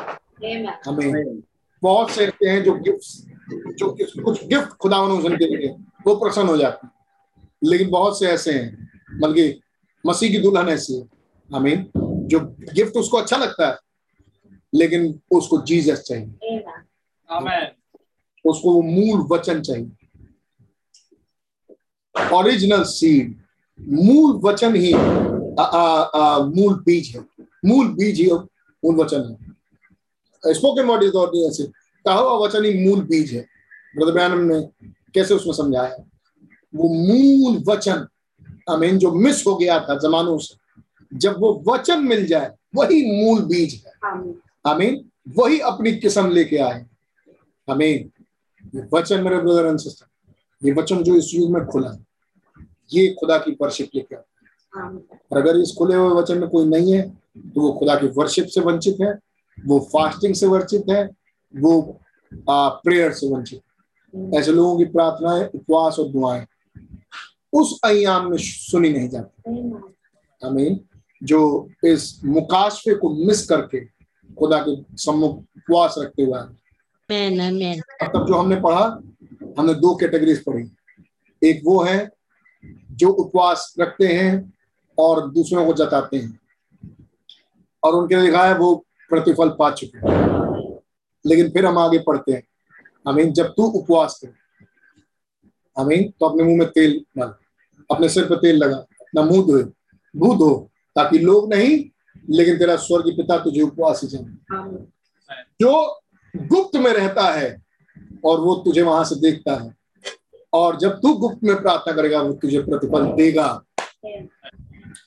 हमें 0.86 1.42
बहुत 1.82 2.10
से 2.10 2.24
ऐसे 2.24 2.48
हैं 2.48 2.64
जो 2.64 2.72
गिफ्ट 2.72 3.31
जो 3.50 3.96
कुछ 4.24 4.44
गिफ्ट 4.46 4.68
खुदा 4.68 4.98
उनके 5.00 5.56
लिए 5.56 5.68
वो 6.06 6.14
प्रसन्न 6.14 6.48
हो 6.48 6.56
जाते 6.56 6.86
हैं। 6.86 6.92
लेकिन 7.64 7.90
बहुत 7.90 8.18
से 8.18 8.26
ऐसे 8.26 8.52
हैं 8.52 8.90
बल्कि 9.20 9.60
मसीह 10.06 10.30
की 10.30 10.38
दुल्हन 10.38 10.68
ऐसी 10.68 10.94
है। 10.94 11.08
आमीन। 11.54 11.90
जो 12.26 12.40
गिफ्ट 12.74 12.96
उसको 12.96 13.16
अच्छा 13.16 13.36
लगता 13.36 13.68
है 13.68 13.76
लेकिन 14.74 15.20
उसको 15.30 15.60
जीसस 15.60 16.00
चाहिए. 16.00 16.26
उसको 18.44 18.72
वो 18.72 18.82
मूल 18.82 19.26
वचन 19.32 19.60
चाहिए। 19.60 19.90
ओरिजिनल 22.32 22.82
सीड 22.82 23.42
मूल 23.80 24.40
वचन 24.44 24.76
ही 24.76 24.92
आ, 25.58 25.62
आ, 25.62 26.02
आ, 26.02 26.38
मूल 26.38 26.74
बीज 26.74 27.16
है। 27.16 27.44
मूल 27.64 27.88
बीज 27.88 28.20
ही 28.20 28.30
मूल 28.84 28.94
वचन 28.94 29.20
है। 29.30 29.52
स्पोकन 30.54 30.82
वर्ड 30.82 31.02
इज़ 31.02 31.46
ऐसे 31.48 31.81
कहा 32.06 32.14
हुआ 32.14 32.46
वचन 32.46 32.64
ही 32.64 32.72
मूल 32.86 33.00
बीज 33.04 33.32
है। 33.32 33.46
ब्रदर 33.96 34.12
ब्रैनम 34.12 34.40
ने 34.44 34.60
कैसे 35.14 35.34
उसमें 35.34 35.54
समझाया? 35.54 35.96
वो 36.74 36.88
मूल 36.88 37.62
वचन 37.68 38.06
आमीन 38.70 38.98
जो 38.98 39.12
मिस 39.12 39.46
हो 39.46 39.56
गया 39.56 39.78
था 39.80 39.98
जमानों 39.98 40.38
से 40.38 40.54
जब 41.12 41.40
वो 41.40 41.62
वचन 41.68 42.04
मिल 42.04 42.26
जाए 42.26 42.52
वही 42.74 43.24
मूल 43.24 43.42
बीज 43.42 43.82
है। 43.86 43.92
आमीन। 44.66 45.04
वही 45.36 45.58
अपनी 45.60 45.92
किस्म 45.96 46.30
लेके 46.30 46.56
आए। 46.58 46.84
आमीन 47.68 48.10
ये 48.74 48.88
वचन 48.94 49.22
मेरे 49.22 49.38
ब्रदर 49.38 49.66
एंड 49.66 49.78
सिस्टर 49.78 50.66
ये 50.66 50.72
वचन 50.72 51.02
जो 51.02 51.14
इस 51.16 51.30
युग 51.34 51.50
में 51.50 51.64
खुला 51.66 51.90
है 51.90 52.04
ये 52.92 53.06
खुदा 53.20 53.38
की 53.38 53.56
वर्शिप 53.60 53.90
लेके 53.94 54.14
आता 54.14 54.28
और 55.32 55.38
अगर 55.38 55.60
इस 55.60 55.74
खुले 55.78 55.94
हुए 55.94 56.14
वचन 56.14 56.38
में 56.38 56.48
कोई 56.48 56.64
नहीं 56.64 56.92
है 56.92 57.02
तो 57.36 57.60
वो 57.60 57.72
खुदा 57.72 57.94
की 57.94 58.06
वर्शिप 58.06 58.46
से 58.46 58.60
वंचित 58.60 58.96
है 59.00 59.12
वो 59.66 59.78
फास्टिंग 59.92 60.34
से 60.34 60.46
वंचित 60.46 60.84
है 60.90 61.08
वो 61.56 62.00
प्रेयर 62.50 63.12
से 63.12 63.28
वंचित। 63.28 63.60
ऐसे 64.34 64.52
लोगों 64.52 64.78
की 64.78 64.84
प्रार्थनाएँ 64.84 65.44
उपवास 65.54 65.98
और 65.98 66.08
दुआएँ 66.08 66.46
उस 67.52 67.80
अयाम 67.84 68.30
में 68.30 68.36
सुनी 68.38 68.92
नहीं 68.92 69.08
जाती। 69.08 69.42
आमीन। 70.46 70.80
जो 71.22 71.68
इस 71.84 72.20
मुकाशफे 72.24 72.94
को 72.94 73.26
मिस 73.26 73.46
करके 73.46 73.84
खुदा 74.34 74.58
के 74.68 74.96
सम्मुख 74.96 75.38
उपवास 75.38 75.94
रखते 75.98 76.22
हुए. 76.22 76.40
तब 78.06 78.26
जो 78.28 78.34
हमने 78.34 78.56
पढ़ा 78.56 78.84
हमने 79.58 79.74
दो 79.74 79.96
कैटेगरीज 79.96 80.44
पढ़ी। 80.44 80.70
एक 81.48 81.62
वो 81.64 81.82
है 81.82 82.10
जो 82.90 83.08
उपवास 83.08 83.74
रखते 83.80 84.06
हैं 84.06 84.52
और 84.98 85.30
दूसरों 85.30 85.66
को 85.66 85.72
जताते 85.72 86.16
हैं। 86.16 86.40
और 87.84 87.94
उनके 87.94 88.16
लिखा 88.16 88.44
है 88.44 88.58
वो 88.58 88.74
प्रतिफल 89.10 89.48
पा 89.48 89.70
चुके 89.70 89.98
हैं। 89.98 90.31
लेकिन 91.24 91.50
फिर 91.50 91.66
हम 91.66 91.78
आगे 91.78 91.98
पढ़ते 91.98 92.32
हैं। 92.32 92.42
अमीन 93.06 93.32
जब 93.32 93.46
तू 93.46 93.64
उपवास 93.64 94.20
कर। 94.24 94.34
आमीन 95.76 96.08
तो 96.20 96.26
अपने 96.26 96.42
मुँह 96.42 96.58
में 96.58 96.68
तेल 96.68 97.04
मल 97.18 97.34
अपने 97.90 98.08
सिर 98.08 98.24
पर 98.24 98.36
तेल 98.36 98.56
लगा। 98.56 98.76
अपना 98.76 99.22
मुँह 99.22 99.46
धोए 99.46 99.62
मुँह 100.14 100.38
धो, 100.38 100.70
ताकि 100.96 101.18
लोग 101.18 101.54
नहीं, 101.54 101.90
लेकिन 102.30 102.58
तेरा 102.58 102.76
स्वर्गीय 102.76 103.12
पिता 103.12 103.38
तुझे 103.38 103.62
उपवास 103.62 104.00
ही 104.02 104.08
जाने 104.08 104.84
जो 105.60 106.00
गुप्त 106.36 106.76
में 106.76 106.92
रहता 106.92 107.22
है, 107.32 107.62
और 108.24 108.40
वो 108.40 108.54
तुझे 108.54 108.82
वहाँ 108.82 109.04
से 109.04 109.14
देखता 109.20 109.54
है। 109.54 109.74
और 110.52 110.76
जब 110.76 110.90
तू 110.90 111.14
गुप्त 111.14 111.44
में 111.44 111.56
प्रार्थना 111.62 111.92
करेगा, 111.92 112.22
वो 112.22 112.32
तुझे 112.32 112.60
प्रतिफल 112.62 113.06
देगा। 113.06 113.64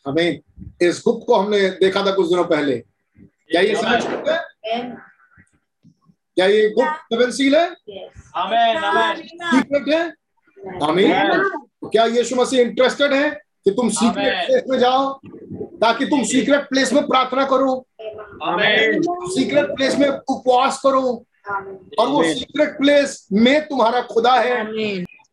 हमें 0.07 0.39
इस 0.81 1.01
गुप्त 1.05 1.25
को 1.27 1.35
हमने 1.35 1.69
देखा 1.69 2.05
था 2.05 2.11
कुछ 2.11 2.29
दिनों 2.29 2.43
पहले। 2.43 2.77
क्या 3.19 3.61
ये 3.61 3.75
समझ? 3.75 4.03
क्या 6.37 6.45
ये 6.45 6.69
गुप्त 6.69 7.13
संवेदनशील 7.13 7.55
है? 7.55 7.65
आमेन 8.35 8.77
आमेन 8.77 9.21
सीक्रेट 9.25 9.87
है? 9.89 10.01
आमीन 10.83 11.13
तो 11.81 11.89
क्या 11.89 12.05
यीशु 12.05 12.35
मसीह 12.35 12.61
इंटरेस्टेड 12.61 13.13
है 13.13 13.29
कि 13.65 13.71
तुम 13.71 13.89
सीक्रेट 13.89 14.45
प्लेस 14.47 14.63
में 14.69 14.77
जाओ 14.79 15.13
ताकि 15.81 16.05
तुम 16.05 16.23
सीक्रेट 16.23 16.67
प्लेस 16.69 16.93
में 16.93 17.05
प्रार्थना 17.07 17.45
करो? 17.45 17.85
सीक्रेट 19.35 19.75
प्लेस 19.75 19.97
में 19.99 20.07
उपवास 20.09 20.81
करो। 20.83 21.01
और 21.99 22.07
वो 22.07 22.23
सीक्रेट 22.23 22.77
प्लेस 22.77 23.27
में 23.31 23.67
तुम्हारा 23.67 24.01
खुदा 24.13 24.33
है। 24.33 24.61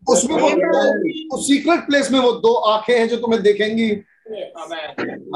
उसमें 0.09 0.37
वो 0.37 0.51
दो 0.51 1.37
उस 1.37 1.47
सीक्रेट 1.49 1.87
प्लेस 1.87 2.11
में 2.11 2.19
वो 2.21 2.33
दो 2.33 2.55
आँखें 2.71 2.99
हैं 2.99 3.09
जो 3.09 3.17
तुम्हें 3.17 3.43
देखेंगी। 3.43 3.91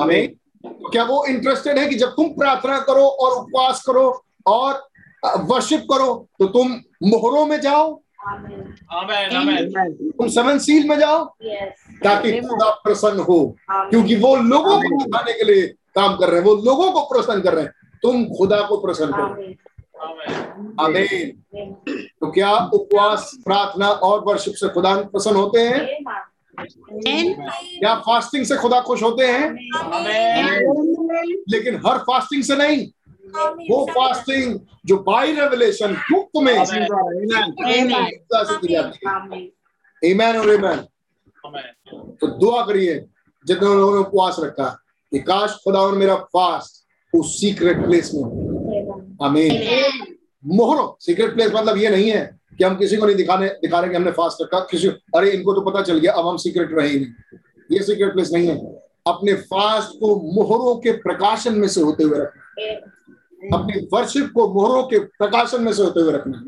हमें 0.00 0.28
तो 0.28 0.90
क्या 0.90 1.04
वो 1.04 1.24
इंटरेस्टेड 1.26 1.78
है 1.78 1.86
कि 1.86 1.94
जब 1.94 2.08
तुम 2.08 2.28
प्रार्थना 2.34 2.78
करो 2.78 3.06
और 3.06 3.36
उपवास 3.38 3.82
करो 3.86 4.24
और 4.46 4.86
वर्शिप 5.34 5.80
करो 5.92 6.14
तो 6.38 6.46
तुम 6.46 6.72
मोहरों 7.02 7.46
में 7.46 7.60
जाओ। 7.60 8.00
आमेन 8.28 9.36
आमेन 9.36 9.72
तुम 10.10 10.28
सेवन 10.28 10.58
सील 10.58 10.88
में 10.88 10.98
जाओ 10.98 11.24
ताकि 12.04 12.40
खुदा 12.40 12.70
प्रसन्न 12.84 13.20
हो। 13.20 13.56
क्योंकि 13.70 14.16
वो 14.16 14.34
लोगों 14.36 14.76
को 14.80 15.04
दिखाने 15.04 15.32
के 15.32 15.44
लिए 15.44 15.66
काम 15.94 16.16
कर 16.16 16.28
रहे 16.28 16.40
हैं 16.40 16.46
वो 16.46 16.54
लोगों 16.54 16.90
को 16.92 17.00
प्रसन्न 17.04 17.40
कर 17.40 17.54
रहे 17.54 17.64
हैं। 17.64 17.72
तुम 18.02 18.24
खुदा 18.38 18.60
को 18.60 18.76
प्रसन्न 18.76 19.12
करो। 19.12 19.24
आमेन 20.04 20.74
आमीन 20.80 21.72
तो 22.20 22.30
क्या 22.30 22.50
उपवास 22.74 23.30
प्रार्थना 23.44 23.88
और 23.88 24.24
वर्शिप 24.24 24.54
से 24.54 24.68
खुदा 24.68 24.94
प्रसन्न 25.02 25.36
होते 25.36 25.60
हैं? 25.60 26.04
क्या 27.78 27.94
फास्टिंग 27.96 28.44
से 28.46 28.56
खुदा 28.56 28.80
खुश 28.80 29.02
होते 29.02 29.26
हैं? 29.26 29.50
लेकिन 31.48 31.80
हर 31.86 31.98
फास्टिंग 31.98 32.42
से 32.42 32.56
नहीं। 32.56 32.86
वो 33.70 33.84
फास्टिंग 33.86 34.58
जो 34.86 34.96
बाई 34.96 35.32
रेवलेशन 35.32 35.94
गुप्त 36.12 36.42
में 36.42 36.54
ईमान 40.02 40.36
और 40.36 40.52
ईमान 40.54 40.86
तो 42.20 42.26
दुआ 42.26 42.64
करिए 42.66 42.94
जितने 43.46 43.68
लोगों 43.68 43.94
ने 43.94 44.00
उपवास 44.00 44.36
रखा 44.40 44.68
कि 45.12 45.18
काश 45.18 45.58
खुदा 45.64 45.80
और 45.80 45.94
मेरा 45.98 46.14
फास्ट 46.14 47.16
उस 47.16 47.40
सीक्रेट 47.40 47.84
प्लेस 47.84 48.10
में 48.14 48.22
आमीन 49.22 49.50
मोहरो 50.44 50.96
सीक्रेट 51.00 51.34
प्लेस 51.34 51.52
मतलब 51.54 51.76
ये 51.76 51.88
नहीं 51.90 52.10
है 52.10 52.38
कि 52.58 52.64
हम 52.64 52.76
किसी 52.76 52.96
को 52.96 53.06
नहीं 53.06 53.16
दिखाने 53.16 53.48
दिखा 53.62 53.80
रहे 53.80 53.90
कि 53.90 53.96
हमने 53.96 54.10
फास्ट 54.10 54.42
रखा। 54.42 54.58
किसी 54.70 54.88
अरे 54.88 55.30
इनको 55.30 55.52
तो 55.52 55.60
पता 55.60 55.82
चल 55.82 55.98
गया 55.98 56.12
अब 56.12 56.26
हम 56.26 56.36
सीक्रेट 56.36 56.68
रहे 56.72 56.88
ही 56.88 56.98
नहीं। 57.00 57.38
ये 57.72 57.82
सीक्रेट 57.82 58.12
प्लेस 58.12 58.30
नहीं 58.32 58.48
है। 58.48 58.56
अपने 59.06 59.32
फास्ट 59.34 59.98
को 60.00 60.14
मोहरों 60.34 60.74
के 60.76 60.92
प्रकाशन 60.92 61.54
में 61.58 61.68
से 61.68 61.80
होते 61.80 62.04
हुए 62.04 62.18
रखना। 62.18 62.92
अपनी 63.42 63.80
वर्शिप 63.92 64.30
को 64.34 64.48
मोहरों 64.54 64.82
के 64.82 64.98
प्रकाशन 64.98 65.62
में 65.62 65.72
से 65.72 65.82
होते 65.82 66.00
हुए 66.00 66.12
रखना 66.12 66.38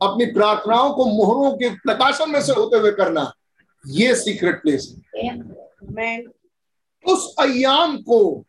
अपनी 0.00 0.26
प्रार्थनाओं 0.26 0.92
को 0.94 1.04
मोहरों 1.06 1.50
के 1.52 1.68
प्रकाशन 1.76 2.30
में 2.30 2.40
से 2.42 2.52
होते 2.52 2.78
हुए 2.78 2.90
करना 2.92 3.32
ये 3.84 4.14
सीक्रेट 4.14 4.62
प्लेस 4.62 4.94
है। 5.16 6.22
उस 7.04 7.34
अयाम 7.38 7.96
को 7.98 8.44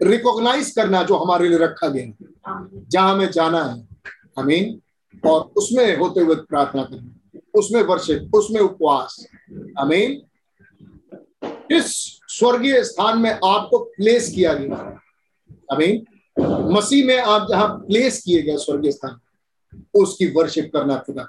रिकॉग्नाइज 0.00 0.70
करना 0.70 1.02
जो 1.02 1.16
हमारे 1.16 1.48
लिए 1.48 1.58
रखा 1.58 1.88
गया 1.88 2.04
है 2.04 2.14
जहाँ 2.88 3.14
हमें 3.14 3.30
जाना 3.30 3.64
है। 3.64 3.80
अमीन 4.38 4.80
और 5.26 5.40
उसमें 5.56 5.96
होते 5.96 6.20
हुए 6.20 6.34
प्रार्थना 6.36 6.82
करना 6.84 7.40
उसमें 7.54 7.82
वर्षिप 7.82 8.34
उसमें 8.34 8.60
उपवास। 8.60 9.26
अमीन 9.78 10.20
इस 11.70 11.94
स्वर्गीय 12.28 12.82
स्थान 12.84 13.18
में 13.18 13.30
आपको 13.30 13.78
प्लेस 13.96 14.28
किया 14.34 14.52
गया 14.54 14.76
अमीन 15.70 16.04
मसीह 16.36 17.06
में 17.06 17.18
आप 17.18 17.46
जहाँ 17.50 17.68
प्लेस 17.78 18.22
किए 18.22 18.42
गए 18.42 18.56
स्वर्गीय 18.56 18.92
स्थान 18.92 19.18
उसकी 19.94 20.26
वर्शिप 20.26 20.70
करना 20.72 20.96
खुदा। 20.96 21.26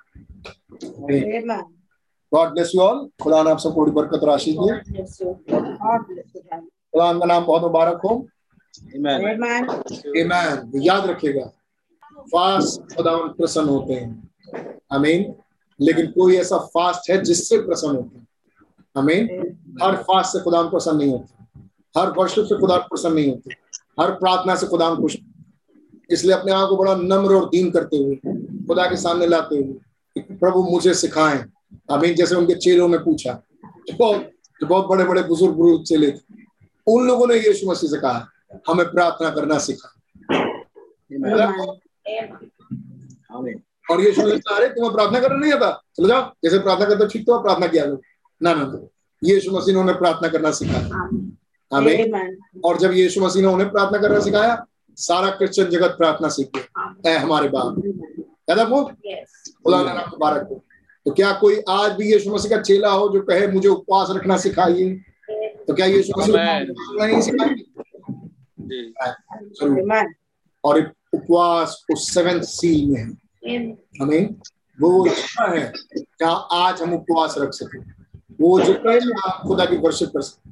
गॉड 2.34 2.54
ब्लेस 2.54 2.72
यू 2.76 2.82
ऑल 2.82 3.10
खुदा 3.24 3.44
ने 3.44 3.50
आप 3.52 3.60
सबको 3.60 3.82
बड़ी 3.82 3.92
बरकत 3.92 4.24
और 4.24 4.30
आशीष 4.30 4.56
दिए। 4.60 5.04
खुदा 6.92 7.14
का 7.20 7.26
नाम 7.26 7.46
बहुत 7.46 7.62
मुबारक 7.62 8.02
हो। 8.06 8.28
Amen. 8.98 9.22
याद 10.86 11.06
रखिएगा 11.06 11.46
फास्ट 12.32 12.96
खुदा 12.96 13.16
प्रसन्न 13.18 13.70
होते 13.70 13.94
हैं। 13.94 14.30
अमीन 14.92 15.34
लेकिन 15.80 16.08
कोई 16.08 16.36
ऐसा 16.36 16.58
फास्ट 16.58 17.10
है 17.12 17.24
जिससे 17.24 17.58
प्रसन्न 17.58 17.96
होते 17.96 18.18
हैं। 18.18 18.28
अमीन 18.96 19.24
हर 19.84 19.96
फास्ट 20.04 20.34
से 20.34 20.40
खुदा 20.44 20.62
प्रसन्न 20.62 20.98
नहीं 20.98 21.12
होते। 21.12 21.60
हर 21.98 22.12
वर्षिप 22.18 22.46
से 22.46 22.60
खुदा 22.60 22.78
प्रसन्न 22.78 23.14
नहीं 23.14 23.30
होते। 23.30 23.65
हर 23.98 24.12
प्रार्थना 24.14 24.56
से 24.56 24.68
खुदा 24.68 24.94
खुश 24.96 25.18
इसलिए 26.10 26.34
अपने 26.34 26.52
आप 26.52 26.70
को 26.70 26.78
बड़ा 26.78 26.96
नम्र 26.96 27.36
और 27.36 27.46
दीन 27.50 27.70
करते 27.72 27.98
हुए 27.98 28.16
खुदा 28.68 28.86
के 28.90 28.98
सामने 28.98 29.28
लाते 29.28 29.56
हुए 29.56 30.22
प्रभु 30.34 30.64
मुझे 30.64 30.94
सिखाएँ। 30.94 31.44
अमीन 31.92 32.16
जैसे 32.16 32.36
उनके 32.36 32.56
चेलों 32.56 32.88
में 32.88 33.04
पूछा 33.04 33.34
जो 33.88 33.96
बहुत 33.98 34.30
जो 34.62 34.68
बहुत 34.68 34.88
बड़े 34.88 35.04
बड़े 35.06 35.22
बुज़ुर्ग 35.24 35.56
बुज़ुर्ग 35.56 35.84
चेले 35.86 36.12
थे। 36.12 36.44
उन 36.88 37.08
लोगों 37.08 37.28
ने 37.28 37.36
यीशु 37.38 37.70
मसीह 37.70 37.90
से 37.90 37.98
कहा 38.00 38.28
हमें 38.68 38.86
प्रार्थना 38.92 39.30
करना 39.30 39.58
सिखा। 39.60 39.90
और 43.92 44.02
ये 44.02 44.12
सुन 44.14 44.26
लेता 44.26 44.56
अरे 44.56 44.68
तुम्हें 44.70 44.94
प्रार्थना 44.94 45.20
करना 45.20 45.38
नहीं 45.38 45.54
आता? 45.54 45.72
चलो 45.98 46.08
जाओ 46.08 46.32
जैसे 46.44 46.60
प्रार्थना 46.60 46.86
करते 46.86 47.08
ठीक 47.08 47.26
तो 47.28 47.42
प्रार्थना 47.42 47.68
किया 47.68 47.86
लो 47.86 48.02
ना 48.42 48.54
ना 48.54 48.64
ना 48.64 48.88
यीशु 49.22 49.52
मसीह 49.52 49.74
ने 49.74 49.80
उन्हें 49.82 49.98
प्रार्थना 49.98 50.30
करना 50.30 50.52
सिखाया। 50.52 51.08
हमें 51.72 52.12
और 52.66 52.78
जब 52.78 52.92
यीशु 52.92 53.22
मसीह 53.22 53.42
ने 53.42 53.48
उन्हें 53.48 53.70
प्रार्थना 53.72 53.98
करना 53.98 54.20
सिखाया 54.20 54.66
सारा 54.98 55.30
क्रिश्चियन 55.30 55.70
जगत 55.70 55.96
प्रार्थना 55.98 56.28
सीख। 56.30 56.50
गया 56.56 57.12
ऐ 57.12 57.18
हमारे 57.18 57.50
बाप। 57.50 57.82
याद 58.50 58.60
है 58.60 58.64
आपको? 58.66 58.84
खुदा 59.64 59.78
मुबारक 60.06 60.48
हो। 60.52 60.62
तो 61.06 61.12
क्या 61.12 61.32
कोई 61.32 61.62
आज 61.70 61.92
भी 61.92 62.12
यीशु 62.14 62.34
मसीह 62.34 62.56
का 62.56 62.62
चेला 62.62 62.90
हो 62.90 63.10
जो 63.10 63.22
कहे 63.22 63.48
मुझे 63.48 63.68
उपवास 63.70 64.08
रखना 64.12 64.38
सिखाइए 64.38 64.94
तो 65.68 65.74
क्या 65.74 65.86
यीशु 65.86 66.20
मसीह 66.20 66.36
नहीं 66.38 67.22
सिखाएँगे? 67.22 67.64
और 70.64 70.80
उपवास 71.14 71.86
उस 71.94 72.14
सेवेंथ 72.14 72.42
सील 72.42 72.90
में 72.92 73.02
है। 73.02 73.10
हमें 74.02 74.36
वो 74.82 75.08
जगह 75.08 75.60
है 75.60 75.72
जहाँ 76.20 76.48
आज 76.52 76.82
हम 76.82 76.94
उपवास 76.94 77.36
रख 77.38 77.50
सके। 77.54 77.80
वो 78.42 78.60
है 78.60 79.00
खुदा 79.48 79.66
की 79.66 79.78
वर्शिप 79.78 80.10
कर 80.10 80.22
सके। 80.22 80.50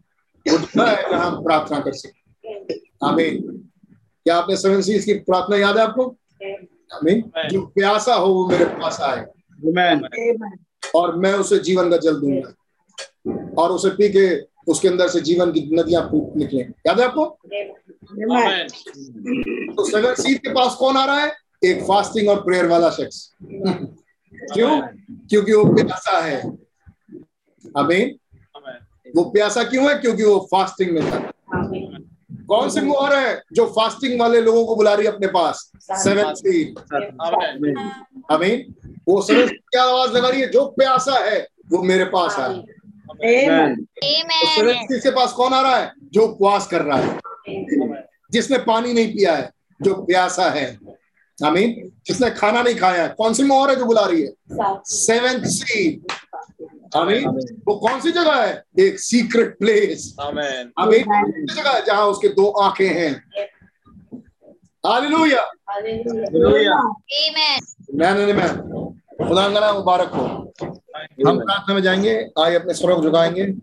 जगह 0.48 0.92
है 0.92 1.10
जहाँ 1.10 1.32
हम 1.32 1.44
प्रार्थना 1.44 1.80
कर 1.80 1.92
सके। 1.92 2.64
आमीन। 3.08 3.42
क्या 4.24 4.36
आपने 4.36 4.58
सेवन 4.58 4.82
सील्स 4.82 5.06
की 5.06 5.14
प्रार्थना 5.14 5.58
याद 5.58 5.78
है 5.78 5.84
आपको? 5.84 6.18
आमीन। 6.94 7.32
जो 7.50 7.62
प्यासा 7.62 8.14
हो 8.14 8.34
वो 8.34 8.50
मेरे 8.50 8.66
पास 8.66 9.02
आए। 9.02 9.26
और 10.96 11.16
मैं 11.16 11.34
उसे 11.34 11.60
जीवन 11.60 11.90
का 11.90 11.98
जल 11.98 12.16
दूँगा। 12.16 12.54
और 13.58 13.72
उसे 13.72 13.90
पी 13.90 14.10
के 14.10 14.54
उसके 14.72 14.88
अंदर 14.88 15.08
से 15.08 15.22
जीवन 15.22 15.52
की 15.52 15.70
नदियाँ 15.74 16.02
फूट 16.12 16.38
निकले। 16.38 16.60
याद 16.60 17.00
है 17.00 17.06
आपको? 17.06 17.26
तो 19.74 19.86
सेवन 19.92 20.14
सील 20.14 20.38
के 20.38 20.50
पास 20.50 20.76
कौन 20.76 20.98
आ 20.98 21.06
रहा 21.06 21.20
है? 21.20 21.34
एक 21.66 21.82
फास्टिंग 21.82 22.30
और 22.30 22.42
प्रेयर 22.42 22.68
वाला 22.68 22.90
शख्स। 22.90 23.36
क्यों? 24.54 24.82
क्योंकि 25.30 25.54
वो 25.54 25.74
प्यासा 25.74 26.22
है। 26.22 26.58
आमेन। 27.78 28.20
वो 29.16 29.24
प्यासा 29.24 29.64
क्यों 29.64 29.90
है? 29.90 29.98
क्योंकि 30.00 30.24
वो 30.24 30.40
फास्टिंग 30.52 30.92
में 30.92 31.12
था। 31.12 31.18
कौन 32.48 32.70
सी 32.70 32.82
मुहर 32.82 33.16
है 33.16 33.42
जो 33.54 33.66
फास्टिंग 33.66 34.20
वाले 34.20 34.42
लोगों 34.42 34.66
को 34.66 34.76
बुला 34.76 34.94
रही 34.94 35.06
है 35.06 35.12
अपने 35.12 35.28
पास? 35.28 35.72
सेवन 35.92 36.26
आमेन 37.22 37.78
आमीन 38.32 38.74
वो 39.08 39.22
सेवन 39.22 39.48
सील 39.48 39.58
की 39.58 39.78
आवाज़ 39.78 40.12
लगा 40.12 40.30
रही 40.30 40.42
है 40.42 40.48
जो 40.52 40.66
प्यासा 40.78 41.18
है 41.26 41.40
वो 41.72 41.82
मेरे 41.84 42.06
पास 42.06 42.40
आए 42.40 42.54
आमेन 42.54 43.76
तो 43.76 44.48
सेवन 44.48 44.86
सील 44.86 45.00
के 45.00 45.12
पास 45.12 45.34
कौन 45.34 45.54
आ 45.54 45.62
रहा 45.62 45.76
है? 45.78 45.92
जो 46.14 46.22
उपवास 46.22 46.68
कर 46.68 46.82
रहा 46.82 46.98
है। 46.98 47.20
जिसने 48.32 48.58
पानी 48.58 48.94
नहीं 48.94 49.08
पिया 49.08 49.36
है 49.36 49.50
जो 49.82 49.94
प्यासा 50.06 50.50
है। 50.50 50.66
आमीन 51.38 51.92
जिसने 52.08 52.30
खाना 52.30 52.62
नहीं 52.62 52.76
खाया 52.76 53.04
है 53.04 53.10
कौन 53.18 53.34
सी 53.34 53.44
मोहर 53.44 53.70
है 53.70 53.76
जो 53.76 53.86
बुला 53.86 54.06
रही 54.06 54.22
है? 54.22 54.30
सेवन 54.86 55.44
सील 55.46 56.02
आमीन। 56.96 57.28
वो 57.68 57.76
कौन 57.78 58.00
सी 58.00 58.12
जगह 58.12 58.36
है? 58.36 58.64
एक 58.80 59.00
सीक्रेट 59.00 59.58
प्लेस 59.60 60.16
आमेन। 60.22 60.72
आमीन 60.80 61.46
जगह 61.46 61.70
है 61.70 61.84
जहाँ 61.86 62.06
उसके 62.08 62.28
दो 62.30 62.50
आँखें 62.62 62.88
हैं? 62.88 63.12
हालेलुया। 64.84 65.42
हालेलुया। 65.70 66.78
मैन 67.96 68.18
मैन 68.36 68.94
खुदा 69.20 69.48
का 69.50 69.60
नाम 69.60 69.76
मुबारक 69.76 70.10
हो। 70.10 70.26
हम 71.28 71.40
प्रार्थना 71.40 71.74
में 71.76 71.82
जाएँगे 71.82 72.16
आए 72.40 72.56
अपने 72.56 72.74
स्वरूप 72.74 73.04
झुकाएँगे। 73.04 73.54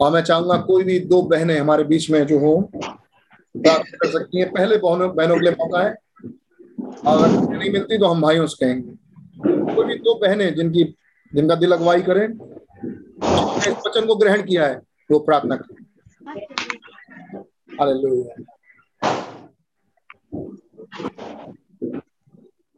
और 0.00 0.10
मैं 0.12 0.22
चाहूँगा 0.22 0.56
कोई 0.58 0.84
भी 0.84 0.98
दो 1.00 1.20
बहनें 1.22 1.58
हमारे 1.58 1.84
बीच 1.84 2.10
में 2.10 2.24
जो 2.26 2.38
हो 2.38 2.60
प्रार्थना 2.74 3.96
कर 3.96 4.10
सकती 4.10 4.40
हैं। 4.40 4.50
पहले 4.52 4.76
बहनों 4.76 5.14
बहनों 5.16 5.36
के 5.36 5.44
लिए 5.44 5.52
मौका 5.52 5.82
है। 5.82 5.94
अगर 7.06 7.28
नहीं 7.50 7.70
मिलती 7.70 7.98
तो 7.98 8.06
हम 8.06 8.20
भाइयों 8.22 8.46
से 8.46 8.64
कहेंगे। 8.64 9.74
कोई 9.74 9.86
भी 9.86 9.94
दो 9.96 10.14
बहनें 10.18 10.54
जिनकी 10.54 10.84
जिनका 11.32 11.54
दिल 11.54 11.72
अगुवाई 11.72 12.02
करें 12.02 12.26
इस 13.24 13.76
वचन 13.86 14.06
को 14.06 14.14
ग्रहण 14.16 14.42
किया 14.42 14.66
है 14.66 14.76
वो 15.10 15.18
प्रार्थना 15.18 15.56
करें 15.56 15.82
हालेलुया। 17.78 18.34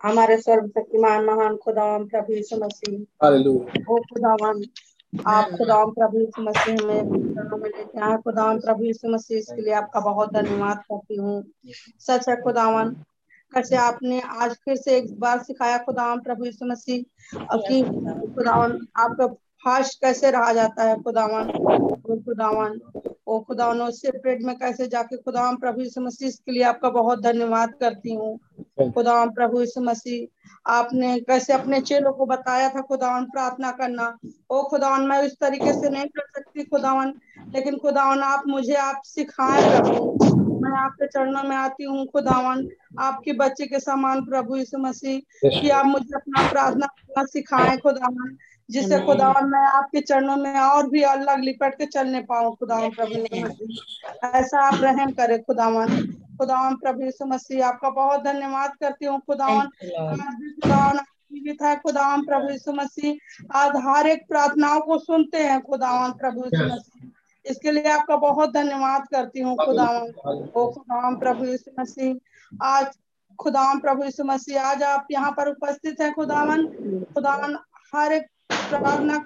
हमारे 0.01 0.37
सर्वशक्तिमान 0.39 1.25
महान 1.25 1.57
खुदावन 1.57 2.05
प्रभु 2.09 2.33
यीशु 2.33 2.57
मसीह। 2.57 2.99
हालेलुया। 3.25 3.85
ओ 3.91 3.99
खुदावन 4.03 4.63
आप 5.27 5.51
खुदावन 5.51 5.91
प्रभु 5.91 6.19
यीशु 6.19 6.43
मसीह 6.43 6.77
हमें 6.83 7.03
में 7.59 7.69
लेके 7.69 8.01
आए 8.01 8.17
खुदावन 8.17 8.59
प्रभु 8.61 8.85
यीशु 8.85 9.09
मसीह 9.09 9.39
इसके 9.39 9.63
लिए 9.63 9.75
आपका 9.75 10.01
बहुत 10.01 10.33
धन्यवाद 10.33 10.79
करती 10.93 11.17
हूँ। 11.17 11.43
सच 12.01 12.29
है 12.29 12.37
खुदावन 12.43 12.91
कैसे 13.53 13.77
आपने 13.77 14.21
आज 14.21 14.57
फिर 14.65 14.77
से 14.77 14.97
एक 14.99 15.19
बार 15.21 15.43
सिखाया 15.43 15.79
खुदाम 15.79 16.21
प्रभु 16.21 16.45
यीशु 16.45 16.67
मसीह 16.67 17.39
और 17.41 17.59
कि 17.69 17.83
खुदावन 18.35 18.79
आपका 18.97 19.27
फास्ट 19.67 20.01
कैसे 20.01 20.31
रहा 20.31 20.53
जाता 20.53 20.83
है 20.83 20.97
खुदावन? 21.03 21.51
खुदावन 22.25 22.81
ओ 23.27 23.39
खुदावन 23.41 23.81
उससे 23.83 24.11
पेट 24.19 24.43
में 24.43 24.55
कैसे 24.59 24.87
जाके 24.87 25.17
खुदावन 25.17 25.57
प्रभु 25.57 25.81
यीशु 25.81 26.01
मसीह 26.01 26.29
इसके 26.29 26.53
लिए 26.53 26.63
आपका 26.63 26.91
बहुत 26.91 27.23
धन्यवाद 27.23 27.73
करती 27.81 28.15
हूँ। 28.15 28.93
खुदावन 28.93 29.31
प्रभु 29.31 29.61
यीशु 29.61 29.81
मसीह 29.81 30.71
आपने 30.73 31.19
कैसे 31.21 31.53
अपने 31.53 31.81
चेलों 31.81 32.13
को 32.13 32.27
बताया 32.27 32.69
था 32.69 32.81
खुदावन 32.81 33.25
प्रार्थना 33.25 33.71
करना? 33.73 34.07
ओ 34.51 34.63
खुदावन 34.63 35.07
मैं 35.07 35.19
उस 35.27 35.37
तरीके 35.41 35.73
से 35.73 35.91
नहीं 35.91 36.07
कर 36.07 36.27
सकती 36.37 36.65
खुदावन 36.65 37.13
लेकिन 37.55 37.77
खुदावन 37.79 38.23
आप 38.23 38.43
मुझे 38.49 38.75
आप 38.87 39.03
सिखाए 39.05 39.63
प्रभु। 39.71 40.35
मैं 40.63 40.79
आपके 40.79 41.07
चरणों 41.07 41.43
में 41.43 41.57
आती 41.57 41.85
हूँ 41.85 42.07
खुदावन 42.07 42.67
आपके 43.01 43.33
बच्चे 43.33 43.67
के 43.67 43.81
समान 43.81 44.25
प्रभु 44.25 44.57
यीशु 44.57 44.79
मसीह 44.79 45.51
कि 45.61 45.69
आप 45.71 45.87
मुझे 45.87 46.17
अपना 46.17 46.49
प्रार्थना 46.51 46.87
करना 46.87 47.25
सिखाएँ 47.25 47.77
खुदावन। 47.79 48.37
जिससे 48.69 48.99
खुदावन 49.07 49.49
मैं 49.49 49.67
आपके 49.69 50.01
चरणों 50.01 50.37
में 50.37 50.59
और 50.61 50.89
भी 50.91 51.03
अलग 51.05 51.43
लिपट 51.45 51.75
के 51.75 51.87
चलने 51.87 52.21
पाऊँ 52.23 52.55
खुदावन 52.57 52.91
प्रभु 52.91 53.15
ऐसा 54.29 54.61
आप 54.61 54.81
रहम 54.83 55.11
करे 55.13 55.39
खुदावन। 55.39 56.01
खुदावन 56.39 56.75
प्रभु 56.77 57.05
यीशु 57.05 57.27
मसीह 57.27 57.67
आपका 57.67 57.91
बहुत 57.91 58.23
धन्यवाद 58.25 58.73
करती 58.81 59.07
हूँ 59.07 59.21
खुदावन। 59.21 59.69
खुदावन 59.83 60.99
जीवित 61.33 61.63
है 61.63 61.77
खुदावन 61.77 62.23
प्रभु 62.23 62.51
यीशु 62.51 62.73
मसीह। 62.73 63.57
आज 63.59 63.77
हर 63.87 64.07
एक 64.07 64.27
प्रार्थनाओं 64.29 64.81
को 64.81 64.99
सुनते 64.99 65.43
हैं 65.43 65.61
खुदावन 65.63 66.13
प्रभु 66.19 66.45
यीशु 66.45 66.65
मसीह। 66.65 67.51
इसके 67.51 67.71
लिए 67.71 67.91
आपका 67.93 68.17
बहुत 68.19 68.53
धन्यवाद 68.53 69.07
करती 69.09 69.41
हूँ 69.41 69.57
खुदावन। 69.57 70.51
ओ 70.57 70.71
खुदावन 70.73 71.17
प्रभु 71.17 71.45
यीशु 71.45 71.81
मसीह। 71.81 72.15
आज 72.67 72.87
खुदावन 73.39 73.79
प्रभु 73.79 74.05
यीशु 74.05 74.25
मसीह 74.25 74.63
आज 74.63 74.83
आप 74.83 75.07
यहाँ 75.11 75.31
पर 75.31 75.49
उपस्थित 75.51 76.01
हैं 76.01 76.13
खुदावन। 76.15 76.67
खुदावन 77.15 77.59
हर 77.95 78.13
एक 78.13 78.27
प्रार्थना 78.69 79.19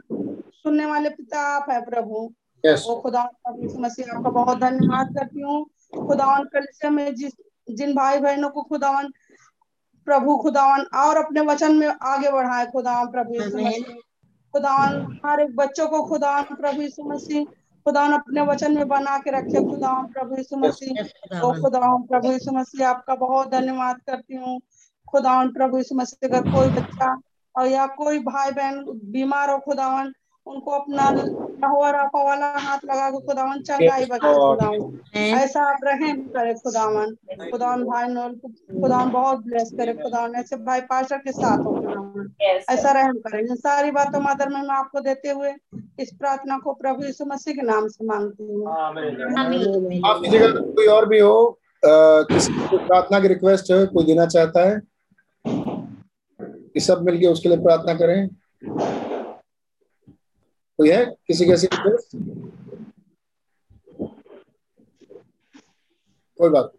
सुनने 0.54 0.86
वाले 0.86 1.08
पिता 1.10 1.40
आप 1.48 1.70
है 1.70 1.80
प्रभु। 1.84 2.30
यस 2.64 2.86
ओ 2.88 2.94
खुदा 3.00 3.22
प्रभु 3.22 3.78
मसीह 3.80 4.12
आपका 4.16 4.30
बहुत 4.30 4.58
धन्यवाद 4.58 5.14
करती 5.18 5.40
हूँ। 5.40 5.64
खुदावन 6.06 6.44
कलिसिया 6.52 6.90
में 6.90 7.14
जिस 7.14 7.32
जिन 7.68 7.94
भाई 7.94 8.18
बहनों 8.18 8.50
को 8.50 8.62
खुदावन 8.62 9.08
प्रभु 10.06 10.36
खुदावन 10.36 10.84
और 10.98 11.16
अपने 11.16 11.40
वचन 11.46 11.76
में 11.76 11.86
आगे 11.86 12.30
बढ़ाए 12.32 12.66
खुदावन 12.66 13.06
प्रभु 13.06 13.34
यीशु 13.34 13.94
खुदावन 14.54 15.20
हर 15.24 15.40
एक 15.40 15.54
बच्चों 15.56 15.86
को 15.88 16.02
खुदावन 16.02 16.54
प्रभु 16.54 16.82
यीशु 16.82 17.02
मसीह। 17.04 17.44
खुदावन 17.86 18.12
अपने 18.12 18.40
वचन 18.46 18.74
में 18.76 18.88
बना 18.88 19.16
के 19.18 19.30
रखे 19.30 19.60
खुदावन 19.68 20.06
प्रभु 20.12 20.36
यीशु 20.36 20.56
मसीह। 20.56 21.40
ओ 21.40 21.52
खुदावन। 21.62 22.02
प्रभु 22.08 22.32
यीशु 22.32 22.52
मसीह 22.52 22.88
आपका 22.88 23.14
बहुत 23.16 23.50
धन्यवाद 23.50 24.00
करती 24.06 24.36
हूँ। 24.36 24.60
खुदावन 25.08 25.52
प्रभु 25.52 25.78
यीशु 25.78 25.94
मसीह 25.94 26.28
अगर 26.28 26.50
कोई 26.50 26.68
बच्चा 26.70 27.14
और 27.54 27.66
या 27.66 27.86
कोई 27.98 28.18
भाई 28.24 28.50
बहन 28.52 28.84
बीमार 29.12 29.50
हो 29.50 29.58
खुदावन 29.58 30.12
उनको 30.46 30.70
अपना 30.72 31.08
रफा 31.10 32.22
वाला 32.24 32.46
हाथ 32.58 32.84
लगा 32.84 33.08
के 33.10 33.18
खुदावन 33.26 33.60
चंगाई 33.62 34.04
बख्शे 34.04 34.32
खुदावन। 34.34 34.98
ऐसा 35.16 35.62
आप 35.62 35.80
रहें 35.84 36.20
करे 36.28 36.54
खुदावन। 36.54 37.14
खुदावन 37.50 37.84
भाई 37.84 38.06
नोल 38.08 38.34
खुदावन 38.34 39.10
बहुत 39.10 39.44
ब्लेस 39.46 39.70
करे 39.78 39.92
खुदावन। 39.94 40.34
ऐसे 40.34 40.56
भाई 40.58 40.80
पास्टर 40.90 41.18
के 41.18 41.32
साथ 41.32 41.58
हो 41.58 41.74
खुदावन। 41.74 42.30
ऐसा 42.70 42.92
रहम 42.92 43.18
करे। 43.18 43.40
इन 43.40 43.54
सारी 43.56 43.90
बातों 43.90 44.20
मदर 44.20 44.48
में 44.48 44.60
मैं 44.60 44.74
आपको 44.76 45.00
देते 45.00 45.30
हुए 45.30 45.52
इस 46.00 46.12
प्रार्थना 46.14 46.58
को 46.58 46.72
प्रभु 46.72 47.04
यीशु 47.04 47.24
मसीह 47.26 47.54
के 47.54 47.62
नाम 47.62 47.88
से 47.88 48.06
मांगती 48.06 48.44
हूँ। 48.44 48.66
आपकी 50.04 50.28
जगह 50.28 50.60
कोई 50.72 50.86
और 50.86 51.08
भी 51.08 51.18
हो 51.20 51.58
किसी 51.84 52.52
को 52.52 52.78
प्रार्थना 52.78 53.20
की 53.20 53.28
रिक्वेस्ट 53.28 53.70
है 53.70 53.84
कोई 53.86 54.04
देना 54.04 54.26
चाहता 54.28 54.68
है? 54.68 54.80
कि 56.74 56.80
सब 56.80 57.02
मिलके 57.04 57.26
उसके 57.26 57.48
लिए 57.48 57.58
प्रार्थना 57.58 57.94
करें। 57.94 58.28
कोई 60.78 60.88
है? 60.88 61.04
किसी 61.26 61.46
कैसी 61.46 61.66
रिक्वेस्ट? 61.66 62.16
कोई 66.38 66.50
बात 66.50 66.72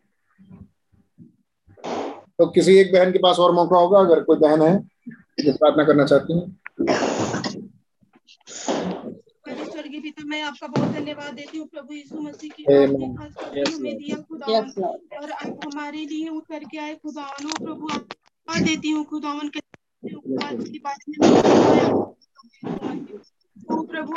तो 2.40 2.46
किसी 2.52 2.76
एक 2.78 2.92
बहन 2.94 3.12
के 3.12 3.20
पास 3.20 3.40
और 3.40 3.52
मौका 3.56 3.78
होगा 3.78 4.00
अगर 4.00 4.24
कोई 4.24 4.38
बहन 4.40 4.62
है 4.62 4.78
जो 5.40 5.54
प्रार्थना 5.54 5.84
करना 5.86 6.06
चाहती 6.06 6.40
है। 6.40 6.46
स्वर्गीय 9.66 10.00
पिता 10.02 10.24
मैं 10.28 10.42
आपका 10.44 10.68
बहुत 10.68 10.90
धन्यवाद 10.94 11.34
देती 11.34 11.58
हूँ 11.58 11.68
प्रभु 11.68 11.94
यीशु 11.94 12.22
मसीह 12.22 12.52
की। 12.56 12.64
हमें 12.64 13.98
दिया 13.98 14.18
खुदावन। 14.22 14.72
और 15.20 15.32
आप 15.32 15.60
हमारे 15.66 16.06
लिए 16.06 16.30
उतर 16.30 16.64
के 16.72 16.78
आए 16.78 16.96
खुदावन। 16.96 17.46
हो 17.46 17.52
प्रभु 17.66 17.90
आप 17.92 18.58
देती 18.60 18.90
हूँ 18.90 19.06
खुदावन 19.06 19.50
के 19.50 19.61
की 20.04 20.80
बात 20.80 21.00
प्रभु 23.86 24.16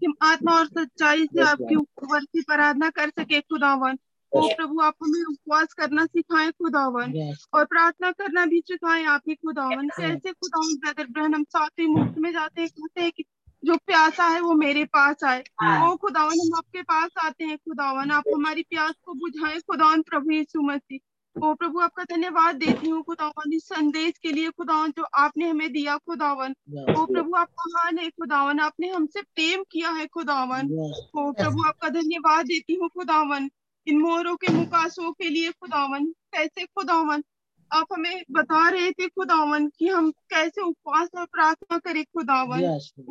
कि 0.00 0.12
आत्मा 0.22 0.54
और 0.54 0.66
सच्चाई 0.68 1.26
से 1.26 1.42
आपकी 1.42 1.74
उपवर्ती 1.74 2.44
आराधना 2.52 2.88
कर 2.90 3.10
सके 3.10 3.40
खुदावन। 3.42 3.98
ओ 4.32 4.48
प्रभु 4.50 4.80
आप 4.80 4.94
हमें 5.02 5.22
उपवास 5.22 5.72
करना 5.72 6.04
सिखाएँ 6.06 6.50
खुदावन 6.52 7.14
और 7.54 7.64
प्रार्थना 7.64 8.10
करना 8.12 8.44
भी 8.46 8.60
सिखाएँ 8.60 9.04
आप 9.06 9.22
ही 9.28 9.34
खुदावन। 9.36 9.88
कैसे 9.90 10.32
खुदावन 10.32 10.74
ब्रदर 10.76 11.06
ब्रहण 11.06 11.34
हम 11.34 11.44
सातवीं 11.46 11.86
मुफ़्त 11.88 12.18
में 12.18 12.32
जाते 12.32 12.60
हैं 12.60 12.68
कहते 12.70 13.00
हैं 13.00 13.10
कि 13.12 13.24
जो 13.62 13.76
प्यासा 13.76 14.24
है 14.28 14.40
वो 14.40 14.52
मेरे 14.54 14.84
पास 14.86 15.24
आए। 15.24 15.44
ओ 15.82 15.94
खुदावन 15.96 16.40
हम 16.40 16.54
आपके 16.56 16.82
पास 16.84 17.10
आते 17.24 17.44
हैं 17.44 17.56
खुदावन। 17.58 18.10
आप 18.10 18.24
हमारी 18.34 18.62
प्यास 18.62 18.94
को 19.02 19.14
बुझाएँ 19.14 19.60
खुदावन 19.60 20.02
प्रभु 20.02 20.30
यीशु 20.30 20.62
मसीह। 20.62 20.98
ओ 21.36 21.52
प्रभु 21.54 21.80
आपका 21.80 22.04
धन्यवाद 22.10 22.56
देती 22.56 22.88
हूँ 22.88 23.02
खुदावन 23.04 23.52
इस 23.54 23.64
संदेश 23.68 24.18
के 24.22 24.32
लिए 24.32 24.50
खुदावन 24.50 24.90
जो 24.96 25.02
आपने 25.22 25.48
हमें 25.48 25.72
दिया 25.72 25.96
खुदावन 25.98 26.54
ओ 26.98 27.04
प्रभु 27.06 27.36
आप 27.36 27.48
महान 27.66 27.98
है 27.98 28.08
खुदावन 28.10 28.60
आपने 28.60 28.88
हमसे 28.90 29.22
प्रेम 29.22 29.62
किया 29.72 29.90
है 29.98 30.06
खुदावन 30.16 30.70
ओ 31.18 31.30
प्रभु 31.32 31.66
आपका 31.68 31.88
धन्यवाद 31.98 32.46
देती 32.46 32.74
हूँ 32.80 32.88
खुदावन 32.88 33.50
इन 33.86 33.98
मोरों 34.00 34.34
के 34.36 34.52
मुकासों 34.52 35.12
के 35.12 35.28
लिए 35.28 35.50
खुदावन 35.52 36.06
कैसे 36.34 36.64
खुदावन 36.66 37.22
आप 37.70 37.86
हमें 37.92 38.22
बता 38.32 38.68
रहे 38.68 38.90
थे 38.92 39.06
खुदावन 39.08 39.68
कि 39.78 39.88
हम 39.88 40.10
कैसे 40.30 40.62
उपवास 40.62 41.08
और 41.18 41.24
प्रार्थना 41.32 41.78
करें 41.78 42.04
खुदावन 42.04 42.60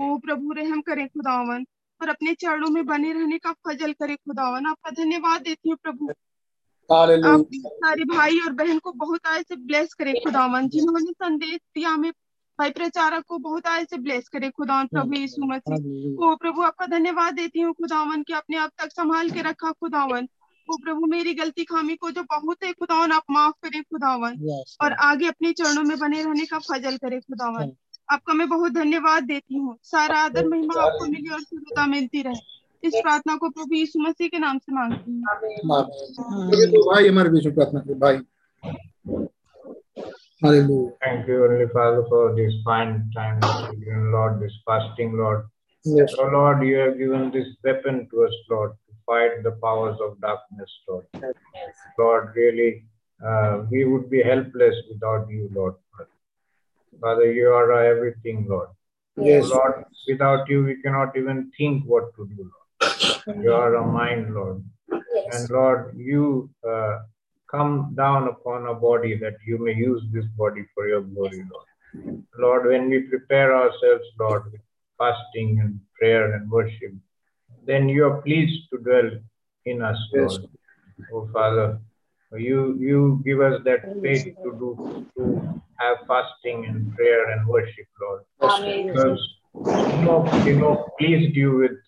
ओ 0.03 0.17
प्रभु 0.25 0.51
रहम 0.57 0.81
करें 0.89 1.07
खुदावन 1.07 1.65
और 2.01 2.09
अपने 2.09 2.33
चरणों 2.41 2.69
में 2.69 2.85
बने 2.85 3.13
रहने 3.13 3.37
का 3.37 3.51
फजल 3.67 3.93
करे 3.93 4.15
खुदावन 4.15 4.65
आपका 4.65 4.91
धन्यवाद 5.03 5.41
देती 5.41 5.69
हूँ 5.69 5.77
प्रभु। 5.83 6.11
आप 7.25 7.45
सारे 7.53 8.03
भाई 8.03 8.39
और 8.39 8.51
बहन 8.53 8.79
को 8.79 8.91
बहुत 8.91 9.27
आय 9.27 9.43
से 9.43 9.55
ब्लेस 9.55 9.93
करे 9.93 10.13
खुदावन 10.13 10.67
जिन्होंने 10.69 11.11
संदेश 11.11 11.59
दिया 11.75 11.89
हमें 11.89 12.11
भाई 12.59 12.69
प्रचारक 12.69 13.23
को 13.27 13.37
बहुत 13.37 13.67
आय 13.67 13.85
से 13.85 13.97
ब्लेस 13.97 14.27
करे 14.27 14.49
खुदावन 14.49 14.87
प्रभु 14.87 15.15
यीशु 15.15 15.45
मसीह। 15.45 15.75
ओ 16.25 16.35
प्रभु 16.35 16.61
आपका 16.61 16.85
धन्यवाद 16.85 17.33
देती 17.33 17.61
हूँ 17.61 17.73
खुदावन 17.73 18.23
की 18.23 18.33
आपने 18.33 18.57
अब 18.57 18.71
तक 18.77 18.91
संभाल 18.91 19.29
के 19.29 19.41
रखा 19.41 19.71
खुदावन 19.71 20.27
ओ 20.69 20.77
प्रभु 20.77 21.05
मेरी 21.05 21.33
गलती 21.33 21.63
खामी 21.63 21.95
को 21.95 22.11
जो 22.11 22.23
बहुत 22.23 22.63
है 22.63 22.71
खुदावन 22.73 23.11
आप 23.11 23.23
माफ़ 23.31 23.53
करें 23.63 23.81
खुदावन 23.83 24.37
yes, 24.49 24.77
और 24.81 24.93
आगे 24.93 25.27
अपने 25.27 25.51
चरणों 25.53 25.83
में 25.83 25.97
बने 25.99 26.23
रहने 26.23 26.45
का 26.45 26.59
फजल 26.59 26.97
करे 26.97 27.19
खुदावन 27.19 27.71
आपका 28.11 28.33
मैं 28.33 28.49
बहुत 28.49 28.71
धन्यवाद 28.71 29.23
देती 29.23 29.57
हूँ। 29.57 29.77
सारा 29.83 30.19
आदर 30.19 30.47
महिमा 30.47 30.81
आपको 30.81 31.05
मिली 31.05 31.29
और 31.29 31.41
सुविधा 31.41 31.85
मिलती 31.85 32.21
रहे। 32.21 32.55
इस 32.84 32.94
प्रार्थना 33.02 33.36
को 33.36 33.48
प्रभु 33.50 33.74
यीशु 33.74 33.98
मसीह 34.00 34.28
के 34.28 34.38
नाम 34.38 34.58
से 34.58 34.72
मांगती 34.74 35.10
हूँ 35.12 35.22
आमीन। 35.30 36.50
चलिए 36.50 36.66
तो 36.72 36.80
भाई 36.90 37.08
हमारे 37.08 37.30
बीच 37.30 37.46
में 37.46 37.54
प्रार्थना 37.54 37.80
करें 37.80 37.98
भाई 38.00 38.16
hallelujah 40.44 40.90
Thank 41.04 41.26
you, 41.28 41.40
Heavenly 41.42 41.68
Father, 41.72 42.04
for 42.10 42.34
this 42.36 42.54
fine 42.66 43.10
time, 43.16 43.40
that 43.40 43.64
you've 43.64 43.80
given, 43.84 44.12
Lord, 44.12 44.40
this 44.42 44.54
fasting, 44.68 45.16
Lord. 45.16 45.42
Yes. 45.84 46.14
So, 46.14 46.28
Lord, 46.34 46.62
you 46.68 46.76
have 46.76 46.96
given 46.98 47.30
this 47.30 47.48
weapon 47.64 48.08
to 48.12 48.24
us, 48.24 48.34
Lord, 48.50 48.72
to 48.86 48.94
fight 49.10 49.42
the 49.42 49.52
powers 49.64 49.98
of 50.06 50.20
darkness, 50.20 50.70
Lord. 50.88 51.06
Lord, 51.98 52.32
really, 52.36 52.84
uh, 53.20 53.64
we 53.70 53.84
would 53.84 54.08
be 54.10 54.22
helpless 54.22 54.76
without 54.92 55.28
you, 55.30 55.50
Lord. 55.52 55.74
Father, 57.00 57.32
you 57.32 57.48
are 57.48 57.72
our 57.72 57.84
everything, 57.84 58.46
Lord. 58.48 58.68
Yes. 59.16 59.50
Lord, 59.50 59.84
without 60.08 60.48
you, 60.48 60.64
we 60.64 60.80
cannot 60.82 61.16
even 61.16 61.50
think 61.56 61.84
what 61.86 62.14
to 62.16 62.26
do, 62.26 62.42
Lord. 62.42 62.63
You 63.41 63.53
are 63.53 63.75
our 63.75 63.91
mind, 63.91 64.33
Lord. 64.33 64.63
And 65.31 65.49
Lord, 65.49 65.95
you 65.97 66.49
uh, 66.67 66.99
come 67.49 67.93
down 67.95 68.27
upon 68.27 68.63
our 68.63 68.75
body 68.75 69.17
that 69.17 69.35
you 69.45 69.57
may 69.57 69.73
use 69.73 70.03
this 70.11 70.25
body 70.37 70.65
for 70.73 70.87
your 70.87 71.01
glory, 71.01 71.43
Lord. 71.51 72.23
Lord, 72.37 72.65
when 72.67 72.89
we 72.89 72.99
prepare 73.01 73.55
ourselves, 73.55 74.05
Lord, 74.19 74.51
with 74.51 74.61
fasting 74.97 75.59
and 75.61 75.79
prayer 75.97 76.33
and 76.33 76.49
worship, 76.49 76.93
then 77.65 77.89
you 77.89 78.05
are 78.05 78.21
pleased 78.21 78.69
to 78.71 78.77
dwell 78.79 79.11
in 79.65 79.81
us, 79.81 79.97
Lord. 80.13 80.31
Yes. 80.31 81.09
Oh 81.11 81.29
Father, 81.33 81.79
you 82.33 82.77
you 82.79 83.21
give 83.25 83.41
us 83.41 83.61
that 83.65 83.81
faith 84.01 84.35
to 84.43 84.51
do 84.61 85.05
to 85.17 85.61
have 85.79 85.97
fasting 86.07 86.65
and 86.65 86.95
prayer 86.95 87.31
and 87.31 87.47
worship, 87.47 87.87
Lord. 88.01 88.21
Amen. 88.41 88.87
Because 88.87 89.19
you 89.55 90.01
know, 90.05 90.43
you 90.45 90.59
know, 90.59 90.89
pleased 90.99 91.35
you 91.35 91.57
with 91.57 91.71
that 91.71 91.84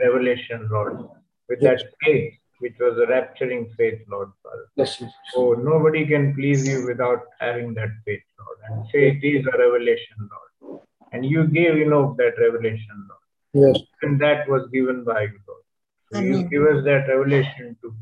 revelation, 0.00 0.68
Lord, 0.70 0.98
with 1.48 1.60
that 1.60 1.82
faith, 2.02 2.34
which 2.58 2.74
was 2.78 2.98
a 2.98 3.06
rapturing 3.10 3.74
faith, 3.76 4.00
Lord, 4.08 4.30
Father. 4.42 4.66
Yes. 4.76 5.00
yes. 5.00 5.12
Oh, 5.36 5.52
nobody 5.54 6.06
can 6.06 6.34
please 6.34 6.66
you 6.66 6.86
without 6.86 7.22
having 7.40 7.74
that 7.74 7.90
faith, 8.04 8.22
Lord. 8.38 8.58
And 8.68 8.90
faith 8.90 9.22
is 9.22 9.46
a 9.46 9.58
revelation, 9.58 10.28
Lord. 10.30 10.80
And 11.12 11.26
you 11.26 11.46
gave 11.46 11.76
Enoch 11.76 12.16
that 12.16 12.34
revelation, 12.38 13.06
Lord. 13.08 13.74
Yes. 13.74 13.82
And 14.02 14.20
that 14.20 14.48
was 14.48 14.68
given 14.72 15.04
by 15.04 15.22
you, 15.22 15.38
Lord. 15.46 15.62
So 16.10 16.18
you 16.20 16.42
give 16.48 16.62
us 16.62 16.84
that 16.84 17.08
revelation 17.08 17.76
to 17.82 17.94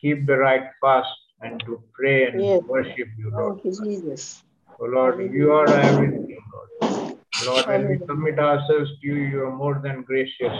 keep 0.00 0.26
the 0.26 0.36
right 0.36 0.68
fast 0.80 1.08
and 1.40 1.60
to 1.66 1.82
pray 1.92 2.26
and 2.26 2.40
Yes. 2.40 2.62
worship 2.64 3.08
you, 3.18 3.30
Lord. 3.30 3.60
Thank 3.60 3.64
you, 3.64 3.84
Jesus. 3.84 4.42
Oh 4.78 4.86
Lord, 4.86 5.32
you 5.32 5.52
are 5.52 5.68
everything, 5.68 6.42
Lord. 6.52 7.16
Lord, 7.44 7.66
when 7.66 7.88
we 7.88 7.94
Amen. 7.96 8.06
submit 8.08 8.38
ourselves 8.38 8.90
to 9.00 9.06
you, 9.06 9.14
you 9.14 9.44
are 9.46 9.54
more 9.54 9.80
than 9.82 10.02
gracious. 10.02 10.56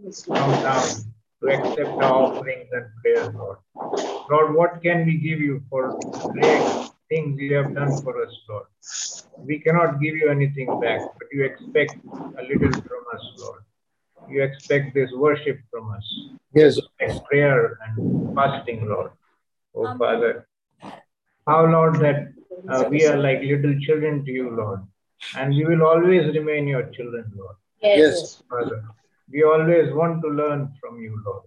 Yes, 0.00 0.22
Come 0.22 0.50
down 0.62 0.88
to 1.42 1.48
accept 1.48 1.90
our 1.90 2.12
offerings 2.22 2.68
and 2.72 2.86
prayers, 3.02 3.34
Lord. 3.34 3.58
Lord, 4.30 4.54
what 4.54 4.80
can 4.82 5.04
we 5.06 5.16
give 5.18 5.40
you 5.40 5.62
for 5.68 5.98
great 6.32 6.90
things 7.08 7.40
you 7.40 7.54
have 7.56 7.74
done 7.74 8.00
for 8.02 8.22
us, 8.22 8.32
Lord? 8.48 8.66
We 9.38 9.58
cannot 9.58 10.00
give 10.00 10.14
you 10.14 10.30
anything 10.30 10.68
back, 10.80 11.00
but 11.00 11.28
you 11.32 11.44
expect 11.44 11.96
a 12.14 12.42
little 12.42 12.72
from 12.82 13.02
us, 13.14 13.24
Lord. 13.38 13.62
You 14.28 14.42
expect 14.42 14.94
this 14.94 15.10
worship 15.12 15.58
from 15.70 15.90
us. 15.90 16.06
Yes. 16.54 16.78
Expect 16.78 17.26
prayer 17.26 17.78
and 17.86 18.34
fasting, 18.36 18.88
Lord. 18.88 19.10
Oh, 19.74 19.86
Amen. 19.86 19.98
Father, 19.98 20.48
how, 21.46 21.66
Lord, 21.66 21.96
that 21.96 22.32
uh, 22.68 22.84
we 22.88 23.04
are 23.06 23.16
like 23.16 23.40
little 23.40 23.74
children 23.80 24.24
to 24.24 24.30
you, 24.30 24.50
Lord. 24.50 24.80
And 25.36 25.54
we 25.54 25.64
will 25.64 25.82
always 25.82 26.32
remain 26.36 26.68
your 26.68 26.84
children, 26.90 27.32
Lord. 27.34 27.56
Yes. 27.82 28.42
Father, 28.48 28.84
we 29.32 29.42
always 29.44 29.92
want 29.92 30.22
to 30.22 30.28
learn 30.28 30.72
from 30.80 31.00
you, 31.00 31.22
Lord. 31.26 31.42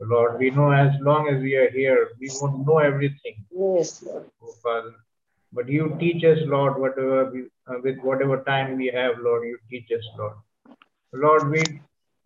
Lord, 0.00 0.38
we 0.38 0.50
know 0.50 0.70
as 0.72 0.92
long 1.00 1.28
as 1.28 1.40
we 1.40 1.54
are 1.56 1.70
here, 1.70 2.08
we 2.20 2.30
won't 2.40 2.66
know 2.66 2.78
everything, 2.78 3.36
Yes, 3.50 4.02
Lord. 4.02 4.26
oh 4.42 4.52
Father. 4.62 4.94
But 5.52 5.68
you 5.68 5.96
teach 5.98 6.22
us, 6.24 6.38
Lord, 6.44 6.78
whatever 6.78 7.30
we, 7.30 7.44
uh, 7.66 7.78
with 7.82 7.98
whatever 8.00 8.42
time 8.42 8.76
we 8.76 8.88
have, 8.88 9.14
Lord, 9.20 9.46
you 9.46 9.58
teach 9.70 9.90
us, 9.96 10.04
Lord. 10.18 10.34
Lord, 11.12 11.50
we 11.50 11.62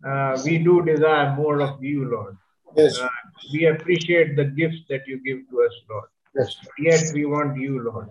uh, 0.05 0.37
we 0.43 0.57
do 0.57 0.81
desire 0.83 1.33
more 1.35 1.61
of 1.61 1.81
you, 1.81 2.09
Lord. 2.09 2.35
Yes. 2.75 2.99
Uh, 2.99 3.07
we 3.53 3.67
appreciate 3.67 4.35
the 4.35 4.45
gifts 4.45 4.81
that 4.89 5.07
you 5.07 5.19
give 5.23 5.47
to 5.49 5.61
us, 5.63 5.73
Lord. 5.89 6.09
Yes. 6.35 6.55
Yet 6.79 7.03
we 7.13 7.25
want 7.25 7.57
you, 7.57 7.81
Lord. 7.83 8.09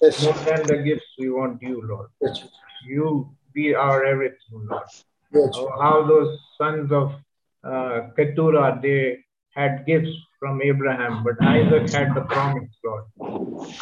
Yes. 0.00 0.22
More 0.24 0.34
than 0.44 0.66
the 0.66 0.78
gifts, 0.82 1.04
we 1.18 1.30
want 1.30 1.60
you, 1.60 1.82
Lord. 1.86 2.08
Yes. 2.20 2.44
You 2.86 3.30
be 3.52 3.74
our 3.74 4.04
everything, 4.04 4.66
Lord. 4.70 4.84
Yes. 5.32 5.56
How 5.80 6.04
those 6.06 6.38
sons 6.58 6.92
of 6.92 7.12
uh, 7.64 8.08
Keturah, 8.16 8.78
they 8.82 9.18
had 9.54 9.86
gifts 9.86 10.10
from 10.38 10.60
Abraham, 10.62 11.24
but 11.24 11.42
Isaac 11.42 11.90
had 11.90 12.14
the 12.14 12.22
promise, 12.22 12.68
Lord. 12.84 13.04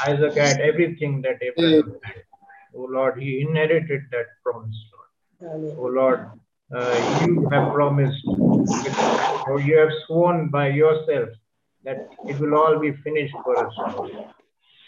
Isaac 0.06 0.34
had 0.34 0.60
everything 0.60 1.22
that 1.22 1.42
Abraham 1.42 1.94
had. 2.02 2.22
Oh 2.74 2.86
Lord, 2.88 3.20
he 3.20 3.40
inherited 3.40 4.02
that 4.12 4.26
promise, 4.44 4.76
Lord. 4.92 5.74
Oh 5.78 5.86
Lord, 5.86 6.30
uh, 6.74 7.24
you 7.24 7.48
have 7.50 7.72
promised, 7.72 8.24
or 9.48 9.60
you 9.60 9.76
have 9.78 9.90
sworn 10.06 10.50
by 10.50 10.68
yourself 10.68 11.30
that 11.84 12.08
it 12.26 12.38
will 12.38 12.54
all 12.54 12.78
be 12.78 12.92
finished 13.02 13.34
for 13.42 13.66
us, 13.66 13.72
Lord. 13.96 14.12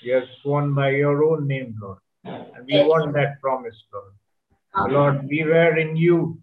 You 0.03 0.15
have 0.15 0.29
sworn 0.43 0.75
by 0.75 0.91
your 0.91 1.25
own 1.25 1.47
name, 1.47 1.75
Lord. 1.81 1.99
And 2.25 2.67
we 2.67 2.85
want 2.85 3.15
that 3.15 3.41
promise, 3.41 3.75
Lord. 3.93 4.93
Lord, 4.93 5.29
we 5.29 5.45
were 5.45 5.77
in 5.77 5.97
you 5.97 6.39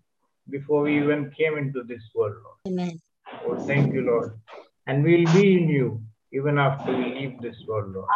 before 0.49 0.83
we 0.83 0.97
even 0.97 1.31
came 1.31 1.57
into 1.57 1.83
this 1.83 2.01
world, 2.15 2.35
Lord. 2.43 2.57
Amen. 2.67 2.99
Oh, 3.45 3.57
thank 3.65 3.93
you, 3.93 4.01
Lord. 4.01 4.39
And 4.87 5.03
we'll 5.03 5.31
be 5.33 5.57
in 5.57 5.69
you 5.69 6.01
even 6.31 6.57
after 6.57 6.95
we 6.95 7.05
leave 7.05 7.41
this 7.41 7.55
world, 7.67 7.93
Lord. 7.93 8.09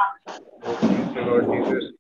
Oh, 0.64 0.76
thank 0.76 1.16
you, 1.16 1.22
Lord 1.22 1.46
Jesus. 1.52 1.94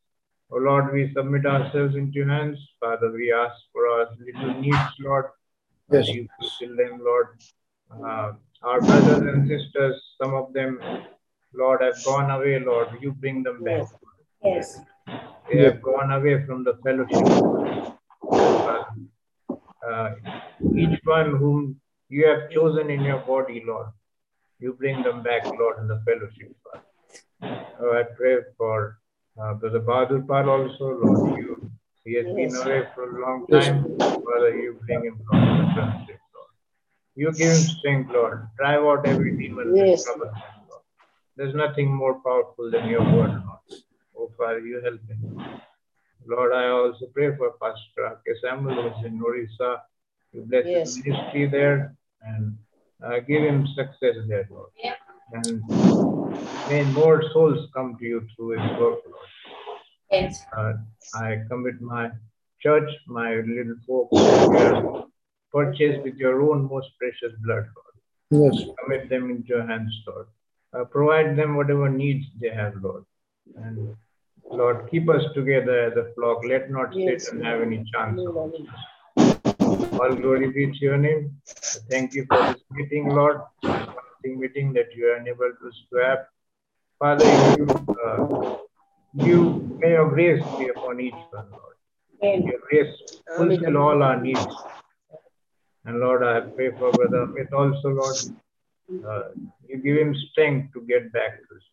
Oh, 0.51 0.57
Lord, 0.57 0.93
we 0.93 1.11
submit 1.13 1.45
ourselves 1.45 1.95
into 1.95 2.13
your 2.13 2.29
hands. 2.29 2.57
Father, 2.79 3.11
we 3.11 3.33
ask 3.33 3.55
for 3.71 3.87
our 3.87 4.07
little 4.19 4.59
needs, 4.61 4.77
Lord. 4.99 5.25
Yes. 5.91 6.07
You 6.09 6.27
fulfill 6.39 6.75
them, 6.75 7.01
Lord. 7.03 7.27
Uh, 7.91 8.33
our 8.63 8.79
brothers 8.81 9.19
and 9.19 9.47
sisters, 9.47 10.01
some 10.21 10.33
of 10.33 10.53
them, 10.53 10.79
Lord, 11.53 11.81
have 11.81 12.03
gone 12.03 12.31
away, 12.31 12.59
Lord. 12.59 12.89
You 13.01 13.11
bring 13.11 13.43
them 13.43 13.63
back. 13.63 13.83
Yes. 14.43 14.79
They 15.51 15.63
have 15.63 15.81
gone 15.81 16.11
away 16.11 16.45
from 16.45 16.63
the 16.63 16.77
fellowship. 16.83 17.27
Uh, 18.31 18.83
uh, 19.91 20.11
each 20.75 20.99
one 21.03 21.35
whom 21.37 21.79
you 22.09 22.27
have 22.27 22.49
chosen 22.51 22.89
in 22.89 23.01
your 23.03 23.19
body, 23.19 23.63
Lord, 23.65 23.87
you 24.59 24.73
bring 24.73 25.01
them 25.03 25.23
back, 25.23 25.45
Lord, 25.59 25.79
in 25.79 25.87
the 25.87 26.01
fellowship. 26.05 26.55
Father. 26.63 26.83
Oh, 27.81 27.91
I 27.97 28.03
pray 28.15 28.37
for 28.57 28.99
uh, 29.41 29.53
Brother 29.55 29.79
Bahadur 29.81 30.27
Pal 30.27 30.49
also, 30.49 30.85
Lord. 31.01 31.37
You, 31.37 31.71
he 32.05 32.13
has 32.15 32.25
been 32.25 32.55
away 32.55 32.83
for 32.93 33.17
a 33.17 33.21
long 33.25 33.47
time. 33.47 33.83
Father, 33.97 34.55
you 34.55 34.79
bring 34.85 35.03
him 35.05 35.19
from 35.27 35.39
the 35.41 35.73
fellowship, 35.75 36.19
Lord. 36.35 36.51
You 37.15 37.31
give 37.33 37.51
him 37.51 37.61
strength, 37.61 38.11
Lord. 38.11 38.47
Drive 38.57 38.81
out 38.83 39.05
every 39.05 39.35
demon 39.37 39.75
Yes. 39.75 40.05
that 40.05 40.13
troubles 40.13 40.35
him, 40.35 40.61
Lord. 40.69 40.81
There's 41.35 41.55
nothing 41.55 41.93
more 41.93 42.15
powerful 42.21 42.69
than 42.71 42.87
your 42.87 43.01
word, 43.01 43.31
Lord. 43.31 43.81
Oh, 44.17 44.31
Father, 44.37 44.59
you 44.59 44.81
help 44.81 45.01
him. 45.07 45.19
Lord, 46.27 46.53
I 46.53 46.69
also 46.69 47.05
pray 47.13 47.35
for 47.35 47.51
Pastor 47.61 48.05
R.K. 48.07 48.31
Samuel 48.41 48.89
who's 48.91 49.05
in 49.05 49.21
Orissa. 49.21 49.81
You 50.31 50.41
bless 50.41 50.65
Yes. 50.65 50.95
his 50.95 51.05
ministry 51.05 51.45
there 51.47 51.95
and 52.21 52.57
uh, 53.03 53.19
give 53.19 53.43
him 53.43 53.67
success 53.75 54.15
there, 54.27 54.47
Lord. 54.49 54.69
And 55.33 55.61
may 56.69 56.83
more 56.93 57.21
souls 57.31 57.69
come 57.73 57.97
to 57.99 58.05
you 58.05 58.27
through 58.35 58.51
his 58.59 58.71
work, 58.79 58.99
Lord. 59.05 59.29
Yes. 60.11 60.43
Uh, 60.55 60.73
I 61.15 61.41
commit 61.49 61.81
my 61.81 62.11
church, 62.61 62.89
my 63.07 63.35
little 63.35 63.75
folks, 63.87 64.09
that 64.21 65.05
purchased 65.51 66.03
with 66.03 66.15
your 66.15 66.41
own 66.41 66.67
most 66.69 66.89
precious 66.99 67.33
blood, 67.43 67.65
Lord. 67.77 67.95
Yes. 68.53 68.63
Commit 68.83 69.09
them 69.09 69.29
into 69.29 69.47
your 69.49 69.65
hands, 69.67 69.91
Lord. 70.07 70.27
Uh, 70.73 70.85
provide 70.85 71.35
them 71.35 71.55
whatever 71.55 71.89
needs 71.89 72.25
they 72.39 72.49
have, 72.49 72.73
Lord. 72.81 73.03
And 73.55 73.95
Lord, 74.51 74.89
keep 74.91 75.09
us 75.09 75.23
together 75.33 75.91
as 75.91 75.97
a 75.97 76.13
flock. 76.13 76.43
Let 76.47 76.69
not 76.69 76.95
Yes, 76.95 77.25
Satan 77.25 77.43
have 77.43 77.61
any 77.61 77.83
chance. 77.91 78.21
All 79.99 80.15
glory 80.15 80.51
be 80.51 80.67
to 80.67 80.79
your 80.79 80.97
name. 80.97 81.37
Thank 81.89 82.13
you 82.13 82.25
for 82.27 82.41
this 82.47 82.61
meeting, 82.71 83.09
Lord. 83.09 83.41
Wonderful 83.63 84.03
meeting 84.23 84.73
that 84.73 84.93
you 84.95 85.07
are 85.07 85.19
us 85.19 85.75
to 85.91 85.97
have. 86.03 86.19
Father, 86.99 87.25
you, 87.57 87.67
uh, 88.05 88.57
you 89.13 89.77
may 89.79 89.91
your 89.91 90.09
grace 90.09 90.43
be 90.57 90.69
upon 90.69 90.99
each 90.99 91.13
one, 91.31 91.49
Lord. 91.51 91.75
Amen. 92.23 92.47
Your 92.47 92.59
grace 92.69 92.93
fulfill 93.35 93.77
all 93.77 94.01
our 94.03 94.21
needs. 94.21 94.45
And 95.85 95.99
Lord, 95.99 96.23
I 96.23 96.41
pray 96.41 96.71
for 96.71 96.91
Brother 96.91 97.27
Amit 97.27 97.51
also, 97.51 97.89
Lord. 97.89 98.15
Uh, 99.05 99.23
you 99.67 99.77
give 99.77 99.97
him 99.97 100.15
strength 100.31 100.73
to 100.73 100.81
get 100.81 101.11
back 101.11 101.31
to 101.31 101.53
his 101.53 101.63
feet, 101.63 101.72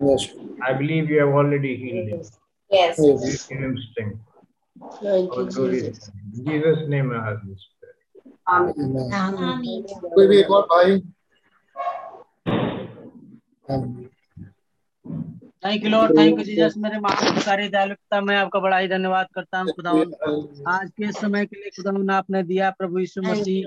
Yes. 0.00 0.28
I 0.62 0.72
believe 0.74 1.08
you 1.08 1.20
have 1.20 1.28
already 1.30 1.76
healed 1.76 2.08
him. 2.08 2.22
Yes. 2.70 2.98
Yes. 2.98 2.98
Yes. 2.98 3.46
Give 3.46 3.58
him 3.58 3.76
strength. 3.90 4.18
Thank 5.00 5.36
you. 5.36 5.48
Jesus. 5.48 6.10
In 6.34 6.44
Jesus' 6.46 6.88
name 6.88 7.12
I 7.12 7.30
ask 7.30 7.40
this 7.46 7.68
prayer. 7.78 7.94
Amen. 8.48 9.12
Amen. 9.12 9.44
Amen. 9.50 9.84
कोई 10.14 10.26
भी 10.28 10.38
एक 10.38 10.50
और 10.50 10.66
भाई 10.72 10.98
thank 15.64 15.84
you 15.84 15.90
Lord 15.90 16.18
thank 16.18 16.38
you 16.38 16.44
Jesus 16.44 16.74
मेरे 16.78 16.98
महान 17.00 17.38
सारी 17.42 17.68
दयालुता 17.68 18.20
मैं 18.20 18.36
आपका 18.36 18.60
बड़ा 18.60 18.78
ही 18.78 18.88
धन्यवाद 18.88 19.26
करता 19.34 19.58
हूँ 19.58 19.72
खुदावन 19.76 20.64
आज 20.68 20.90
के 20.98 21.12
समय 21.12 21.46
के 21.46 21.56
लिए 21.56 21.70
खुदावन 21.76 22.10
आपने 22.18 22.42
दिया 22.50 22.70
प्रभु 22.78 22.98
यीशु 22.98 23.22
मसीह 23.22 23.64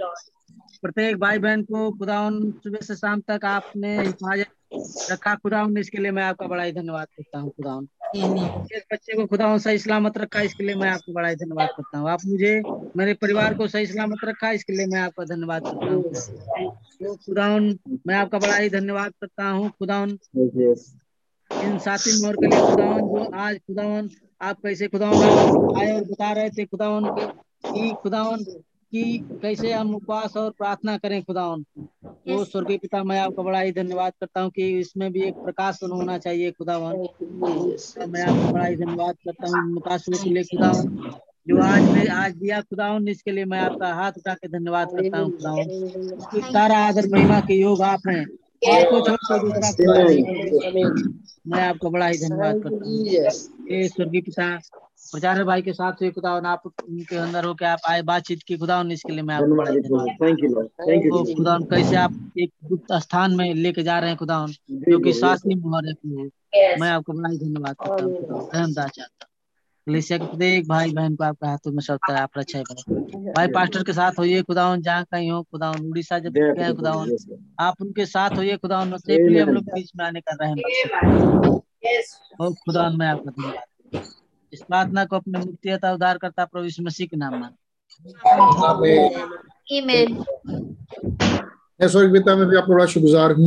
प्रत्येक 0.82 1.18
भाई 1.20 1.40
बहन 1.46 1.64
को 1.72 1.90
खुदावन 1.98 2.40
सुबह 2.64 2.86
से 2.86 2.96
शाम 2.96 3.22
तक 3.32 3.46
आपने 3.46 3.98
हिफाजत 4.00 4.52
रखा 5.12 5.34
खुदावन 5.36 5.78
इसके 5.78 5.98
लिए 5.98 6.12
मैं 6.12 6.24
आपका 6.24 6.48
बड़ा 6.48 6.64
ही 6.64 6.72
धन्यवाद 6.72 7.08
करता 7.08 7.40
हूँ 7.40 7.50
खुदावन 7.52 7.88
इस 8.16 8.84
बच्चे 8.94 9.16
को 9.16 9.26
खुदा 9.26 9.58
सही 9.58 9.78
सलामत 9.78 10.18
रखा 10.18 10.42
इसके 10.42 10.64
लिए 10.64 10.76
मैं 10.76 10.90
आपको 10.90 11.14
बड़ा 11.14 11.28
ही 11.30 11.36
धन्यवाद 11.36 11.70
करता 11.78 11.98
हूँ। 11.98 12.10
आप 12.10 12.20
मुझे 12.26 12.62
मेरे 12.98 13.14
परिवार 13.14 13.54
को 13.54 13.68
सही 13.68 13.86
सलामत 13.88 14.26
रखा 14.26 14.52
इसके 14.52 14.74
लिए 14.74 14.86
मैं 14.86 15.00
आपका 15.00 15.24
धन्यवाद 15.26 15.64
करता 15.64 15.94
हूँ। 15.94 16.72
तो 17.00 17.16
खुदाउन 17.16 17.78
मैं 18.08 18.16
आपका 18.16 18.40
बड़ा 18.40 18.56
ही 18.56 18.70
धन्यवाद 18.70 19.12
करता 19.22 19.50
हूँ 19.50 19.70
खुदाउन 19.70 20.18
इन 21.52 21.78
साथी 21.80 22.22
मोर 22.22 22.36
के 22.36 22.48
लिए 22.48 22.60
खुदावन 22.62 23.08
जो 23.08 23.30
आज 23.40 23.58
खुदावन 23.58 24.10
आप 24.42 24.58
कैसे 24.64 24.88
खुदावन 24.88 25.78
आए 25.78 25.92
और 25.94 26.02
बता 26.04 26.32
रहे 26.32 26.50
थे 26.50 26.66
खुदावन 26.66 27.06
कि 27.66 27.94
खुदावन 28.04 28.44
कि 28.92 29.18
कैसे 29.42 29.72
हम 29.74 29.96
उपवास 29.96 30.38
और 30.38 30.50
प्रार्थना 30.58 30.98
करें 30.98 31.22
खुदावन। 31.24 31.64
तो 32.26 32.44
स्वर्गीय 32.46 32.78
पिता 32.78 33.04
मैं 33.04 33.20
आपका 33.20 33.44
बड़ा 33.44 33.60
ही 33.60 33.72
धन्यवाद 33.72 34.14
करता 34.20 34.42
हूँ 34.42 34.50
कि 34.52 34.68
इसमें 34.80 35.12
भी 35.12 35.22
एक 35.22 35.36
प्रकाशन 35.44 35.92
होना 35.92 36.18
चाहिए 36.18 36.52
खुदावन। 36.52 37.08
मैं 38.08 38.24
आपका 38.24 38.52
बड़ा 38.52 38.66
ही 38.66 38.76
धन्यवाद 38.76 39.16
करता 39.26 39.50
हूँ 39.50 39.74
मुतासर 39.74 40.18
के 40.24 40.30
लिए 40.30 40.44
खुदावन। 40.44 40.90
जो 41.48 41.62
आज 41.62 41.82
में 41.92 42.08
आज 42.08 42.34
दिया 42.36 42.62
खुदावन 42.62 43.08
इसके 43.08 43.32
लिए 43.32 43.46
मैं 43.46 43.60
आपका 43.60 43.94
हाथ 43.94 44.12
उठा 44.18 44.34
के 44.34 44.48
धन्यवाद 44.48 44.88
करता 44.96 45.20
हूँ 45.20 45.32
खुदावन। 45.32 46.52
सारा 46.54 46.78
आदर 46.78 47.08
महिमा 47.08 47.40
के 47.40 47.54
योग 47.54 47.82
आप 47.82 48.08
हैं। 48.08 48.26
आपको 48.62 49.00
छोड़ 49.02 49.18
कर 49.22 49.40
दूसरा 49.40 49.72
मैं 51.48 51.62
आपका 51.64 51.90
बड़ा 51.90 52.08
ही 52.08 52.18
धन्यवाद 52.18 52.56
करता 52.64 52.86
हूँ। 52.86 53.88
स्वर्गीय 53.88 54.22
पिता 54.22 54.48
प्रचार 55.12 55.44
भाई 55.44 55.62
के 55.62 55.74
साथ 55.74 56.02
हुए 56.02 56.10
खुदा 56.12 56.32
आप 56.52 56.64
उनके 56.66 57.16
अंदर 57.16 57.46
हो 57.46 57.54
के 57.54 57.66
आप 57.66 57.80
आए 57.90 58.02
बातचीत 58.02 58.42
की। 58.48 58.58
खुदा 58.58 58.82
इसके 58.92 59.14
लिए 59.14 59.22
मैं 59.24 59.36
आपको 59.36 59.56
बड़ा 59.56 59.72
धन्यवाद। 59.72 60.08
तो 61.10 61.24
खुदा 61.36 61.58
कैसे 61.72 61.96
आप 61.96 62.14
एक 62.40 62.52
गुप्त 62.70 62.94
स्थान 63.04 63.36
में 63.36 63.54
लेके 63.54 63.84
जा 63.84 64.00
रहे 64.00 64.10
हैं 64.10 64.18
खुदा 64.18 64.46
जो 64.72 65.00
की 65.00 65.12
ही 65.48 65.56
मोहर 65.56 65.94
मैं 66.82 66.90
आपको 66.90 67.14
बड़ा 67.14 67.30
ही 67.30 67.38
धन्यवाद 67.38 67.76
करता 67.76 68.04
हूँ। 68.04 68.14
धन्यवाद 68.54 68.90
चाहता 68.90 69.26
हूँ। 69.26 69.37
कलेसिया 69.88 70.18
के 70.18 70.26
प्रत्येक 70.26 70.68
भाई 70.68 70.92
बहन 70.92 71.16
को 71.16 71.24
आपका 71.24 71.50
हाथों 71.50 71.72
में 71.72 71.80
सौंपता 71.80 72.14
है 72.14 72.22
आप 72.22 72.38
रक्षा 72.38 72.62
करें 72.62 73.34
भाई। 73.34 73.48
पास्टर 73.48 73.84
के 73.84 73.94
साथ 73.94 74.20
होइए 74.20 74.42
खुदावन 74.42 74.82
जहाँ 74.82 75.04
कहीं 75.12 75.32
हो 75.32 75.42
खुदावन 75.44 75.86
उड़ीसा 75.90 76.20
जब 76.20 76.34
गए 76.34 76.74
खुदावन 76.74 77.16
आप 77.60 77.82
उनके 77.82 78.06
साथ 78.06 78.38
होइए 78.38 78.58
खुदावन 78.58 78.98
सेफली 78.98 79.40
हम 79.40 79.50
लोग 79.50 79.64
बीच 79.64 79.92
में 79.98 80.06
आने 80.06 80.22
का 80.22 80.36
रहम 80.42 81.60
और 82.42 82.54
खुदावन 82.54 82.98
मैं 82.98 83.08
आपका 83.08 83.32
धन्यवाद। 83.32 84.02
इस 84.54 84.62
प्रार्थना 84.62 85.06
को 85.06 85.16
अपने 85.16 85.40
मुक्तियता 85.40 85.94
उद्धार 85.94 86.18
करता 86.18 86.46
प्रभु 86.46 86.66
यीशु 86.66 86.84
मसीह 86.84 87.08
के 87.08 87.18
नाम 87.18 87.42
में 87.42 87.50
मैं 91.82 91.88
स्वर्ग 91.88 92.14
पिता 92.14 92.36
में 92.36 92.48
भी 92.48 92.58
आपका 92.58 92.74
बड़ा 92.74 92.86
शुक्रगुजार 92.86 93.32
हूँ। 93.32 93.46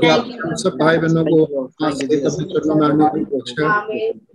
कि 0.00 0.06
आप 0.06 0.24
सब 0.62 0.76
भाई 0.80 0.98
बहनों 0.98 1.24
को 1.24 1.64
आज 1.86 1.94
से 1.94 2.04
अपने 2.04 2.44
चरणों 2.44 2.74
में 2.74 2.86
आने 2.86 3.24
की 3.24 3.36
बख्शा 3.36 3.80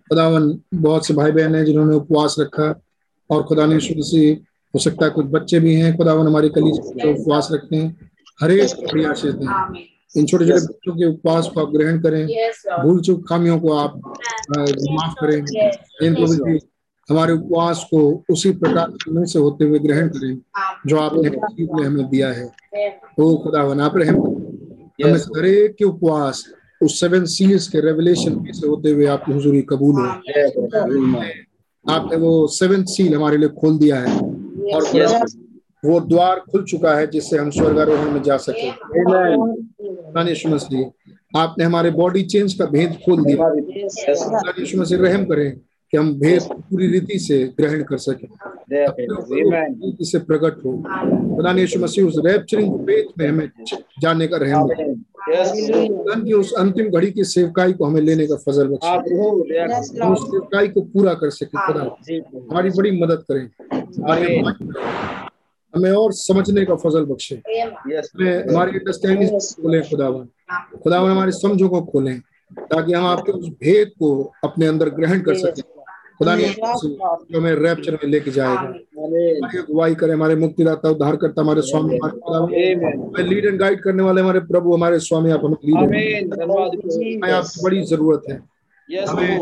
खुदावन 0.09 0.59
बहुत 0.73 1.05
से 1.07 1.13
भाई 1.13 1.31
बहन 1.31 1.55
हैं 1.55 1.65
जिन्होंने 1.65 1.95
उपवास 1.95 2.35
रखा 2.39 2.81
और 3.29 3.43
खुदा 3.43 3.65
ने 3.65 3.79
शुरू 3.79 4.03
से 4.03 4.27
हो 4.73 4.79
सकता 4.79 5.05
है 5.05 5.11
कुछ 5.11 5.25
बच्चे 5.25 5.59
भी 5.59 5.75
हैं 5.75 5.95
खुदावन 5.97 6.27
हमारे 6.27 6.49
कली 6.49 6.71
जो 6.71 7.11
उपवास 7.21 7.49
रखते 7.51 7.75
हैं। 7.75 8.09
हर 8.41 8.51
एक 8.51 8.69
बड़ी 8.93 9.03
आशीष 9.05 9.31
दें। 9.33 9.45
इन 10.17 10.25
छोटे 10.25 10.45
छोटे 10.45 10.53
बच्चों 10.53 10.93
के 10.93 11.05
उपवास 11.05 11.47
को 11.53 11.65
आप 11.65 11.71
ग्रहण 11.71 12.01
करें। 12.01 12.25
भूल 12.83 13.01
चूक 13.01 13.29
खामियों 13.29 13.59
को 13.59 13.73
आप 13.73 14.01
माफ़ 14.57 15.13
करें। 15.21 15.37
इनको 16.07 16.25
भी 16.45 16.59
हमारे 17.11 17.33
उपवास 17.33 17.87
को 17.91 18.23
उसी 18.29 18.51
प्रकार 18.51 19.25
से 19.25 19.39
होते 19.39 19.65
हुए 19.65 19.79
ग्रहण 19.79 20.07
करें 20.07 20.37
जो 20.87 20.97
आपने 20.97 21.29
में 21.73 21.83
हमें 21.83 22.09
दिया 22.09 22.31
है। 22.31 22.45
तो 22.89 23.37
खुदा 23.37 23.61
आप 23.85 23.97
रहम 23.97 24.15
हमें 25.03 25.19
हर 25.19 25.45
एक 25.45 25.75
के 25.75 25.85
उपवास 25.85 26.43
उस 26.81 26.99
सेवन 26.99 27.25
सील्स 27.25 27.67
के 27.67 27.79
रेवलेशन 27.79 28.35
में 28.41 28.53
से 28.53 28.67
होते 28.67 28.91
हुए 28.91 29.05
आपकी 29.05 29.33
हुजूरी 29.33 29.61
कबूल 29.61 29.95
हो। 29.95 30.07
आपने 31.91 32.17
वो 32.17 32.47
सेवन 32.47 32.83
सील 32.83 33.15
हमारे 33.15 33.37
लिए 33.37 33.49
खोल 33.49 33.77
दिया 33.77 33.95
है। 33.95 34.17
और 34.73 34.83
वो 35.85 35.99
द्वार 35.99 36.39
खुल 36.39 36.63
चुका 36.63 36.93
है 36.95 37.07
जिससे 37.07 37.37
हम 37.37 37.49
स्वर्गारोहण 37.49 38.11
में 38.11 38.23
जा 38.23 38.37
सके। 38.37 38.69
आपने 41.39 41.63
हमारे 41.63 41.91
बॉडी 41.91 42.23
चेंज 42.23 42.53
का 42.53 42.65
भेद 42.65 42.93
खोल 43.05 43.25
दिया। 43.25 43.37
रहम 44.97 45.25
करें। 45.25 45.59
कि 45.91 45.97
हम 45.97 46.13
भेद 46.19 46.41
पूरी 46.51 46.87
रीति 46.87 47.19
से 47.19 47.53
ग्रहण 47.59 47.83
कर 47.83 47.97
सके। 47.97 48.27
से 50.05 50.19
प्रकट 50.19 50.65
हो। 50.65 50.71
खुदा 51.35 51.51
यीशु 51.51 51.79
मसीह 51.79 52.05
उस 52.05 52.15
रैप्चरिंग 52.25 52.79
फेथ 52.79 53.19
में 53.19 53.27
हमें 53.27 53.49
जाने 53.99 54.27
का 54.27 54.37
रहम 54.37 54.67
की 56.23 56.33
उस 56.33 56.53
अंतिम 56.53 56.89
घड़ी 56.89 57.11
की 57.11 57.23
सेवकाई 57.23 57.73
को 57.73 57.85
हमें 57.85 58.01
लेने 58.01 58.27
का 58.27 58.35
फजल 58.35 58.67
बख्शे। 58.67 58.89
उस 60.11 60.21
सेवकाई 60.23 60.67
को 60.67 60.81
पूरा 60.81 61.13
कर 61.13 61.29
सके 61.29 61.57
खुदा। 61.67 61.83
हमारी 62.51 62.69
बड़ी 62.69 62.91
मदद 63.01 63.23
करें। 63.31 63.49
हमें 65.75 65.91
और 65.91 66.11
समझने 66.11 66.65
का 66.65 66.75
फजल 66.75 67.05
बख्शे। 67.05 67.35
हमें 67.35 68.47
हमारी 68.49 68.71
अंडरस्टैंडिंग 68.71 69.29
खोलें 69.31 69.81
खुदावन। 69.89 70.27
खुदावन 70.83 71.11
हमारी 71.11 71.31
समझों 71.31 71.69
को 71.69 71.81
खोलें 71.81 72.19
ताकि 72.59 72.93
हम 72.93 73.05
आपके 73.05 73.31
उस 73.31 73.47
भेद 73.49 73.87
को 73.99 74.31
अपने 74.43 74.65
अंदर 74.65 74.89
ग्रहण 74.89 75.19
कर 75.19 75.35
सकें। 75.35 75.80
खुदा 76.21 76.35
ने 76.35 76.47
जो 76.47 77.37
हमें 77.37 77.51
रैप्चर 77.55 77.93
में 77.93 78.09
लेके 78.11 78.31
जाएगा 78.31 78.59
हमारी 78.59 79.57
अगुवाई 79.57 79.95
करे 79.95 80.13
हमारे 80.13 80.35
मुक्तिदाता 80.35 80.89
उद्धार 80.89 81.15
करता 81.15 81.41
हमारे 81.41 81.61
स्वामी 81.61 81.97
हमारे 81.97 83.23
लीड 83.23 83.45
एंड 83.45 83.59
गाइड 83.59 83.81
करने 83.81 84.03
वाले 84.03 84.21
हमारे 84.21 84.39
प्रभु 84.49 84.73
हमारे 84.73 84.99
स्वामी 84.99 85.31
आप 85.31 85.45
हमें 85.45 85.55
लीड 85.65 85.77
हमें 85.77 87.31
आपकी 87.31 87.63
बड़ी 87.63 87.81
ज़रूरत 87.83 88.23
है। 88.29 88.37
हमें 88.89 89.33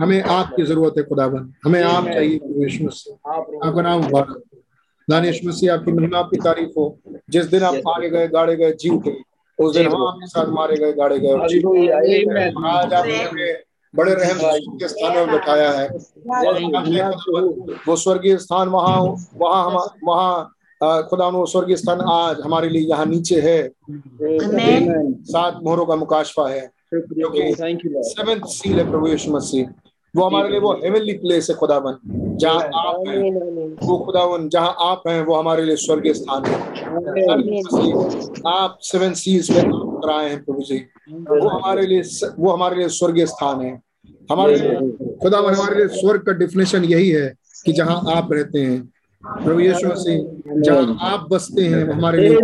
हमें 0.00 0.20
आपकी 0.22 0.62
ज़रूरत 0.64 0.94
है 0.98 1.02
खुदावन। 1.04 1.52
हमें 1.64 1.82
आप 1.82 2.04
चाहिए 2.04 2.88
से 2.90 3.12
आपका 3.12 3.82
नाम 3.82 4.00
मुबारक 4.02 4.42
दानिश 5.08 5.40
मसीह 5.44 5.72
आपकी 5.74 5.92
महिमा 5.92 6.18
आपकी 6.18 6.36
तारीफ़ 6.40 6.78
हो। 6.78 6.86
जिस 7.30 7.46
दिन 7.46 7.62
आप 7.62 7.74
मारे 7.86 8.10
गए 8.10 8.28
गाड़े 8.28 8.56
गए 8.56 8.72
जी 8.72 8.90
उठे। 8.90 9.16
उस 9.58 9.76
दिन 9.76 9.86
हम 9.86 10.02
आपके 10.06 10.26
साथ 10.26 10.46
मारे 10.52 10.76
गए 10.76 10.92
गाड़े 10.92 11.18
गए 11.18 11.32
आज 12.68 12.92
आपने 12.94 13.52
बड़े 13.94 14.14
रहम 14.14 14.38
के 14.78 14.88
स्थानों 14.88 15.26
में 15.26 15.34
बैठाया 15.34 15.70
है। 15.70 15.88
वो 17.88 17.96
स्वर्गीय 17.96 18.36
स्थान 18.38 18.68
वहाँ 18.68 18.96
वहाँ 19.36 19.64
हम 19.66 19.76
वहाँ 20.04 20.54
खुदा 21.08 21.28
वो 21.28 21.44
स्वर्गीय 21.46 21.76
स्थान 21.76 22.00
आज 22.00 22.40
हमारे 22.44 22.68
लिए 22.68 22.82
यहाँ 22.88 23.06
नीचे 23.06 23.40
है। 23.40 23.68
सात 25.24 25.60
मोहरों 25.62 25.86
का 25.86 25.96
मुकाशफा 25.96 26.48
है। 26.48 26.70
सेवेंथ 26.94 28.40
सील 28.48 28.78
है 28.78 28.90
प्रभु 28.90 29.06
यीशु 29.08 29.30
मसीह। 29.32 29.66
वो 30.14 30.24
हमारे 30.24 30.48
लिए 30.48 30.60
वो 30.60 30.72
हेवनली 30.72 31.12
प्लेस 31.12 31.50
है 31.50 31.56
खुदावन। 31.56 31.96
जहाँ 32.40 32.60
आप 32.74 33.02
हैं 33.08 33.32
वो 33.82 33.98
खुदावन 33.98 34.48
जहाँ 34.48 34.74
आप 34.80 35.02
हैं 35.08 35.24
वो 35.26 35.34
हमारे 35.34 35.64
लिए 35.64 35.76
स्वर्गीय 35.76 36.14
स्थान 36.14 36.44
है। 36.44 36.56
आप 38.46 38.78
सेवन 38.82 39.12
सीज 39.14 39.50
में 39.50 39.70
कराए 39.72 40.28
हैं 40.28 40.44
प्रभु 40.44 40.62
जी। 40.62 40.78
वो 41.10 41.48
हमारे 41.48 41.86
लिए 41.86 42.02
वो 42.38 42.50
हमारे 42.52 42.76
लिए 42.76 42.88
स्वर्गीय 42.88 43.26
स्थान 43.26 43.60
है। 43.60 43.80
हमारे 44.30 44.58
खुदा 45.22 45.38
हमारे 45.38 45.76
लिए 45.76 45.88
स्वर्ग 46.00 46.22
का 46.22 46.32
डिफिनेशन 46.32 46.84
यही 46.84 47.08
है 47.10 47.34
कि 47.64 47.72
जहाँ 47.72 48.02
आप 48.16 48.32
रहते 48.32 48.60
हैं। 48.60 48.80
प्रभु 49.24 49.60
यीशु 49.60 49.88
मसीह 49.88 50.60
जहाँ 50.60 50.98
आप 51.02 51.26
बसते 51.30 51.62
हैं 51.62 51.84
हमारे 51.92 52.28
लिए 52.28 52.36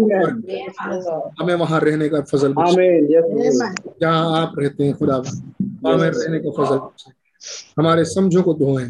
हमें 1.40 1.55
वहाँ 1.55 1.81
रहने 1.81 2.09
का 2.09 2.20
फजल 2.20 2.55
जहाँ 4.01 4.40
आप 4.43 4.52
रहते 4.59 4.85
हैं 4.85 4.94
खुदा। 4.94 5.16
हमें 5.86 6.09
रहने 6.11 6.39
का 6.39 6.51
फजल 6.51 6.81
हमारे 7.78 8.05
समझों 8.05 8.43
को 8.43 8.55
धोएँ। 8.55 8.86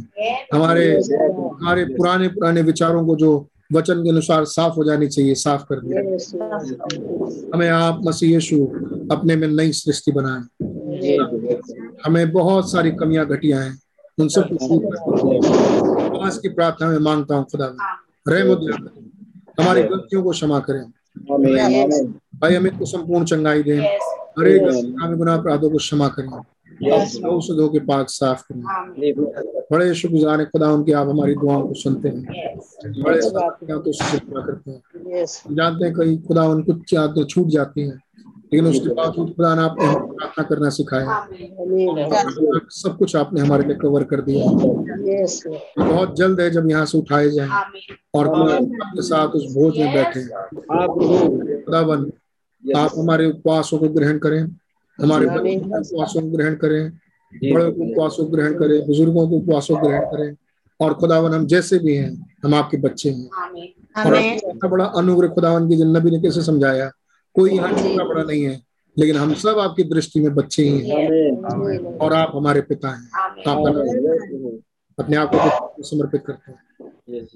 हमारे 0.54 0.86
हमारे 0.94 1.84
पुराने 1.84 2.28
पुराने 2.28 2.62
विचारों 2.62 3.06
को 3.06 3.16
जो 3.16 3.46
वचन 3.72 4.02
के 4.02 4.10
अनुसार 4.10 4.44
साफ़ 4.44 4.74
हो 4.74 4.84
जानी 4.84 5.06
चाहिए 5.08 5.34
साफ़ 5.34 5.64
कर 5.72 5.80
दें। 5.80 5.94
हमें 7.54 7.68
आप 7.68 8.00
मसीह 8.04 8.34
यीशु 8.34 8.56
अपने 9.10 9.36
में 9.36 9.48
नई 9.48 9.72
सृष्टि 9.72 10.12
बनाए। 10.12 10.42
हमें 12.06 12.32
बहुत 12.32 12.72
सारी 12.72 12.90
कमियाँ 12.90 13.26
घटिया 13.26 13.60
हैं। 13.60 13.78
उन 14.20 14.28
सबको 14.28 14.76
आज 16.18 16.38
की 16.38 16.48
प्रार्थना 16.48 16.88
में 16.88 16.98
माँगता 16.98 17.34
हूँ 17.34 17.44
खुदा 17.44 17.76
रहमत 18.28 18.58
हमारी 19.60 19.82
गलतियों 19.82 20.22
को 20.22 20.30
क्षमा 20.30 20.58
करें। 20.60 20.84
भाई 22.40 22.54
हमें 22.54 22.78
को 22.78 22.84
संपूर्ण 22.84 23.24
चंगाई 23.24 23.62
दें। 23.62 23.80
हर 24.38 24.46
एक 24.46 24.62
गुना 25.16 25.34
अपराधों 25.34 25.70
को 25.70 25.78
क्षमा 25.78 26.08
करें। 26.08 26.42
से 27.40 27.56
धो 27.56 27.68
के 27.68 27.78
पाक 27.78 28.06
साफ़ 28.08 28.42
करें। 28.42 28.62
बड़े 29.72 29.94
शुक्रगुजार 29.94 30.40
है 30.40 30.46
खुदा 30.46 30.70
उनकी 30.70 30.92
आप 30.92 31.08
हमारी 31.08 31.34
दुआओं 31.34 31.68
को 31.68 31.74
सुनते 31.74 32.08
हैं। 32.08 32.22
बड़े 33.02 33.20
तो 33.20 34.42
करते 34.42 34.70
हैं। 34.70 34.80
जानते 35.52 35.84
हैं 35.84 35.94
कहीं 35.94 36.22
खुदा 36.22 36.42
उन 36.42 36.62
कुछ 36.62 36.94
तो 36.94 37.24
छूट 37.24 37.46
जाती 37.48 37.80
हैं। 37.80 38.00
लेकिन 38.54 38.70
उसके 38.70 38.94
बावजूद 38.94 39.28
खुदा 39.36 39.54
ने 39.54 39.62
आपने 39.62 39.84
हमें 39.86 40.08
प्रार्थना 40.14 40.44
करना 40.44 40.68
सिखाया। 40.70 41.26
सब 42.70 42.96
कुछ 42.98 43.16
आपने 43.16 43.40
हमारे 43.40 43.64
लिए 43.64 43.76
कवर 43.76 44.04
कर 44.04 44.20
दिया। 44.20 44.44
बहुत 45.78 46.16
जल्द 46.16 46.40
है 46.40 46.50
जब 46.50 46.70
यहाँ 46.70 46.84
से 46.86 46.98
उठाए 46.98 47.30
जाए। 47.30 47.48
और 48.14 48.28
आपके 48.28 49.02
साथ 49.02 49.28
उस 49.28 49.44
भोज 49.54 49.78
में 49.78 49.94
बैठे। 49.94 50.22
खुदावन 51.64 52.10
आप 52.76 52.90
हमारे 52.98 53.26
उपवासों 53.30 53.78
को 53.78 53.88
ग्रहण 53.88 54.18
करें। 54.18 54.40
हमारे 54.98 55.26
उपवासों 55.26 56.20
को 56.20 56.26
ग्रहण 56.26 56.54
करें। 56.54 56.90
बड़ों 57.54 57.72
को 57.72 57.82
उपवास 57.90 58.16
को 58.16 58.24
ग्रहण 58.24 58.54
करें। 58.54 58.86
बुज़ुर्गों 58.86 59.28
को 59.28 59.36
उपवास 59.36 59.66
को 59.66 59.76
ग्रहण 59.76 60.04
करें। 60.06 60.34
और 60.80 60.94
खुदावन 60.94 61.32
हम 61.34 61.46
जैसे 61.46 61.78
भी 61.78 61.96
हैं 61.96 62.10
हम 62.44 62.54
आपके 62.54 62.76
बच्चे 62.76 63.10
हैं। 63.10 63.28
और 64.62 64.68
बड़ा 64.68 64.84
अनुग्रह 64.84 65.28
खुदावन 65.28 65.68
की 65.68 65.76
जिन 65.76 65.96
नबी 65.96 66.10
ने 66.10 66.20
कैसे 66.20 66.42
समझाया? 66.42 66.90
कोई 67.34 67.50
यहाँ 67.50 67.72
छोटा 67.72 68.04
बड़ा 68.04 68.22
नहीं 68.22 68.42
है 68.44 68.60
लेकिन 68.96 69.16
हम 69.16 69.32
सब 69.34 69.58
आपकी 69.58 69.82
दृष्टि 69.84 70.20
में 70.20 70.34
बच्चे 70.34 70.62
ही 70.62 70.90
हैं। 70.90 70.98
और 71.98 72.12
आप 72.12 72.32
हमारे 72.34 72.60
पिता 72.60 72.88
हैं। 72.88 73.08
आपका 73.42 73.70
नाम 73.70 74.58
अपने 74.98 75.16
आप 75.16 75.30
को 75.34 75.82
समर्पित 75.82 76.22
करते 76.26 76.52
हैं। 76.52 76.58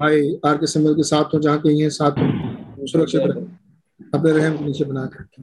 भाई 0.00 0.38
आर 0.46 0.56
के 0.56 0.66
समय 0.66 0.94
के 0.94 1.02
साथ 1.02 1.34
हो 1.34 1.38
जहाँ 1.38 1.58
कहीं 1.60 1.82
है 1.82 1.88
साथ 1.90 2.18
हो। 2.18 2.86
सुरक्षित 2.86 3.20
रखें 3.24 4.10
अपने 4.14 4.32
रहम 4.32 4.56
के 4.56 4.64
नीचे 4.64 4.84
बना 4.84 5.04
कर 5.06 5.20
रखें। 5.20 5.42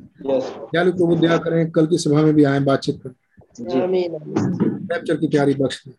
दयालु 0.74 0.92
प्रभु 0.92 1.16
दया 1.16 1.38
करें। 1.38 1.72
कल 1.72 1.88
की 1.88 1.98
सभा 1.98 2.22
में 2.22 2.34
भी 2.34 2.44
आए 2.44 2.60
बातचीत 2.60 3.02
करें। 3.04 3.16
कैप्चर 4.88 5.16
की 5.16 5.28
तैयारी 5.28 5.54
बख्श 5.54 5.84
दें। 5.88 5.94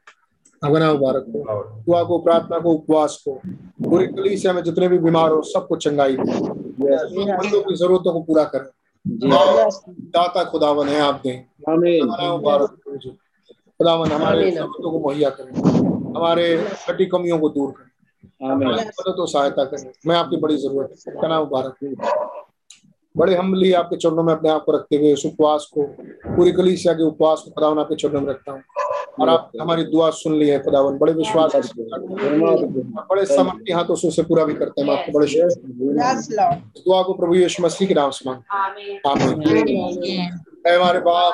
अगना 0.66 0.93
मुबारक 0.93 1.24
हो। 1.28 1.62
दुआ 1.86 2.02
को 2.02 2.18
प्रार्थना 2.18 2.59
को 2.59 2.70
उपवास 2.70 3.22
को। 3.28 3.40
पूरी 3.90 4.06
कली 4.06 4.36
से 4.36 4.48
हमें 4.48 4.62
जितने 4.62 4.88
भी 4.88 4.98
बीमार 4.98 5.30
हो 5.30 5.43
सबको 5.43 5.76
चंगाई 5.76 6.16
दे। 6.16 6.40
बंदों 7.36 7.62
की 7.62 7.74
जरूरतों 7.76 8.12
को 8.12 8.20
पूरा 8.20 8.44
करें। 8.44 8.70
दाता 10.01 10.44
खुदावन 10.44 10.88
है 10.88 11.01
आप 11.01 11.20
दें। 11.24 11.44
मुबारक 12.30 12.70
खुदावन 13.78 14.10
हमारे 14.10 14.51
जरूरतों 14.51 14.90
को 14.90 14.98
मुहैया 15.01 15.30
करें। 15.30 15.52
हमारे 16.16 16.68
कटी 16.88 17.06
कमियों 17.06 17.38
को 17.38 17.48
दूर 17.48 17.70
करें। 17.70 17.86
मदद 18.56 19.18
और 19.20 19.28
सहायता 19.28 19.64
करें। 19.64 19.93
मैं 20.06 20.16
आपकी 20.16 20.36
बड़ी 20.36 20.56
ज़रूरत 20.56 20.94
है। 21.09 21.38
मुबारक 21.38 21.76
हो 21.82 22.45
बड़े 23.16 23.34
हमली 23.34 23.72
आपके 23.72 23.97
चरणों 23.97 24.22
में 24.22 24.32
अपने 24.32 24.48
आप 24.51 24.62
को 24.66 24.72
रखते 24.72 24.97
हुए 24.97 25.12
इस 25.12 25.24
उपवास 25.26 25.68
को 25.74 25.82
पूरी 26.36 26.52
कलीसिया 26.52 26.93
के 26.94 27.02
उपवास 27.02 27.43
को 27.44 27.51
खुदावन 27.51 27.78
आपके 27.78 27.94
चरणों 28.02 28.20
में 28.20 28.28
रखता 28.28 28.52
हूँ। 28.52 28.62
और 29.20 29.28
आप 29.28 29.51
हमारी 29.60 29.84
दुआ 29.93 30.10
सुन 30.20 30.34
ली 30.38 30.48
है 30.48 30.59
खुदावन 30.62 30.98
बड़े 30.98 31.12
विश्वास 31.12 31.55
बड़े 33.10 33.24
समर्थ 33.26 33.72
हाथों 33.74 33.94
से 33.94 34.09
उसे 34.09 34.22
पूरा 34.22 34.44
भी 34.44 34.55
करते 34.55 34.82
हैं 34.82 34.88
आपको 34.97 35.12
बड़े 35.12 35.26
दुआ 36.80 37.02
को 37.02 37.12
प्रभु 37.14 37.34
यीशु 37.34 37.62
मसीह 37.62 37.88
के 37.88 37.94
नाम 37.94 38.10
से 38.10 38.30
मांग 38.30 38.43
आमीन। 39.06 40.28
हमारे 40.68 40.98
बाप 40.98 41.32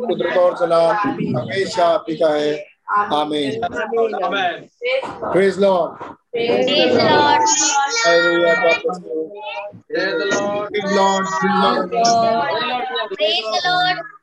कुदरत 0.00 0.36
और 0.36 0.56
जलाल 0.58 0.94
हमेशा 1.36 1.96
पिता 2.06 2.32
है 2.34 2.52
Amen. 2.96 3.60
Amen. 3.72 4.14
Amen. 4.22 4.70
Praise 5.32 5.58
Lord. 5.58 5.98
Praise 6.32 6.66
the 6.66 7.04
Lord. 7.10 7.40
Praise 8.02 8.24
the 8.26 8.36
Lord. 8.42 8.80
Praise 9.90 10.14
the 10.18 10.26
Lord. 10.26 10.70
Praise 13.16 13.38
the 13.38 13.60
Lord. 13.64 13.96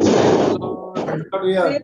Hallelujah. 0.00 1.80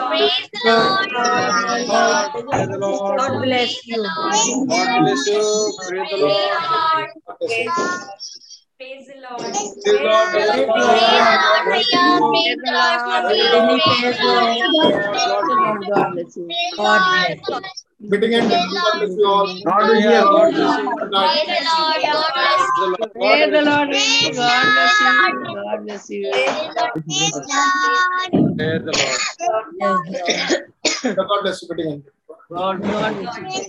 Praise 0.09 0.49
the 0.53 0.59
Lord. 0.65 2.31
God 3.17 3.41
bless 3.41 3.85
you. 3.85 4.03
God 4.03 4.89
bless 5.01 5.27
you. 5.27 5.73
Praise 5.85 6.07
the 6.11 6.17
Lord. 6.17 7.09
God 10.03 10.29
bless 10.31 10.55
you 10.55 10.65
God 10.67 10.79
bless 17.09 17.39
Meeting 18.11 18.33
end. 18.33 18.49
God 18.51 18.99
bless 18.99 19.17
you 19.17 19.25
all. 19.25 19.47
God 19.65 19.89
is 19.89 20.03
here. 20.03 20.21
God 20.21 20.53
bless 20.53 20.77
you. 20.77 20.95
Good 20.99 21.11
night. 21.11 21.39
Praise 21.45 22.07
the 22.77 22.87
Lord. 22.87 23.17
God 23.17 24.75
bless 24.75 25.01
you. 25.01 25.07
God 25.57 25.83
bless 25.83 26.09
you. 26.09 26.15
Praise 28.57 28.83
the 28.85 28.93
Lord. 28.99 29.21
Yes, 29.79 29.99
Lord. 30.07 31.17
God 31.17 31.41
bless 31.43 31.61
you. 31.61 31.67
Meeting. 31.69 32.03
God, 32.49 32.81
God 32.81 33.19
bless 33.19 33.37
you. 33.37 33.63